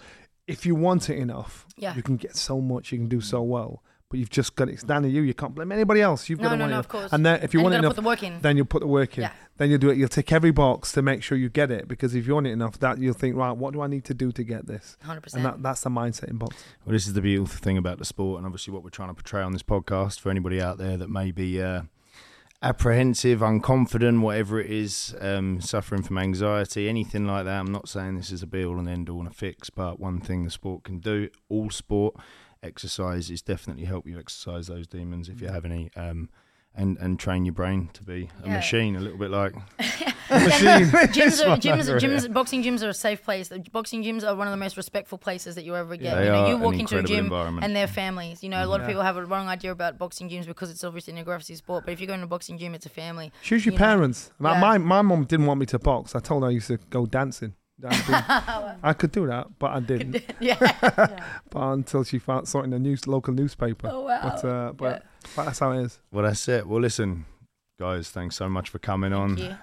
[0.47, 1.95] if you want it enough, Yeah.
[1.95, 2.93] you can get so much.
[2.93, 3.83] You can do so well.
[4.11, 4.73] But you've just got it.
[4.73, 5.21] It's down to you.
[5.21, 6.29] You can't blame anybody else.
[6.29, 7.13] You've No, got to no, want no, it of course.
[7.13, 8.39] And then if you And want it gotta enough, put the work in.
[8.41, 9.21] then you'll put the work in.
[9.23, 9.31] Yeah.
[9.57, 9.97] Then you'll do it.
[9.97, 11.87] You'll tick every box to make sure you get it.
[11.87, 14.13] Because if you want it enough, that you'll think, right, what do I need to
[14.13, 14.97] do to get this?
[15.01, 15.45] Hundred And percent.
[15.45, 16.59] And that, that's the mindset in boxing.
[16.85, 19.13] Well, this is the beautiful thing about the sport, and obviously what we're trying to
[19.15, 21.83] portray on this podcast for anybody out there that may be uh,
[22.63, 27.59] apprehensive, unconfident, whatever it is, um, suffering from anxiety, anything like that.
[27.59, 29.99] I'm not saying this is a be all and end all and a fix, but
[29.99, 32.15] one thing the sport can do, all sport,
[32.63, 35.89] exercise is definitely help you exercise those demons if you have any.
[35.95, 36.29] Um,
[36.73, 38.53] and, and train your brain to be a Yeah.
[38.55, 39.53] machine, a little bit like
[40.31, 40.85] Machine.
[41.11, 43.49] gyms, are, gyms, gyms, boxing gyms are a safe place.
[43.49, 46.15] The Boxing gyms are one of the most respectful places that you ever get.
[46.15, 47.65] They you know, you walk into a gym environment.
[47.65, 48.41] and their families.
[48.41, 50.85] You know, a lot of people have a wrong idea about boxing gyms because it's
[50.85, 51.83] obviously an aggressive sport.
[51.83, 53.33] But if you go into a boxing gym, it's a family.
[53.43, 54.31] Choose your you parents.
[54.39, 54.61] Like, Yeah.
[54.61, 56.15] My my mom didn't want me to box.
[56.15, 57.53] I told her I used to go dancing.
[57.85, 60.23] I, didn't- I could do that, but I didn't.
[60.39, 60.55] yeah.
[61.49, 63.89] But until she found something in the news local newspaper.
[63.91, 64.21] Oh wow.
[64.23, 65.03] But uh, but,
[65.35, 65.99] but that's how it is.
[66.11, 66.65] well, that's it.
[66.67, 67.25] Well, listen,
[67.79, 69.37] guys, thanks so much for coming on.
[69.37, 69.55] You.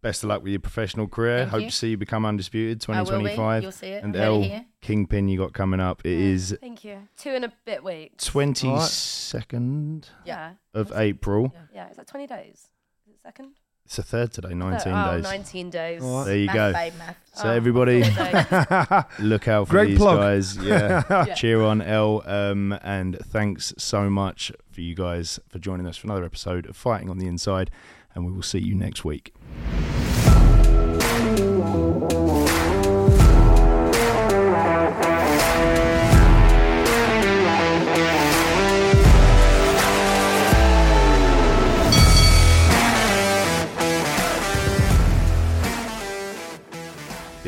[0.00, 1.38] Best of luck with your professional career.
[1.40, 1.70] Thank Hope you.
[1.70, 3.10] to see you become undisputed I will be.
[3.34, 3.62] 2025.
[3.64, 4.04] You'll see it.
[4.04, 4.64] And Heard it Elle, here.
[4.80, 6.02] Kingpyn, you got coming up.
[6.04, 6.98] It is Thank you.
[7.16, 8.30] Two and a bit weeks.
[8.30, 10.52] 22nd Yeah.
[10.74, 11.02] of What's it?
[11.02, 11.50] April.
[11.52, 11.60] Yeah.
[11.74, 11.90] Yeah.
[11.90, 12.68] Is that 20 days?
[13.08, 13.54] Is it second?
[13.88, 15.24] It's the third today, 19 oh, days.
[15.24, 16.02] 19 days.
[16.02, 16.24] All right.
[16.26, 16.72] There you math, go.
[16.74, 17.16] Babe, math.
[17.32, 18.00] So Oh, everybody,
[19.18, 20.18] look out for Great these plug.
[20.18, 20.58] guys.
[20.62, 21.04] Yeah.
[21.08, 21.34] Yeah.
[21.34, 22.22] Cheer on Elle.
[22.26, 26.76] Um, and thanks so much for you guys for joining us for another episode of
[26.76, 27.70] Fighting on the Inside.
[28.14, 29.32] And we will see you next week.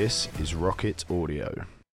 [0.01, 1.67] This is Rocket Audio.